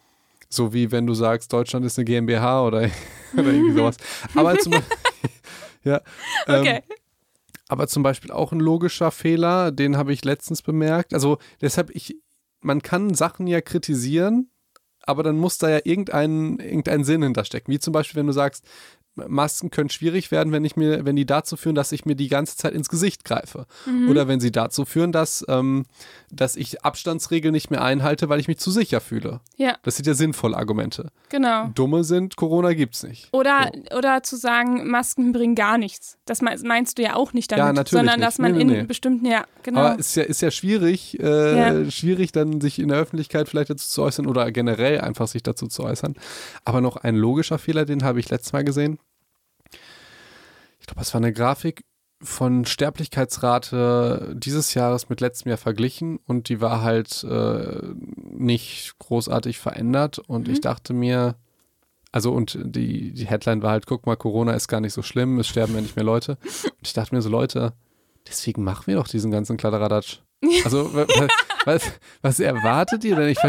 so 0.49 0.73
wie 0.73 0.91
wenn 0.91 1.07
du 1.07 1.13
sagst, 1.13 1.51
Deutschland 1.53 1.85
ist 1.85 1.97
eine 1.97 2.05
GmbH 2.05 2.65
oder, 2.65 2.89
oder 3.33 3.47
irgendwie 3.51 3.73
sowas. 3.77 3.97
Aber 4.35 4.57
zum, 4.57 4.73
ja, 5.83 6.01
ähm, 6.47 6.61
Okay. 6.61 6.83
aber 7.67 7.87
zum 7.87 8.03
Beispiel 8.03 8.31
auch 8.31 8.51
ein 8.51 8.59
logischer 8.59 9.11
Fehler, 9.11 9.71
den 9.71 9.97
habe 9.97 10.13
ich 10.13 10.23
letztens 10.25 10.61
bemerkt. 10.61 11.13
Also 11.13 11.37
deshalb, 11.61 11.89
ich, 11.91 12.17
man 12.61 12.81
kann 12.81 13.13
Sachen 13.13 13.47
ja 13.47 13.61
kritisieren, 13.61 14.49
aber 15.03 15.23
dann 15.23 15.37
muss 15.37 15.57
da 15.57 15.69
ja 15.69 15.79
irgendein, 15.83 16.59
irgendein 16.59 17.03
Sinn 17.03 17.21
hinterstecken. 17.23 17.71
Wie 17.73 17.79
zum 17.79 17.93
Beispiel, 17.93 18.19
wenn 18.19 18.27
du 18.27 18.33
sagst, 18.33 18.65
Masken 19.15 19.71
können 19.71 19.89
schwierig 19.89 20.29
werden, 20.31 20.51
wenn 20.51 20.65
ich 20.65 20.75
mir, 20.75 21.05
wenn 21.05 21.15
die 21.15 21.25
dazu 21.25 21.55
führen, 21.57 21.75
dass 21.75 21.91
ich 21.91 22.05
mir 22.05 22.15
die 22.15 22.27
ganze 22.27 22.57
Zeit 22.57 22.73
ins 22.73 22.89
Gesicht 22.89 23.23
greife. 23.25 23.65
Mhm. 23.85 24.09
Oder 24.09 24.27
wenn 24.27 24.39
sie 24.39 24.51
dazu 24.51 24.85
führen, 24.85 25.11
dass, 25.11 25.45
ähm, 25.47 25.85
dass 26.31 26.55
ich 26.55 26.83
Abstandsregeln 26.83 27.53
nicht 27.53 27.71
mehr 27.71 27.81
einhalte, 27.83 28.27
weil 28.29 28.39
ich 28.39 28.47
mich 28.47 28.57
zu 28.57 28.71
sicher 28.71 28.99
fühle. 29.01 29.39
Ja, 29.57 29.77
Das 29.83 29.95
sind 29.95 30.05
ja 30.07 30.13
sinnvolle 30.13 30.57
Argumente. 30.57 31.11
genau. 31.29 31.67
Dumme 31.75 32.03
sind, 32.03 32.35
Corona 32.35 32.73
gibt's 32.73 33.03
nicht. 33.03 33.29
Oder, 33.31 33.71
oder 33.95 34.21
zu 34.23 34.35
sagen, 34.35 34.89
Masken 34.89 35.31
bringen 35.31 35.55
gar 35.55 35.77
nichts. 35.77 36.17
Das 36.25 36.41
mei- 36.41 36.57
meinst 36.63 36.97
du 36.97 37.03
ja 37.03 37.15
auch 37.15 37.33
nicht 37.33 37.51
damit, 37.51 37.59
Ja, 37.65 37.73
natürlich 37.73 37.91
sondern 37.99 38.19
nicht. 38.19 38.27
dass 38.27 38.37
man 38.37 38.51
Nee, 38.51 38.63
nee, 38.63 38.73
in 38.73 38.79
nee. 38.81 38.83
bestimmten, 38.85 39.25
ja, 39.25 39.45
genau. 39.63 39.79
Aber 39.81 39.99
ist 39.99 40.15
ja, 40.15 40.23
ist 40.23 40.41
ja 40.41 40.51
schwierig, 40.51 41.19
äh, 41.19 41.57
Ja. 41.85 41.91
schwierig 41.91 42.31
dann 42.31 42.59
sich 42.61 42.79
in 42.79 42.89
der 42.89 42.97
Öffentlichkeit 42.97 43.47
vielleicht 43.49 43.69
dazu 43.69 43.87
zu 43.87 44.01
äußern 44.03 44.25
oder 44.27 44.51
generell 44.51 44.99
einfach 45.01 45.27
sich 45.27 45.43
dazu 45.43 45.67
zu 45.67 45.83
äußern. 45.83 46.15
Aber 46.65 46.81
noch 46.81 46.97
ein 46.97 47.15
logischer 47.15 47.57
Fehler, 47.57 47.85
den 47.85 48.03
habe 48.03 48.19
ich 48.19 48.29
letztes 48.29 48.51
Mal 48.53 48.63
gesehen. 48.63 48.99
Ich 50.85 50.87
glaube, 50.87 51.01
es 51.01 51.13
war 51.15 51.19
eine 51.19 51.33
Grafik 51.33 51.83
von 52.21 52.63
Sterblichkeitsrate 52.65 54.35
dieses 54.37 54.75
Jahres 54.75 55.09
mit 55.09 55.19
letztem 55.19 55.49
Jahr 55.49 55.57
verglichen 55.57 56.19
und 56.27 56.47
die 56.47 56.61
war 56.61 56.81
halt 56.83 57.23
äh, 57.23 57.81
nicht 58.31 58.93
großartig 58.99 59.57
verändert 59.57 60.19
und 60.19 60.47
Mhm. 60.47 60.53
ich 60.53 60.61
dachte 60.61 60.93
mir, 60.93 61.37
also 62.11 62.31
und 62.31 62.57
die, 62.63 63.13
die 63.13 63.25
Headline 63.25 63.63
war 63.63 63.71
halt, 63.71 63.87
guck 63.87 64.05
mal, 64.05 64.15
Corona 64.15 64.53
ist 64.53 64.67
gar 64.67 64.79
nicht 64.79 64.93
so 64.93 65.01
schlimm, 65.01 65.39
es 65.39 65.47
sterben 65.47 65.73
ja 65.73 65.81
nicht 65.81 65.95
mehr 65.95 66.05
Leute. 66.05 66.37
Und 66.43 66.83
ich 66.87 66.93
dachte 66.93 67.15
mir 67.15 67.21
so, 67.23 67.29
Leute, 67.29 67.73
deswegen 68.27 68.63
machen 68.63 68.85
wir 68.85 68.95
doch 68.97 69.07
diesen 69.07 69.31
ganzen 69.31 69.57
Kladderadatsch. 69.57 70.21
Also, 70.63 70.93
wa- 70.93 71.07
wa- 71.07 71.27
was, 71.65 71.83
was 72.21 72.39
erwartet 72.39 73.03
ihr 73.03 73.15
denn? 73.15 73.29
Ich, 73.29 73.39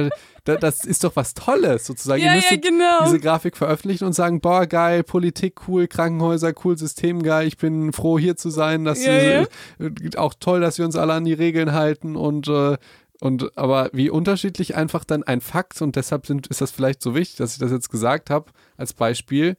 das 0.45 0.85
ist 0.85 1.05
doch 1.05 1.15
was 1.17 1.35
Tolles, 1.35 1.85
sozusagen. 1.87 2.21
ja, 2.23 2.27
ihr 2.29 2.31
ja, 2.33 2.37
müsstet 2.37 2.63
genau. 2.63 3.05
diese 3.05 3.21
Grafik 3.21 3.57
veröffentlichen 3.57 4.05
und 4.05 4.13
sagen, 4.15 4.41
boah, 4.41 4.67
geil, 4.67 5.03
Politik 5.03 5.69
cool, 5.69 5.89
Krankenhäuser 5.89 6.53
cool, 6.65 6.79
System 6.79 7.23
geil, 7.23 7.47
ich 7.49 7.57
bin 7.59 7.93
froh 7.93 8.19
hier 8.19 8.37
zu 8.37 8.49
sein, 8.51 8.85
dass 8.85 9.05
Ja, 9.05 9.13
wir, 9.13 9.49
äh, 9.81 10.17
auch 10.17 10.35
toll, 10.39 10.61
dass 10.61 10.79
wir 10.79 10.85
uns 10.87 10.97
alle 10.97 11.13
an 11.15 11.25
die 11.25 11.35
Regeln 11.35 11.73
halten 11.73 12.17
und 12.17 12.49
äh, 12.49 12.77
und 13.21 13.57
aber 13.57 13.89
wie 13.95 14.11
unterschiedlich 14.11 14.77
einfach 14.77 15.03
dann 15.05 15.23
ein 15.23 15.41
Fakt 15.41 15.81
und 15.81 15.97
deshalb 15.97 16.27
sind, 16.27 16.49
ist 16.49 16.61
das 16.61 16.71
vielleicht 16.71 17.03
so 17.03 17.15
wichtig, 17.15 17.37
dass 17.37 17.55
ich 17.55 17.59
das 17.59 17.71
jetzt 17.73 17.91
gesagt 17.91 18.29
habe 18.29 18.51
als 18.77 18.93
Beispiel, 18.93 19.57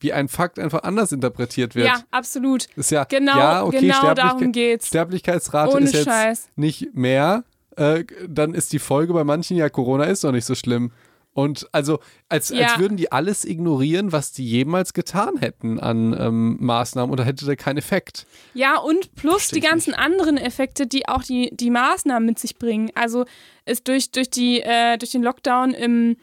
wie 0.00 0.12
ein 0.12 0.28
Fakt 0.28 0.58
einfach 0.58 0.82
anders 0.82 1.12
interpretiert 1.12 1.74
wird. 1.74 1.86
ja, 1.86 2.00
absolut. 2.10 2.66
Ist 2.76 2.90
ja 2.90 3.04
Genau, 3.04 3.36
ja 3.36 3.62
okay, 3.64 3.80
genau 3.80 4.14
darum 4.14 4.52
geht's. 4.52 4.88
Sterblichkeitsrate 4.88 5.74
Ohne 5.74 5.86
ist 5.86 5.94
jetzt 5.94 6.04
Scheiß. 6.04 6.48
nicht 6.56 6.94
mehr, 6.94 7.44
äh, 7.76 8.04
dann 8.28 8.54
ist 8.54 8.72
die 8.72 8.78
Folge 8.78 9.12
bei 9.12 9.24
manchen 9.24 9.56
ja, 9.56 9.68
Corona 9.68 10.04
ist 10.04 10.24
doch 10.24 10.32
nicht 10.32 10.44
so 10.44 10.54
schlimm. 10.54 10.92
Und 11.34 11.68
also, 11.70 12.00
als, 12.28 12.48
Ja. 12.48 12.66
als 12.66 12.78
würden 12.80 12.96
die 12.96 13.12
alles 13.12 13.44
ignorieren, 13.44 14.10
was 14.10 14.32
die 14.32 14.44
jemals 14.44 14.92
getan 14.92 15.36
hätten 15.36 15.78
an 15.78 16.12
ähm, 16.18 16.56
Maßnahmen 16.58 17.12
oder 17.12 17.24
hätte 17.24 17.46
da 17.46 17.54
keinen 17.54 17.76
Effekt. 17.76 18.26
Ja, 18.54 18.76
und 18.78 19.14
plus 19.14 19.34
Versteh 19.44 19.54
die 19.56 19.60
ganzen 19.60 19.94
anderen 19.94 20.36
Effekte, 20.36 20.88
die 20.88 21.06
auch 21.06 21.22
die, 21.22 21.50
die 21.54 21.70
Maßnahmen 21.70 22.26
mit 22.26 22.40
sich 22.40 22.56
bringen. 22.56 22.90
Also 22.96 23.24
ist 23.66 23.86
durch, 23.86 24.10
durch, 24.10 24.30
die, 24.30 24.62
äh, 24.62 24.96
durch 24.98 25.12
den 25.12 25.22
Lockdown 25.22 25.74
im 25.74 26.16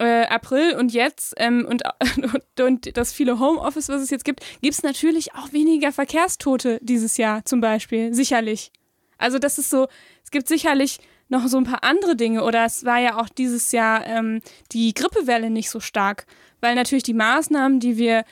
äh, 0.00 0.26
April 0.26 0.74
und 0.76 0.92
jetzt 0.92 1.34
ähm, 1.36 1.66
und, 1.68 1.82
und, 2.16 2.60
und 2.66 2.96
das 2.96 3.12
viele 3.12 3.38
Homeoffice, 3.38 3.88
was 3.88 4.02
es 4.02 4.10
jetzt 4.10 4.24
gibt, 4.24 4.40
gibt 4.62 4.74
es 4.74 4.82
natürlich 4.82 5.34
auch 5.34 5.52
weniger 5.52 5.92
Verkehrstote 5.92 6.78
dieses 6.82 7.16
Jahr 7.16 7.44
zum 7.44 7.60
Beispiel. 7.60 8.12
Sicherlich. 8.14 8.72
Also 9.18 9.38
das 9.38 9.58
ist 9.58 9.70
so, 9.70 9.88
es 10.24 10.30
gibt 10.30 10.48
sicherlich 10.48 10.98
noch 11.28 11.46
so 11.46 11.58
ein 11.58 11.64
paar 11.64 11.84
andere 11.84 12.16
Dinge 12.16 12.42
oder 12.42 12.64
es 12.64 12.84
war 12.84 12.98
ja 12.98 13.20
auch 13.20 13.28
dieses 13.28 13.70
Jahr 13.72 14.06
ähm, 14.06 14.40
die 14.72 14.94
Grippewelle 14.94 15.50
nicht 15.50 15.70
so 15.70 15.78
stark, 15.78 16.26
weil 16.60 16.74
natürlich 16.74 17.04
die 17.04 17.14
Maßnahmen, 17.14 17.78
die 17.78 17.98
wir 17.98 18.24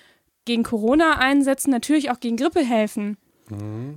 gegen 0.46 0.62
Corona 0.62 1.18
einsetzen, 1.18 1.70
natürlich 1.70 2.10
auch 2.10 2.20
gegen 2.20 2.36
Grippe 2.36 2.64
helfen. 2.64 3.18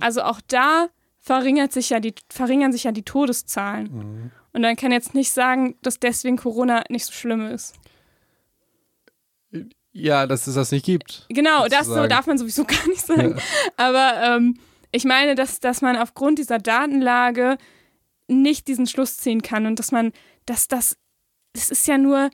Also 0.00 0.22
auch 0.22 0.40
da 0.46 0.88
verringert 1.18 1.72
sich 1.72 1.90
ja 1.90 2.00
die, 2.00 2.14
verringern 2.28 2.72
sich 2.72 2.84
ja 2.84 2.92
die 2.92 3.04
Todeszahlen. 3.04 4.30
Und 4.52 4.62
dann 4.62 4.76
kann 4.76 4.92
jetzt 4.92 5.14
nicht 5.14 5.30
sagen, 5.30 5.76
dass 5.82 5.98
deswegen 5.98 6.36
Corona 6.36 6.84
nicht 6.88 7.06
so 7.06 7.12
schlimm 7.12 7.46
ist. 7.46 7.74
Ja, 9.92 10.26
dass 10.26 10.46
es 10.46 10.54
das 10.54 10.72
nicht 10.72 10.86
gibt. 10.86 11.26
Genau, 11.28 11.66
das 11.68 11.86
so 11.86 12.06
darf 12.06 12.26
man 12.26 12.38
sowieso 12.38 12.64
gar 12.66 12.86
nicht 12.88 13.04
sagen. 13.06 13.36
Ja. 13.36 13.42
Aber 13.76 14.22
ähm, 14.22 14.58
ich 14.90 15.04
meine, 15.04 15.34
dass, 15.34 15.60
dass 15.60 15.82
man 15.82 15.96
aufgrund 15.96 16.38
dieser 16.38 16.58
Datenlage 16.58 17.56
nicht 18.28 18.68
diesen 18.68 18.86
Schluss 18.86 19.18
ziehen 19.18 19.42
kann 19.42 19.66
und 19.66 19.78
dass 19.78 19.92
man, 19.92 20.12
dass 20.46 20.68
das, 20.68 20.96
das 21.52 21.70
ist 21.70 21.86
ja 21.86 21.98
nur, 21.98 22.30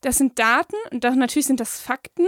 das 0.00 0.18
sind 0.18 0.38
Daten 0.38 0.76
und 0.90 1.04
das, 1.04 1.16
natürlich 1.16 1.46
sind 1.46 1.60
das 1.60 1.80
Fakten, 1.80 2.26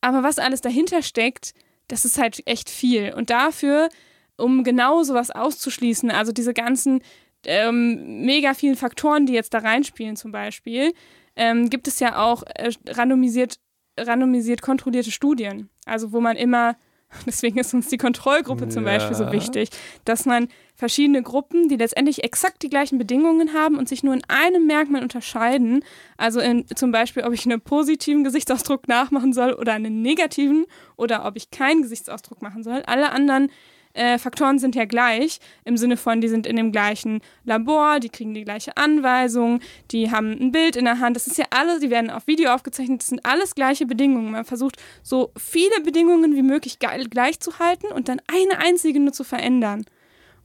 aber 0.00 0.22
was 0.22 0.38
alles 0.38 0.60
dahinter 0.60 1.02
steckt, 1.02 1.54
das 1.88 2.04
ist 2.04 2.18
halt 2.18 2.42
echt 2.46 2.70
viel. 2.70 3.14
Und 3.14 3.30
dafür, 3.30 3.88
um 4.36 4.64
genau 4.64 5.02
sowas 5.02 5.30
auszuschließen, 5.30 6.10
also 6.10 6.32
diese 6.32 6.54
ganzen 6.54 7.02
ähm, 7.46 8.24
mega 8.24 8.54
vielen 8.54 8.76
Faktoren, 8.76 9.26
die 9.26 9.32
jetzt 9.32 9.54
da 9.54 9.58
reinspielen 9.58 10.16
zum 10.16 10.32
Beispiel, 10.32 10.92
ähm, 11.36 11.70
gibt 11.70 11.86
es 11.88 12.00
ja 12.00 12.18
auch 12.22 12.42
äh, 12.42 12.70
randomisiert, 12.88 13.58
randomisiert 13.98 14.62
kontrollierte 14.62 15.10
Studien. 15.10 15.70
Also 15.84 16.12
wo 16.12 16.20
man 16.20 16.36
immer, 16.36 16.76
deswegen 17.26 17.58
ist 17.58 17.72
uns 17.72 17.88
die 17.88 17.98
Kontrollgruppe 17.98 18.68
zum 18.68 18.84
Ja. 18.84 18.92
Beispiel 18.92 19.16
so 19.16 19.30
wichtig, 19.30 19.70
dass 20.04 20.26
man 20.26 20.48
verschiedene 20.74 21.22
Gruppen, 21.22 21.68
die 21.68 21.76
letztendlich 21.76 22.24
exakt 22.24 22.62
die 22.62 22.68
gleichen 22.68 22.98
Bedingungen 22.98 23.54
haben 23.54 23.78
und 23.78 23.88
sich 23.88 24.02
nur 24.02 24.12
in 24.12 24.24
einem 24.28 24.66
Merkmal 24.66 25.02
unterscheiden, 25.02 25.84
also 26.16 26.40
in, 26.40 26.66
zum 26.74 26.90
Beispiel, 26.90 27.22
ob 27.22 27.32
ich 27.32 27.46
einen 27.46 27.60
positiven 27.60 28.24
Gesichtsausdruck 28.24 28.88
nachmachen 28.88 29.32
soll 29.32 29.52
oder 29.54 29.72
einen 29.74 30.02
negativen 30.02 30.66
oder 30.96 31.24
ob 31.24 31.36
ich 31.36 31.50
keinen 31.50 31.82
Gesichtsausdruck 31.82 32.42
machen 32.42 32.62
soll. 32.62 32.82
Alle 32.86 33.12
anderen 33.12 33.50
äh, 33.96 34.18
Faktoren 34.18 34.58
sind 34.58 34.74
ja 34.74 34.84
gleich, 34.84 35.40
im 35.64 35.76
Sinne 35.76 35.96
von, 35.96 36.20
die 36.20 36.28
sind 36.28 36.46
in 36.46 36.56
dem 36.56 36.72
gleichen 36.72 37.20
Labor, 37.44 37.98
die 38.00 38.08
kriegen 38.08 38.34
die 38.34 38.44
gleiche 38.44 38.76
Anweisung, 38.76 39.60
die 39.90 40.10
haben 40.10 40.32
ein 40.32 40.52
Bild 40.52 40.76
in 40.76 40.84
der 40.84 41.00
Hand. 41.00 41.16
Das 41.16 41.26
ist 41.26 41.38
ja 41.38 41.46
alles, 41.50 41.80
die 41.80 41.90
werden 41.90 42.10
auf 42.10 42.26
Video 42.26 42.50
aufgezeichnet, 42.50 43.00
das 43.00 43.08
sind 43.08 43.24
alles 43.24 43.54
gleiche 43.54 43.86
Bedingungen. 43.86 44.32
Man 44.32 44.44
versucht, 44.44 44.76
so 45.02 45.32
viele 45.36 45.80
Bedingungen 45.82 46.36
wie 46.36 46.42
möglich 46.42 46.78
gleich 46.78 47.40
zu 47.40 47.58
halten 47.58 47.86
und 47.86 48.08
dann 48.08 48.20
eine 48.26 48.58
einzige 48.58 49.00
nur 49.00 49.12
zu 49.12 49.24
verändern. 49.24 49.84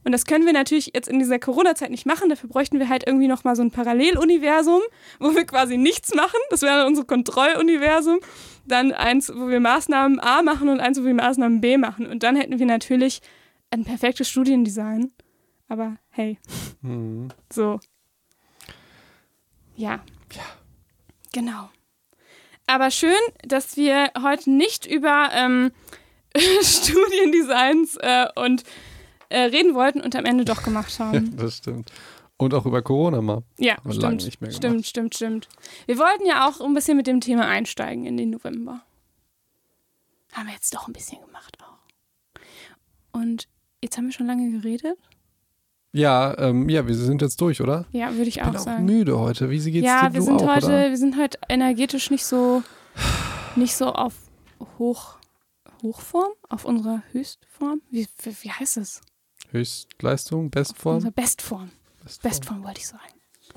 Und 0.04 0.12
das 0.12 0.24
können 0.24 0.46
wir 0.46 0.52
natürlich 0.52 0.90
jetzt 0.94 1.08
in 1.08 1.18
dieser 1.18 1.38
Corona-Zeit 1.38 1.90
nicht 1.90 2.06
machen. 2.06 2.28
Dafür 2.28 2.48
bräuchten 2.48 2.78
wir 2.78 2.88
halt 2.88 3.06
irgendwie 3.06 3.28
nochmal 3.28 3.54
so 3.54 3.62
ein 3.62 3.70
Paralleluniversum, 3.70 4.80
wo 5.20 5.34
wir 5.34 5.44
quasi 5.44 5.76
nichts 5.76 6.14
machen. 6.14 6.40
Das 6.50 6.62
wäre 6.62 6.86
unser 6.86 7.04
Kontrolluniversum. 7.04 8.18
Dann 8.66 8.92
eins, 8.92 9.32
wo 9.34 9.48
wir 9.48 9.60
Maßnahmen 9.60 10.18
A 10.18 10.42
machen 10.42 10.68
und 10.68 10.80
eins, 10.80 11.00
wo 11.00 11.04
wir 11.04 11.14
Maßnahmen 11.14 11.60
B 11.60 11.78
machen. 11.78 12.06
Und 12.06 12.22
dann 12.22 12.36
hätten 12.36 12.58
wir 12.58 12.66
natürlich 12.66 13.20
ein 13.72 13.84
perfektes 13.84 14.28
Studiendesign. 14.28 15.12
Aber 15.68 15.96
hey, 16.10 16.38
Mhm. 16.82 17.28
so. 17.52 17.80
Ja. 19.76 20.04
Ja. 20.34 20.42
Genau. 21.32 21.70
Aber 22.66 22.90
schön, 22.90 23.14
dass 23.42 23.76
wir 23.76 24.10
heute 24.22 24.50
nicht 24.50 24.86
über 24.86 25.30
ähm, 25.32 25.72
Studiendesigns 26.62 27.96
äh, 27.96 28.26
und 28.36 28.64
äh, 29.30 29.40
reden 29.40 29.74
wollten 29.74 30.00
und 30.00 30.14
am 30.14 30.24
Ende 30.24 30.44
doch 30.44 30.62
gemacht 30.62 30.98
haben. 30.98 31.36
Das 31.36 31.58
stimmt. 31.58 31.90
Und 32.36 32.54
auch 32.54 32.66
über 32.66 32.82
Corona 32.82 33.20
mal. 33.22 33.42
Ja, 33.58 33.76
lange 33.84 33.94
stimmt. 33.94 34.24
nicht 34.24 34.40
mehr 34.40 34.50
stimmt, 34.50 34.86
stimmt, 34.86 35.14
stimmt. 35.14 35.48
Wir 35.86 35.96
wollten 35.98 36.26
ja 36.26 36.48
auch 36.48 36.60
ein 36.60 36.74
bisschen 36.74 36.96
mit 36.96 37.06
dem 37.06 37.20
Thema 37.20 37.46
einsteigen 37.46 38.04
in 38.04 38.16
den 38.16 38.30
November. 38.30 38.82
Haben 40.32 40.46
wir 40.48 40.54
jetzt 40.54 40.74
doch 40.74 40.86
ein 40.88 40.92
bisschen 40.92 41.20
gemacht 41.24 41.56
auch. 41.62 42.40
Und 43.12 43.46
jetzt 43.82 43.96
haben 43.96 44.06
wir 44.06 44.12
schon 44.12 44.26
lange 44.26 44.50
geredet. 44.50 44.96
Ja, 45.92 46.36
ähm, 46.38 46.68
ja, 46.70 46.86
wir 46.86 46.94
sind 46.94 47.20
jetzt 47.20 47.38
durch, 47.40 47.60
oder? 47.60 47.84
Ja, 47.92 48.12
würde 48.14 48.22
ich 48.28 48.38
Ich 48.38 48.42
bin 48.42 48.50
auch 48.56 48.60
auch 48.60 48.64
sagen. 48.64 48.86
müde 48.86 49.18
heute. 49.18 49.50
Wie 49.50 49.58
geht's 49.58 49.86
ja, 49.86 50.08
dir? 50.08 50.14
wir 50.14 50.20
Du 50.20 50.26
sind 50.26 50.40
auch, 50.40 50.54
heute, 50.54 50.66
oder? 50.66 50.88
wir 50.90 50.96
sind 50.96 51.18
heute 51.20 51.38
energetisch 51.50 52.10
nicht 52.10 52.24
so, 52.24 52.62
nicht 53.56 53.76
so 53.76 53.92
auf 53.92 54.14
Hoch, 54.78 55.16
Hochform, 55.82 56.32
auf 56.48 56.64
unserer 56.64 57.02
Höchstform. 57.12 57.82
Wie, 57.90 58.06
wie, 58.22 58.36
wie 58.40 58.50
heißt 58.50 58.78
es? 58.78 59.02
Höchstleistung, 59.50 60.50
Bestform? 60.50 60.94
Unsere 60.96 61.12
Bestform. 61.12 61.70
Bestform. 62.02 62.30
Bestform 62.30 62.64
wollte 62.64 62.80
ich 62.80 62.88
sagen. 62.88 63.02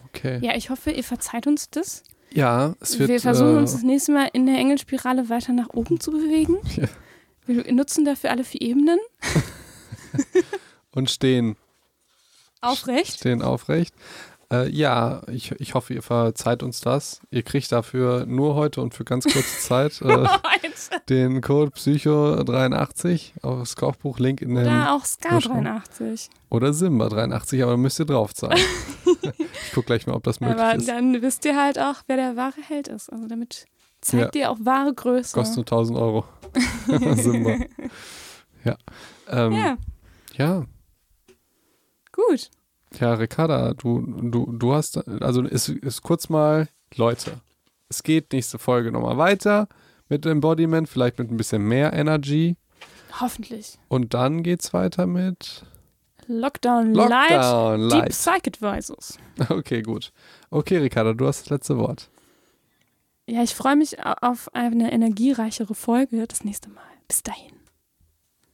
Okay. 0.07 0.39
Ja, 0.41 0.55
ich 0.57 0.69
hoffe, 0.69 0.91
ihr 0.91 1.03
verzeiht 1.05 1.47
uns 1.47 1.69
das. 1.69 2.03
Ja, 2.33 2.75
es 2.81 2.99
wird. 2.99 3.09
wir 3.09 3.21
versuchen 3.21 3.55
äh, 3.55 3.59
uns 3.59 3.71
das 3.71 3.83
nächste 3.83 4.11
Mal 4.11 4.29
in 4.33 4.45
der 4.45 4.57
Engelspirale 4.57 5.29
weiter 5.29 5.53
nach 5.53 5.69
oben 5.69 5.99
zu 5.99 6.11
bewegen. 6.11 6.57
Ja. 6.75 6.87
Wir 7.47 7.71
nutzen 7.73 8.05
dafür 8.05 8.31
alle 8.31 8.43
vier 8.43 8.59
Ebenen. 8.61 8.97
und 10.91 11.09
stehen, 11.09 11.55
Aufrecht. 12.61 13.17
stehen 13.17 13.41
aufrecht. 13.41 13.93
Äh, 14.51 14.69
ja, 14.69 15.23
ich, 15.27 15.51
ich 15.59 15.73
hoffe, 15.73 15.93
ihr 15.93 16.03
verzeiht 16.03 16.61
uns 16.61 16.79
das. 16.79 17.19
Ihr 17.31 17.41
kriegt 17.41 17.71
dafür 17.71 18.25
nur 18.27 18.55
heute 18.55 18.81
und 18.81 18.93
für 18.93 19.03
ganz 19.03 19.25
kurze 19.25 19.59
Zeit 19.59 20.01
äh, 20.01 20.27
den 21.09 21.41
Code 21.41 21.71
Psycho83 21.71 23.43
aufs 23.43 23.75
Kochbuch, 23.75 24.19
Link 24.19 24.41
in 24.41 24.55
den. 24.55 24.65
Oder 24.67 24.93
auch 24.93 25.03
Ska83. 25.03 26.29
Oder 26.49 26.69
Simba83, 26.69 27.63
aber 27.63 27.71
da 27.71 27.77
müsst 27.77 27.99
ihr 27.99 28.05
drauf 28.05 28.33
zahlen. 28.33 28.59
ich 29.23 29.71
guck 29.73 29.87
gleich 29.87 30.05
mal, 30.05 30.13
ob 30.13 30.23
das 30.23 30.39
möglich 30.39 30.59
Aber 30.59 30.75
ist. 30.75 30.87
dann 30.87 31.21
wisst 31.21 31.43
ihr 31.45 31.59
halt 31.59 31.79
auch, 31.79 32.03
wer 32.07 32.17
der 32.17 32.35
wahre 32.35 32.61
Held 32.61 32.87
ist. 32.87 33.11
Also 33.11 33.27
damit 33.27 33.65
zeigt 34.01 34.35
ihr 34.35 34.51
auch 34.51 34.57
wahre 34.61 34.93
Größe. 34.93 35.33
Kostet 35.33 35.57
nur 35.57 35.65
1000 35.65 35.97
Euro. 35.97 36.25
Simba. 37.15 37.65
Ja. 38.63 38.77
Ähm, 39.29 39.51
Ja, 39.53 39.77
ja. 40.37 40.65
gut. 42.11 42.49
Ja, 42.99 43.13
Ricarda, 43.15 43.73
du, 43.73 44.01
du, 44.01 44.51
du 44.53 44.73
hast, 44.73 44.97
also 45.21 45.41
ist, 45.43 45.67
ist 45.69 46.01
kurz 46.01 46.29
mal, 46.29 46.69
Leute, 46.95 47.41
es 47.89 48.03
geht 48.03 48.31
nächste 48.31 48.57
Folge 48.57 48.91
nochmal 48.91 49.17
weiter 49.17 49.67
mit 50.07 50.25
Embodiment, 50.25 50.87
vielleicht 50.87 51.19
mit 51.19 51.29
ein 51.29 51.35
bisschen 51.37 51.63
mehr 51.63 51.91
Energy. 51.93 52.55
Hoffentlich. 53.19 53.77
Und 53.89 54.13
dann 54.13 54.43
geht's 54.43 54.73
weiter 54.73 55.07
mit 55.07 55.63
Lockdown, 56.27 56.93
Light, 56.93 57.31
Lockdown 57.31 57.81
Deep 57.89 57.91
Light. 57.99 58.09
Psych 58.11 58.47
Advisors. 58.47 59.17
Okay, 59.49 59.81
gut. 59.81 60.13
Okay, 60.49 60.77
Ricarda, 60.77 61.13
du 61.13 61.27
hast 61.27 61.41
das 61.41 61.49
letzte 61.49 61.77
Wort. 61.77 62.09
Ja, 63.27 63.43
ich 63.43 63.55
freue 63.55 63.75
mich 63.75 63.99
au- 64.05 64.13
auf 64.21 64.53
eine 64.55 64.91
energiereichere 64.93 65.75
Folge 65.75 66.25
das 66.27 66.43
nächste 66.45 66.69
Mal. 66.69 66.83
Bis 67.09 67.23
dahin. 67.23 67.51